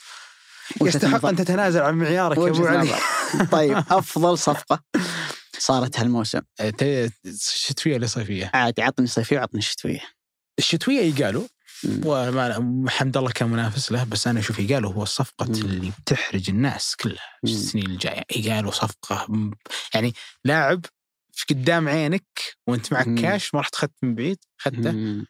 [0.81, 1.25] يستحق.
[1.25, 2.95] أن تتنازل عن معيارك يا أبو علي.
[3.51, 4.83] طيب أفضل صفقة
[5.57, 10.01] صارت هالموسم ت- الشتوية ولا صيفية؟ عادي عطني صيفية وعطني شتويه
[10.59, 11.47] الشتوية يقالوا
[11.83, 12.01] مم.
[12.05, 15.53] وما حمد الله كان منافس له بس أنا أشوف يقالوا هو الصفقه مم.
[15.55, 17.23] اللي بتحرج الناس كلها.
[17.43, 19.27] السنين الجاية يقالوا صفقة
[19.93, 20.13] يعني
[20.45, 20.85] لاعب
[21.31, 22.25] في قدام عينك
[22.67, 23.21] وأنت معك مم.
[23.21, 25.25] كاش ما رحت اخذت من بعيد اخذته مم.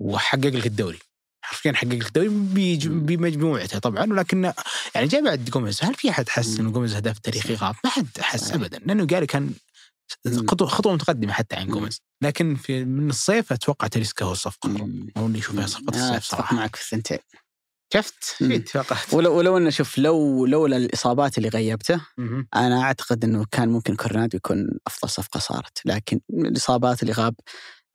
[0.00, 0.98] وحقق لك الدوري
[1.44, 3.06] حرفيا حقق لك الدوري مم.
[3.06, 4.52] بمجموعته طبعا ولكن
[4.94, 6.60] يعني جاء بعد جوميز هل في أحد حس مم.
[6.60, 8.52] إنه جوميز هداف تاريخي غاب؟ ما حد حس.
[8.52, 9.52] ابدا لأنه قال كان
[10.24, 10.46] مم.
[10.46, 11.72] خطوه خطوة متقدمة حتى عن مم.
[11.72, 15.08] جوميز لكن في من الصيف أتوقع تاليسكا هو الصفقه مم.
[15.16, 17.18] هو اللي يشوفها صفقة أنا الصيف صراحة معك في الثنتين
[17.94, 18.48] شفت مم.
[18.48, 22.48] في اتفاقات ولو ولو انه شوف لو لولا الإصابات اللي غيبته مهم.
[22.54, 27.34] أنا أعتقد إنه كان ممكن كورنادو يكون أفضل صفقة صارت لكن الإصابات اللي غاب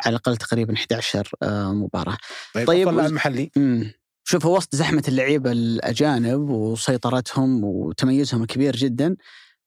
[0.02, 2.18] على الأقل تقريبا 11 آه، مباراة.
[2.56, 3.52] طيب, طيب، طيب وز- محلي.
[3.58, 3.94] امم
[4.28, 9.16] شوف هو وسط زحمة اللعيبة الأجانب وسيطرتهم وتميزهم الكبير جدا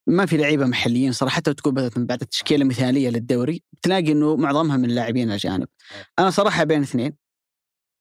[0.08, 1.34] ما في لعيبة محليين صراحة.
[1.36, 5.68] حتى تقول من بعد تشكيله مثاليه للدوري تلاقي إنه معظمها من اللاعبين الاجانب.
[6.18, 7.16] أنا صراحة بين اثنين.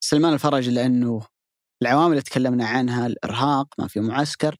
[0.03, 1.21] سلمان الفرج لأنه
[1.81, 4.55] العوامل اللي تكلمنا عنها الإرهاق ما في معسكر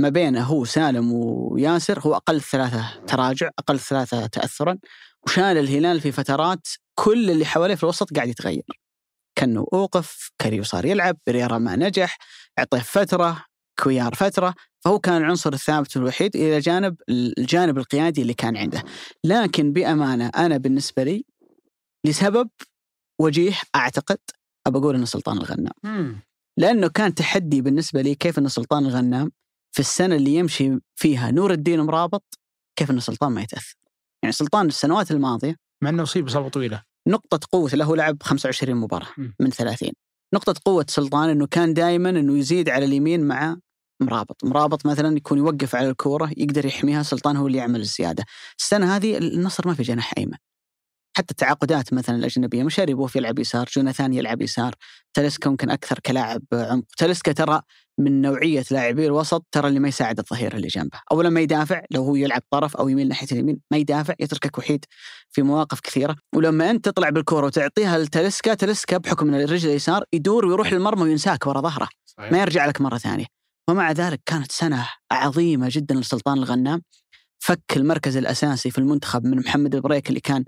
[0.00, 4.78] ما بينه هو سالم وياسر هو أقل ثلاثة تراجع أقل ثلاثة تاثرا.
[5.26, 8.62] وشال الهلال في فترات كل اللي حواليه في الوسط قاعد يتغير.
[9.38, 12.18] كانه أوقف كاريو صار يلعب بريرا ما نجح
[12.58, 13.44] اعطيه فترة
[13.82, 18.82] كويار فترة فهو كان العنصر الثابت الوحيد إلى جانب الجانب القيادي اللي كان عنده.
[19.24, 21.24] لكن بأمانة أنا بالنسبة لي
[22.06, 22.50] لسبب
[23.20, 24.18] وجيه أعتقد
[24.66, 25.72] أبى أقول إنه سلطان الغنام.
[26.56, 29.32] لأنه كان تحدي بالنسبة لي كيف إن سلطان الغنام
[29.72, 32.38] في السنة اللي يمشي فيها نور الدين مرابط
[32.76, 33.76] كيف إن سلطان ما يتأثر.
[34.24, 39.08] يعني سلطان السنوات الماضية مع إنه أصيب اصابه طويلة نقطة قوة له لعب 25 مباراة
[39.18, 39.28] م.
[39.40, 39.90] من 30
[40.34, 43.56] نقطة قوة سلطان إنه كان دائما إنه يزيد على اليمين مع
[44.00, 48.24] مرابط، مرابط مثلا يكون يوقف على الكورة يقدر يحميها سلطان هو اللي يعمل الزيادة.
[48.58, 50.36] السنة هذه النصر ما في جناح أيمن.
[51.16, 54.74] حتى التعاقدات مثلا الأجنبية مشاري بوف يلعب يسار، جوناثان يلعب يسار،
[55.14, 57.62] تلسكا ممكن أكثر كلاعب عمق، تلسكا ترى
[57.98, 62.04] من نوعية لاعبي الوسط ترى اللي ما يساعد الظهير اللي جنبه، اولا ما يدافع لو
[62.04, 64.84] هو يلعب طرف أو يميل ناحية اليمين ما يدافع يتركك وحيد
[65.30, 70.46] في مواقف كثيرة، ولما أنت تطلع بالكورة وتعطيها لتلسكا، تلسكا بحكم ان الرجل اليسار يدور
[70.46, 72.32] ويروح للمرمى وينساك ورا ظهره، صحيح.
[72.32, 73.26] ما يرجع لك مرة ثانية.
[73.70, 76.82] ومع ذلك كانت سنة عظيمة جدا لسلطان الغنام
[77.38, 80.44] فك المركز الأساسي في المنتخب من محمد البريك اللي كان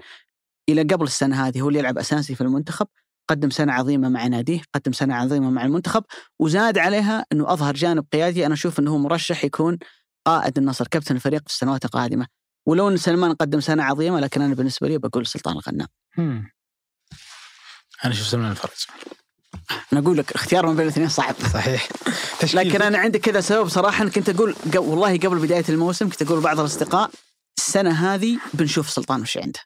[0.68, 2.86] إلى قبل السنة هذه هو اللي يلعب أساسي في المنتخب
[3.28, 6.04] قدم سنة عظيمة مع ناديه قدم سنة عظيمة مع المنتخب
[6.38, 9.78] وزاد عليها إنه أظهر جانب قيادي أنا أشوف إنه هو مرشح يكون
[10.26, 12.26] قائد النصر كابتن الفريق في السنوات القادمة.
[12.66, 15.88] ولو إن سلمان قدم سنة عظيمة لكن أنا بالنسبة لي بقول سلطان الغنام.
[18.04, 18.86] أنا أشوف سلمان الفرج
[19.92, 21.34] أنا أقول لك اختيار ما بين الاثنين صعب.
[21.52, 21.88] صحيح.
[22.54, 26.60] لكن أنا عندي كذا سبب صراحة كنت أقول والله قبل بداية الموسم كنت أقول بعض
[26.60, 27.10] الأصدقاء
[27.58, 29.60] السنة هذه بنشوف سلطان وش عنده.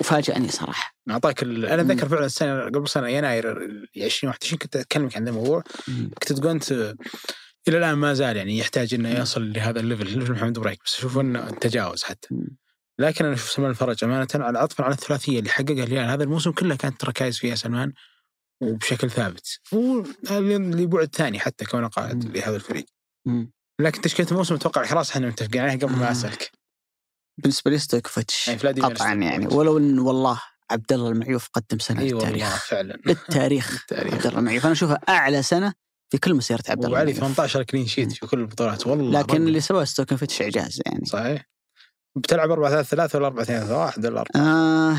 [0.00, 0.94] وفاجأني صراحة.
[1.10, 1.66] أعطاك ال...
[1.66, 5.62] أنا أتذكر فعلا السنة قبل سنة يناير ال 2021 كنت اكلمك عن الموضوع.
[5.86, 6.72] كنت تقول أنت
[7.68, 10.94] إلى الآن ما زال يعني يحتاج إنه يصل لهذا ال level level محمد بريك بس
[10.98, 12.28] أشوف إنه تجاوز حتى.
[12.98, 16.10] لكن أنا أشوف سلمان الفرج أمانة على عطفا على الثلاثية اللي حققها الهلال.
[16.10, 17.92] هذا الموسم كله كانت ركائز فيها سلمان
[18.62, 19.60] وبشكل ثابت.
[19.72, 22.36] واللي بعد ثاني حتى كونه قائد.
[22.36, 22.86] لهذا الفريق.
[23.80, 26.12] لكن تشكيلة الموسم أتوقع خلاص إحنا متفقين عليها قبل ما آه.
[26.12, 26.61] أسألك.
[27.38, 29.46] بالنسبة لي ستويكوفيتش يعني قطعا يعني.
[29.46, 30.40] ولو إن والله
[30.70, 32.64] عبد الله المعيوف قدم سنة والله للتاريخ.
[32.66, 32.98] فعلا.
[33.06, 34.14] للتاريخ التاريخ.
[34.14, 34.64] عبد الله المعيوف.
[34.64, 35.72] أنا اشوفها أعلى سنة
[36.12, 37.34] في كل مسيرة عبد الله وعلي المعيوف.
[37.36, 38.86] 18 clean sheet في كل البطولات.
[38.86, 39.36] والله لكن.
[39.36, 41.04] اللي سواه ستويكوفيتش اعجاز يعني.
[41.06, 41.42] صحيح.
[42.16, 44.96] بتلعب 4 3 3 ولا 4 2 3 1 ولا 4 آه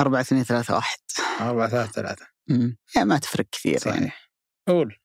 [0.00, 0.86] 4 2 3 1
[1.40, 2.76] 4 3 3 مم.
[2.96, 3.98] يعني ما تفرق كثير يعني.
[4.00, 4.30] صحيح.
[4.68, 4.96] قول.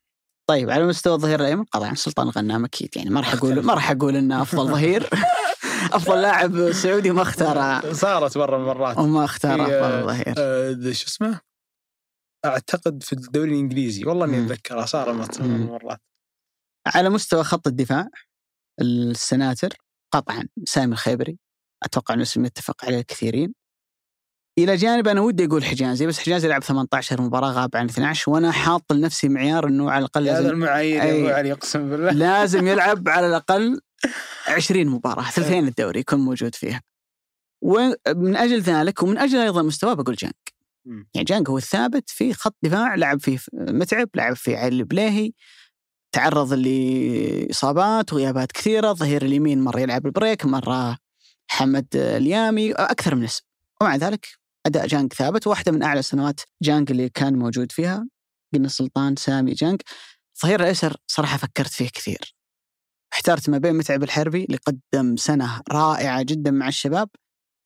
[0.50, 3.10] طيب على مستوى الظهير الأيمن طبعا سلطان الغنام أكيد يعني.
[3.10, 5.10] ما راح أقول ما راح أقول إنه أفضل ظهير.
[5.94, 8.98] أفضل لاعب سعودي ما اختار صارت مرة من المرات.
[8.98, 11.42] وما اختار في، افضل ظهير آه، شو اسمه؟
[12.46, 14.06] أعتقد في الدوري الإنجليزي.
[14.06, 14.46] والله إني.
[14.46, 15.56] أتذكرها صار مرة من.
[15.56, 16.02] المرات.
[16.96, 18.08] على مستوى خط الدفاع
[18.82, 19.74] السناتر
[20.14, 21.38] قطعا سامي الخيبري.
[21.84, 23.54] أتوقع أنه اسم يتفق عليه الكثيرين.
[24.60, 28.52] إلى جانب أنا ودي أقول حجازي بس حجازي لعب 18 مباراة غاب عن 12 وأنا
[28.52, 31.20] حاط لنفسي معيار إنه على الأقل هذا المعايير يا.
[31.20, 32.12] أبو علي اقسم بالله.
[32.12, 33.82] لازم يلعب على الأقل
[34.48, 36.82] 20 مباراة ثلثين الدوري يكون موجود فيها.
[37.64, 40.54] ومن أجل ذلك ومن أجل أيضا مستواه بقول جانك.
[41.14, 45.32] يعني جانك هو الثابت في خط دفاع لعب فيه متعب لعب فيه علي البليهي
[46.12, 50.98] تعرض لإصابات وغيابات كثيرة الظهير اليمين مرة يلعب البريك مرة
[51.48, 53.44] حمد اليامي أكثر من اسم.
[53.82, 54.28] ومع ذلك
[54.66, 58.08] أداء جانك ثابت واحدة من أعلى سنوات جانك اللي كان موجود فيها
[58.54, 59.84] قلنا سلطان سامي جانك.
[60.36, 62.37] الظهير الأيسر صراحة فكرت فيه كثير.
[63.18, 67.10] احترت ما بين متعب الحربي اللي قدم سنة رائعة جدا مع الشباب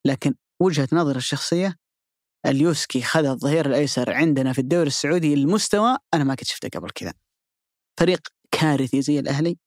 [0.06, 1.76] لكن وجهة نظري الشخصية
[2.46, 7.14] اليوسكي خذ الظهير الأيسر عندنا في الدوري السعودي المستوى أنا ما كنت شفته قبل كذا.
[8.00, 9.58] فريق كارثي زي الأهلي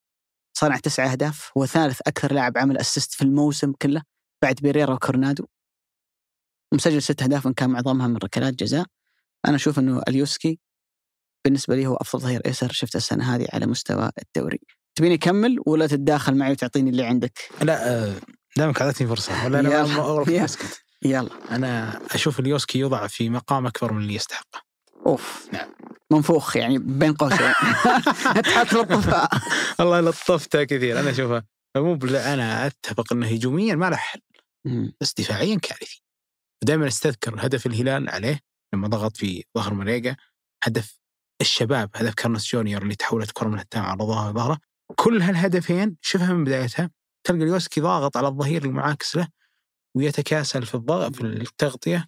[0.59, 4.03] صنع تسعة أهداف هو ثالث أكثر لاعب عمل assist في الموسم كله
[4.43, 5.47] بعد بيريرا وكورنادو.
[6.75, 8.87] مسجل ست أهداف وان كان معظمها من ركلات جزاء.
[9.47, 10.59] أنا أشوف إنه اليوسكي
[11.45, 14.61] بالنسبة لي هو أفضل ظهير أيسر شفته السنة هذه على مستوى الدوري.
[14.95, 18.15] تبيني اكمل ولا تتداخل معي وتعطيني اللي عندك؟ لا آه،
[18.57, 19.87] دامك اعطيتني فرصه ولا أنا يلا.
[19.87, 20.45] ما-.
[20.45, 21.31] اسكت يلا.
[21.51, 24.63] أنا أشوف اليوسكي يوضع في مقام أكبر من اللي يستحقه
[25.07, 25.49] أوف.
[25.53, 25.69] نعم.
[26.13, 27.39] منفوخ يعني بين قوسين.
[28.55, 29.29] تحت لطفها
[29.79, 31.01] والله لطفتها كثير.
[31.01, 31.45] أنا اشوفها
[31.77, 34.21] مو أنا أتفق إنه هجوميا ما له حل.
[35.01, 36.03] بس دفاعيا كارثي.
[36.63, 38.41] ودائما أستذكر هدف الهلال عليه
[38.75, 40.17] لما ضغط في ظهر مريقه
[40.65, 40.99] هدف
[41.41, 44.59] الشباب هدف كارلوس جونيور اللي تحولت كرة من هتان على ظهر ظهره.
[44.97, 46.91] كل هالهدفين شوفها من بدايتها
[47.27, 49.29] تلقى اليوسكي ضاغط على الظهير المعاكس له
[49.97, 52.07] ويتكاسل في الضغط في التغطية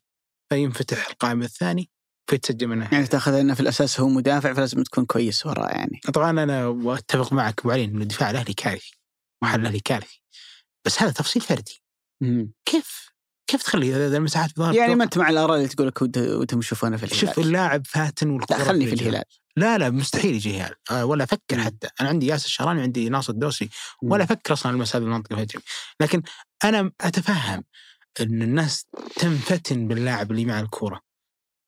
[0.52, 1.90] فينفتح القائم الثاني
[2.30, 2.88] فيتسجل منه.
[2.92, 6.00] يعني تاخذ إنه في الأساس هو مدافع فلازم تكون كويس وراه يعني.
[6.14, 8.98] طبعا أنا اتفق معك أبو علي إنه دفاع الأهلي كارثي
[9.42, 10.22] محل الأهلي كارثي.
[10.86, 11.82] بس هذا تفصيل فردي.
[12.22, 12.52] مم.
[12.64, 13.15] كيف
[13.46, 16.02] كيف تخلي ذا- ذا المساحات في ظهر يعني؟ ما أنت مع الآراء اللي تقول لك
[16.02, 18.92] ودهم يشوفونه في الهلال شوف اللاعب فاتن لا خلني في.
[18.94, 19.22] الهلال
[19.56, 21.60] لا لا مستحيل يجي هلال آه ولا أفكر.
[21.64, 23.68] حتى أنا عندي ياسر الشهراني وعندي ناصر الدوسري
[24.02, 24.12] مم.
[24.12, 25.64] ولا أفكر أصلا المسألة المنطقة الهجومي
[26.00, 26.22] لكن
[26.64, 27.64] أنا أتفهم
[28.20, 28.86] إن الناس
[29.16, 31.00] تنفتن باللاعب اللي مع الكورة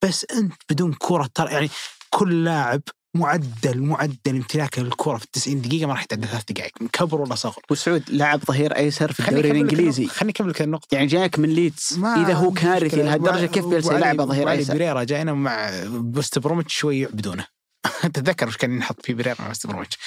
[0.03, 1.69] بس أنت بدون كورة ترى يعني
[2.09, 2.81] كل لاعب
[3.15, 6.71] معدل معدل امتلاكه للكوره في 90 دقيقة ما راح يتعدى ثلاث دقائق.
[6.81, 10.07] من كبر ولا صغر؟ وسعود لاعب ظهير أيسر في الدوري الإنجليزي.
[10.07, 10.95] النقطة- خليني أكمل لك النقطة.
[10.95, 11.99] يعني جاك من ليدز.
[12.17, 16.99] إذا هو كارثي وع- كيف وعلي- لاعب ظهير أيسر؟ بريرا جاينا مع ويست بروميتش شوي
[16.99, 17.45] يعبدونه.
[18.13, 19.97] تتذكر وش كان ينحط فيه بريرا مع ويست بروميتش.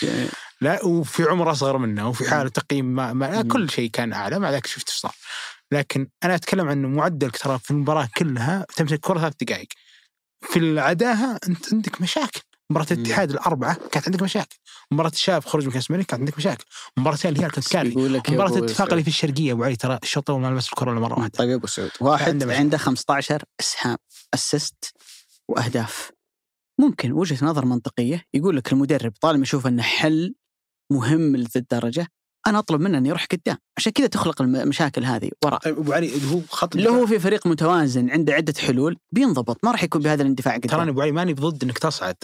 [0.60, 3.48] لا وفي عمر اصغر منه وفي حالة تقييم ما, ما مم.
[3.48, 5.14] كل شيء كان أعلى مع ذلك شفت إيش صار.
[5.72, 9.68] لكن أنا أتكلم عن معدلك ترى في المباراة كلها تمسك كرة ثلاث دقائق.
[10.42, 12.40] في العداها أنت عندك مشاكل.
[12.72, 12.96] مباراة مم.
[12.98, 14.56] الاتحاد الأربعة كانت عندك مشاكل،
[14.90, 16.64] مباراة الشباب خروج من كأس الملك كانت عندك مشاكل،
[16.96, 18.90] مباراتين الهلال كانت مباراة أبو الاتفاق.
[18.90, 21.32] اللي في الشرقية أبو علي ترى الشوط الأول ما لمس الكرة إلا مرة واحدة.
[21.38, 21.90] طيب يا أبو سعود.
[22.00, 22.56] واحد عنده.
[22.56, 23.96] عنده 15 أسهام
[24.34, 24.94] أسيست
[25.48, 26.10] وأهداف.
[26.80, 28.24] ممكن وجهة نظر منطقية.
[28.34, 30.34] يقول لك المدرب طالما يشوف إنه حل
[30.92, 32.06] مهم لذي الدرجه
[32.46, 33.56] أنا أطلب منه إنه يروح قدام.
[33.78, 35.30] عشان كذا تخلق الم- المشاكل هذه.
[35.44, 35.58] وراء.
[35.60, 39.58] طيب أبو علي اللي هو خط اللي هو في فريق متوازن عنده عدة حلول بينضبط.
[39.64, 40.80] ما راح يكون بهذا الاندفاع قدام.
[40.80, 42.16] أنا أبو علي ماني ضد إنك تصعد.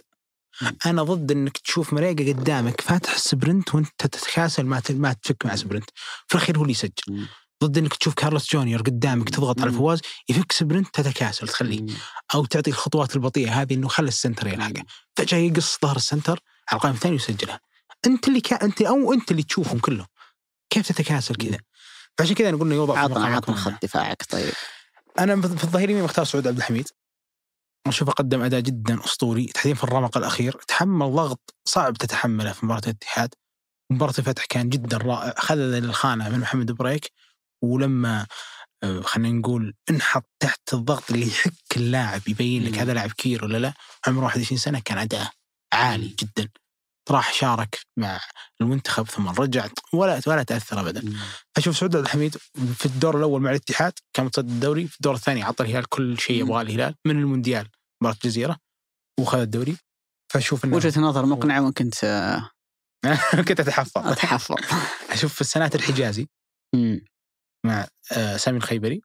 [0.87, 5.57] أنا ضد إنك تشوف مريقة قدامك فاتح ال sprint وأنت تتكاسل ما ما تفك مع
[5.57, 5.91] sprint.
[6.27, 7.27] في الأخير هو اللي يسجل.
[7.65, 9.73] ضد إنك تشوف كارلوس جونيور قدامك تضغط على.
[9.73, 11.87] فواز يفك sprint تتكاسل تخليه.
[12.35, 14.83] أو تعطي الخطوات البطيئة هذه إنه خلي ال center يلحقه.
[15.17, 17.61] فجأة يقص ظهر ال center على القائم الثاني ويسجلها.
[18.07, 18.65] أنت اللي كا...
[18.65, 20.07] أنت أو أنت اللي تشوفهم كلهم.
[20.71, 21.59] كيف تتكاسل كذا؟
[22.19, 24.53] فعشان كذا أنا قلنا يوضع عطنا عطنا خط دفاعك طيب.
[25.19, 26.89] أنا في الظهير اليمين مختار سعود عبد الحميد.
[27.87, 29.47] اشوفه قدم أداء جدا أسطوري.
[29.47, 30.53] تحديدا في الرمق الأخير.
[30.69, 33.35] تحمل ضغط صعب تتحمله في مباراة الاتحاد.
[33.93, 35.35] مباراة الفتح كان جدا رائع.
[35.39, 37.13] خذ الخانة من محمد بريك
[37.63, 38.27] ولما
[38.83, 42.79] آه، خلينا نقول انحط تحت الضغط اللي يحك اللاعب يبين لك.
[42.79, 43.75] هذا لاعب كبير ولا لا
[44.07, 45.31] عمره 21 سنة كان أداء
[45.73, 46.49] عالي جدا.
[47.11, 48.21] راح شارك مع
[48.61, 51.13] المنتخب ثم رجع ولا ولا تأثر ابدا.
[51.57, 52.37] أشوف سعود عبد الحميد
[52.75, 56.41] في الدور الأول مع الاتحاد كان متصدر الدوري في الدور الثاني اعطى الهلال كل شيء.
[56.41, 57.69] يبغاه الهلال من المونديال
[58.03, 58.57] مباراة الجزيرة
[59.21, 59.77] وخذ الدوري.
[60.33, 62.51] فأشوف إنه وجهة نظر مقنعة ممكن ت- آه،
[63.49, 64.07] كنت أتحفظ.
[64.07, 64.57] أتحفظ.
[65.15, 66.27] أشوف في السنوات الحجازي.
[67.67, 69.01] مع آه، سامي الخيبري.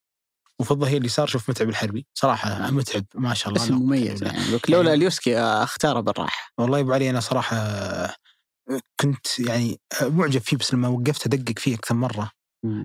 [0.60, 4.24] وفي الظهير اليسار شوف متعب الحربي صراحة متعب ما شاء الله اسم مميز.
[4.24, 8.16] يعني لولا يعني- اليوسكي آه، اختاره بالراحة والله أبو علي أنا صراحة آه،
[9.00, 12.32] كنت يعني آه، معجب فيه بس لما وقفت أدقق فيه أكثر مرة.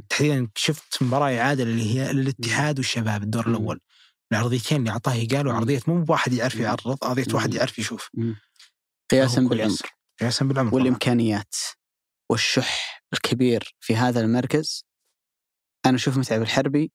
[0.09, 3.47] تحديدا شفت مباراة اعاده اللي هي للاتحاد والشباب الدور.
[3.47, 3.81] الأول
[4.33, 5.53] العرضيتين اللي أعطاه قالوا.
[5.53, 6.55] عرضيه مو بواحد يعرف.
[6.55, 7.55] يعرض عرضية واحد.
[7.55, 8.11] يعرف يشوف
[9.11, 9.77] قياسا بالعمر.
[10.21, 10.75] قياسا بالعمر.
[10.75, 11.55] والإمكانيات
[12.31, 14.85] والشح الكبير في هذا المركز
[15.87, 16.93] أنا أشوف متعب الحربي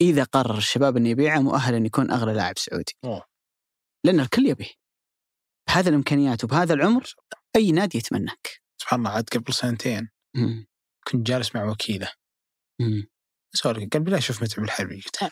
[0.00, 3.24] إذا قرر الشباب إنه يبيعه مؤهل ان يكون أغلى لاعب سعودي أوه.
[4.04, 4.70] لأن الكل يبيه
[5.68, 7.14] بهذه الإمكانيات وبهذا العمر
[7.56, 10.66] أي نادي يتمناك سبحان الله عاد قبل سنتين مم.
[11.08, 12.12] كنت جالس مع وكيله.
[13.54, 15.30] سؤال قال بالله شوف متعب الحربي قلت "ها،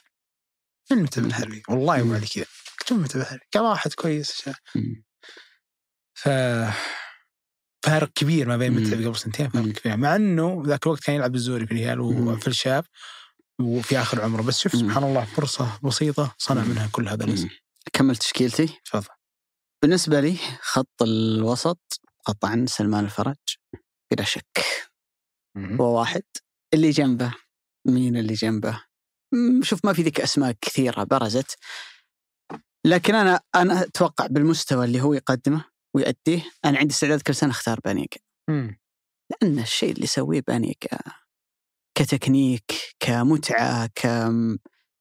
[0.91, 1.25] من متعب.
[1.27, 2.15] الحربي والله مم.
[2.15, 2.45] علي كذا
[2.81, 4.49] قلت من متعب الحربي قال واحد كويس.
[6.15, 6.29] ف
[7.85, 8.73] فارق كبير ما بين.
[8.73, 9.49] متعب قبل سنتين.
[9.49, 12.01] فارق كبير مع إنه ذاك الوقت كان يلعب الزوري في الهلال.
[12.01, 12.85] وفي الشاب
[13.61, 14.73] وفي آخر عمره بس شوف.
[14.73, 16.65] سبحان الله فرصة بسيطة صنع.
[16.65, 17.49] منها كل هذا الاسم.
[17.93, 19.15] كمل تشكيلتي تفضل
[19.83, 23.37] بالنسبة لي خط الوسط قطعا سلمان الفرج
[24.13, 24.65] بلا شك.
[25.57, 26.23] هو واحد
[26.75, 27.35] اللي جنبه
[27.87, 28.85] مين اللي جنبه
[29.63, 31.59] شوف ما في ذيك أسماء كثيرة برزت
[32.87, 35.65] لكن أنا أنا أتوقع بالمستوى اللي هو يقدمه
[35.97, 38.21] ويؤديه أنا عندي استعداد كل سنة أختار بانيكا.
[39.31, 40.99] لأن الشيء اللي يسويه بانيجا
[41.99, 43.87] كتكنيك كمتعة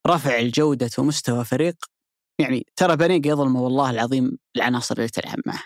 [0.06, 1.76] كرفع الجودة ومستوى فريق
[2.40, 5.64] يعني ترى بانيجا يظلمه والله العظيم العناصر اللي تلعب معه.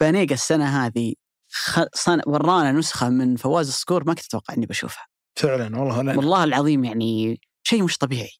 [0.00, 1.14] بانيجا السنة هذه
[1.52, 1.80] خ...
[1.94, 2.20] صن...
[2.26, 5.06] ورانا نسخة من فواز الصقور ما كنت أتوقع إني بشوفها.
[5.38, 6.16] فعلا والله لا.
[6.16, 8.32] والله العظيم يعني شيء مش طبيعي.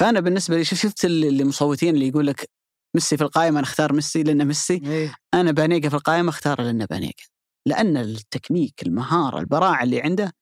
[0.00, 2.48] فأنا بالنسبة لي شفت ال- اللي مصوتين اللي يقول لك
[2.94, 5.14] ميسي في القائمة أنا أختار ميسي لأنه ميسي؟ إيه.
[5.34, 7.24] أنا بانيجا في القائمة اختاره لأنه بانيجا.
[7.66, 10.32] لأن التكنيك المهارة البراعة اللي عنده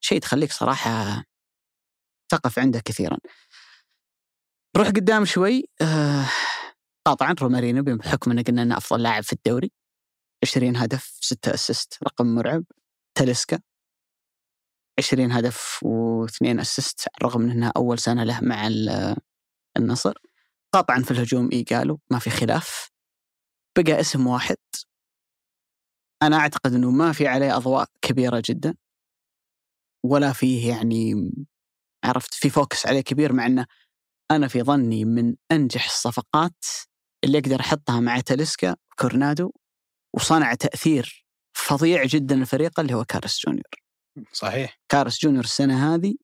[0.00, 1.24] شيء تخليك صراحة
[2.28, 3.18] تقف عنده كثيرا.
[4.76, 6.28] روح قدام شوي آه
[7.06, 9.70] قاطعا رومارينيو بحكم انه قلنا إنه أفضل لاعب في الدوري.
[10.44, 12.64] 20 هدف 6 assist رقم مرعب.
[13.14, 13.60] تاليسكا.
[14.98, 19.16] 20 هدف واثنين assist رغم إنها أول سنة له مع ال-
[19.76, 20.14] النصر.
[20.74, 22.90] قطعا في الهجوم إيجالو ما في خلاف.
[23.78, 24.56] بقى اسم واحد.
[26.22, 28.74] أنا أعتقد إنه ما في عليه أضواء كبيرة جدا.
[30.04, 31.30] ولا فيه يعني
[32.04, 33.66] عرفت في focus عليه كبير مع إنه
[34.30, 36.64] أنا في ظني من أنجح الصفقات
[37.24, 39.52] اللي أقدر أحطها مع تاليسكا كورونادو
[40.14, 41.26] وصنع تأثير
[41.56, 43.64] فظيع جدا للفريق اللي هو كارلوس جونيور.
[44.32, 46.14] صحيح كارلوس جونيور السنة هذه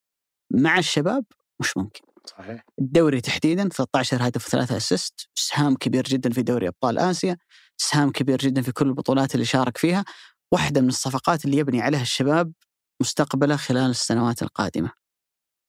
[0.53, 1.25] مع الشباب
[1.61, 2.01] مش ممكن.
[2.27, 7.37] صحيح الدوري تحديدا 13 هدف وثلاثة assist، اسهام كبير جدا في دوري أبطال آسيا،
[7.81, 10.05] اسهام كبير جدا في كل البطولات اللي شارك فيها،
[10.53, 12.53] واحدة من الصفقات اللي يبني عليها الشباب
[13.01, 14.93] مستقبله خلال السنوات القادمة.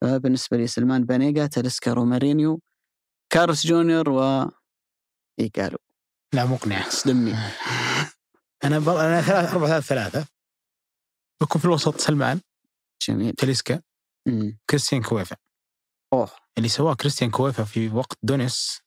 [0.01, 2.61] فبالنسبة لي سلمان بانيجا، تاليسكا رومارينيو،
[3.33, 4.21] كارلوس جونيور و
[5.39, 5.79] اي قالوا
[6.33, 7.35] لا مقنعه سلمي
[8.65, 8.89] أنا ب...
[8.89, 10.27] أنا ثلاث أربعة ثلاث ثلاثة.
[11.41, 12.41] بكون في الوسط سلمان
[13.01, 13.33] جميل.
[13.33, 13.81] تاليسكا
[14.27, 14.57] مم.
[14.69, 15.35] كريستيان كويفا.
[16.13, 16.29] أوه.
[16.57, 18.81] اللي سواه كريستيان كويفا في وقت دونيس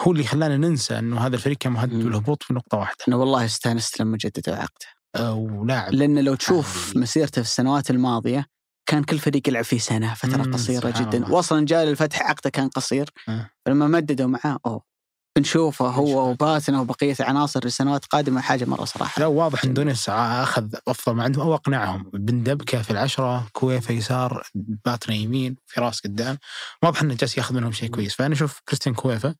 [0.00, 1.94] هو اللي خلانا ننسى إنه هذا الفريق كان مهدد.
[1.94, 2.96] بالهبوط في نقطة واحدة.
[3.08, 4.99] أنا والله استأنست لما جددوا عقده.
[5.16, 6.98] آه، ولاعب لأن لو تشوف عادي.
[7.00, 8.46] مسيرته في السنوات الماضية
[8.86, 11.32] كان كل فريق يلعب فيه سنة فترة مم، قصيرة جدا الله.
[11.32, 13.50] واصلا جاء للفتح عقده كان قصير آه.
[13.66, 14.90] فلما مددوا معاه أوه
[15.36, 16.30] بنشوفه هو.
[16.30, 21.24] وباتنا وبقيه عناصر لسنوات قادمة حاجة مرة صراحة لا واضح إن دونيس أخذ أفضل ما
[21.24, 26.38] عندهم أو أقنعهم بن دبكة في العشرة كويفا يسار باتنا يمين فراس قدام
[26.82, 29.34] واضح انه جالس يأخذ منهم شيء كويس فأنا أشوف كريستيان كويفا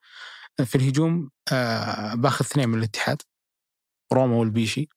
[0.65, 3.23] في الهجوم آه باخذ اثنين من الاتحاد
[4.13, 4.89] روما والبيشي.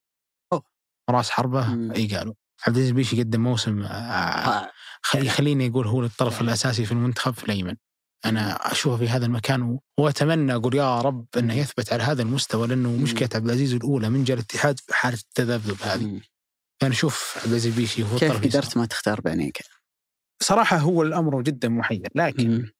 [1.10, 1.94] راس حربة.
[1.96, 2.34] إي قالوا
[2.68, 4.72] عبد العزيز بيشي قدم موسم آه.
[5.02, 6.42] خلي يخليني أقول هو الطرف.
[6.42, 7.76] الأساسي في المنتخب في الأيمن
[8.26, 12.90] أنا أشوفه في هذا المكان وأتمنى أقول يا رب إنه يثبت على هذا المستوى لأنه.
[12.90, 16.22] مشكلة عبد العزيز الأولى من جاء الاتحاد في حالة التذبذب هذه.
[16.82, 18.44] فانا أشوف عبد العزيز بيشي هو كيف.
[18.44, 19.66] قدرت ما تختار بانيكا؟
[20.44, 22.72] صراحة هو الأمر جدا محير لكن.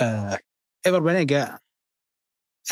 [0.00, 0.38] آه
[0.86, 1.58] إيفر بانيجا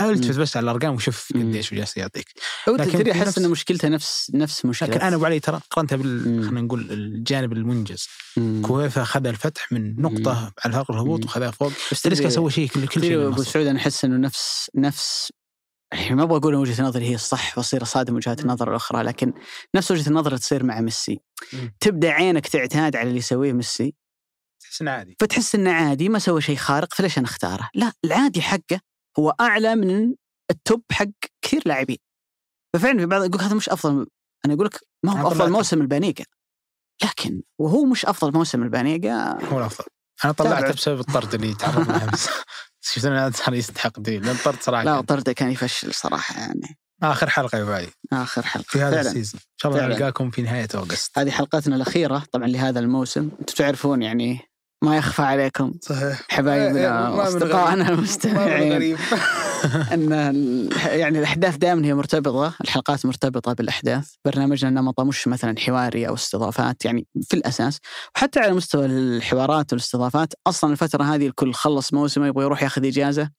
[0.01, 1.49] أنا التفت بس على الأرقام وشوف مم.
[1.49, 2.27] قديش جالس يعطيك
[2.69, 6.29] لكن تدري أحس ان مشكلته نفس نفس مشكلة لكن أنا ابو علي ترى قارنتها بال
[6.29, 6.43] مم.
[6.43, 8.63] خلينا نقول الجانب المنجز مم.
[8.67, 11.25] كويفا أخذ الفتح من نقطة على فرق الهبوط مم.
[11.27, 13.43] وخذها فوق بس تدري- سوى شيء كل كل شيء أبو.
[13.43, 15.33] سعود أنا أحس إنه نفس نفس
[15.93, 19.33] يعني ما أبغى أقول وجهة نظري هي الصح وأصير اصادم وجهات النظر الأخرى لكن
[19.75, 21.21] نفس وجهة النظر تصير مع ميسي
[21.53, 21.75] مم.
[21.81, 23.95] تبدأ عينك تعتاد على اللي يسويه ميسي
[24.61, 28.43] تحس إنه عادي فتحس إنه عادي ما سوى شيء خارق فليش أنا أختاره؟ لا العادي
[28.43, 28.81] حقه
[29.19, 30.15] هو أعلى من
[30.51, 31.07] ال top حق
[31.43, 31.99] كثير لاعبين.
[32.75, 34.07] ففعلا في بعض يقول هذا مش أفضل
[34.47, 36.25] أنا أقول لك ما هو أفضل موسم البانيجا.
[37.05, 39.85] لكن وهو مش أفضل موسم البانيجا هو الافضل
[40.25, 40.73] أنا طلعته.
[40.73, 42.29] بسبب الطرد اللي تعرض له امس
[42.81, 46.79] شفت انه صار يستحق دليل لأن الطرد صراحة لا طرده كان يفشل صراحة يعني.
[47.03, 48.67] آخر حلقة يا ابو علي آخر حلقة.
[48.69, 49.41] في هذا السيزون.
[49.41, 49.87] إن شاء الله.
[49.87, 51.19] نلقاكم في نهاية أوغست.
[51.19, 53.31] هذه حلقتنا الأخيرة طبعا لهذا الموسم.
[53.41, 54.50] أنتم تعرفون يعني
[54.83, 55.73] ما يخفى عليكم.
[55.83, 56.23] صحيح.
[56.29, 58.97] حبايبنا وأصدقائنا المستمعين.
[59.95, 60.11] إن
[60.85, 66.85] يعني الأحداث دائما هي مرتبطة، الحلقات مرتبطة بالأحداث، برنامجنا نمطه مش مثلا حواري أو استضافات
[66.85, 67.79] يعني في الأساس،
[68.17, 73.31] وحتى على مستوى الحوارات والاستضافات، أصلا الفترة هذه الكل خلص موسمه يبغى يروح ياخذ إجازة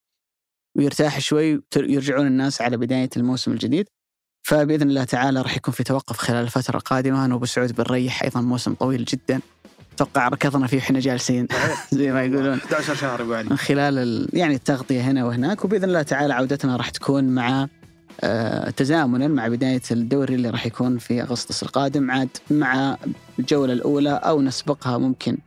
[0.77, 3.87] ويرتاح شوي يرجعون الناس على بداية الموسم الجديد.
[4.43, 8.41] فبإذن الله تعالى راح يكون في توقف خلال الفترة القادمة، أنا وأبو سعود بنريح أيضا
[8.41, 9.41] موسم طويل جدا.
[9.93, 11.47] أتوقع ركضنا فيه وإحنا جالسين
[11.91, 12.57] زي ما يقولون.
[12.57, 13.49] 11 شهر أبو علي.
[13.49, 14.29] من خلال ال...
[14.33, 17.67] يعني التغطية هنا وهناك وبإذن الله تعالى عودتنا راح تكون مع
[18.21, 22.11] آه، تزامنا مع بداية الدوري اللي راح يكون في أغسطس القادم.
[22.11, 22.97] عاد مع
[23.39, 25.37] الجولة الأولى أو نسبقها ممكن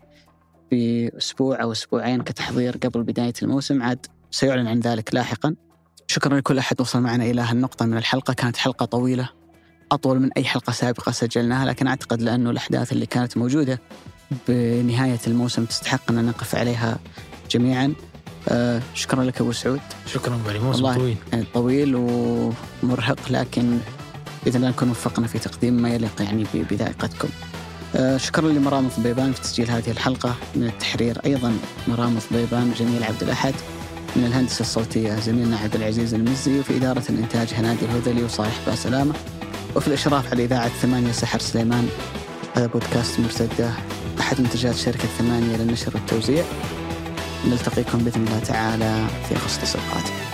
[0.70, 3.82] في أسبوع أو أسبوعين كتحضير قبل بداية الموسم.
[3.82, 5.54] عاد سيعلن عن ذلك لاحقا.
[6.06, 8.34] شكرا لكل أحد وصل معنا إلى هالنقطة من الحلقة.
[8.34, 9.28] كانت حلقة طويلة
[9.92, 13.80] أطول من أي حلقة سابقة سجلناها لكن أعتقد لأنه الأحداث اللي كانت موجودة
[14.48, 16.98] بنهاية الموسم تستحق أن نقف عليها
[17.50, 17.94] جميعا.
[18.48, 19.80] آه شكرا لك أبو سعود.
[20.06, 20.92] شكرا علي موسم.
[20.94, 21.16] طويل.
[21.32, 23.78] يعني طويل ومرهق لكن
[24.44, 27.28] بإذن الله نكون وفقنا في تقديم ما يليق يعني بذائقتكم.
[27.96, 30.34] آه شكرا لمرام ضبيبان في تسجيل هذه الحلقة.
[30.56, 31.56] من التحرير أيضا
[31.88, 33.54] مرام ضبيبان جميل عبد الأحد.
[34.16, 36.60] من الهندسة الصوتية زميلنا عبد العزيز المزي.
[36.60, 39.14] وفي إدارة الإنتاج هنادي الهذلي وصالح باسلامة.
[39.76, 41.88] وفي الإشراف على إذاعة ثمانية سحر سليمان.
[42.56, 43.70] بودكاست مرتدة
[44.20, 46.44] أحد منتجات شركة ثمانية للنشر والتوزيع.
[47.46, 50.33] نلتقيكم بإذن الله تعالى في اغسطس القادم.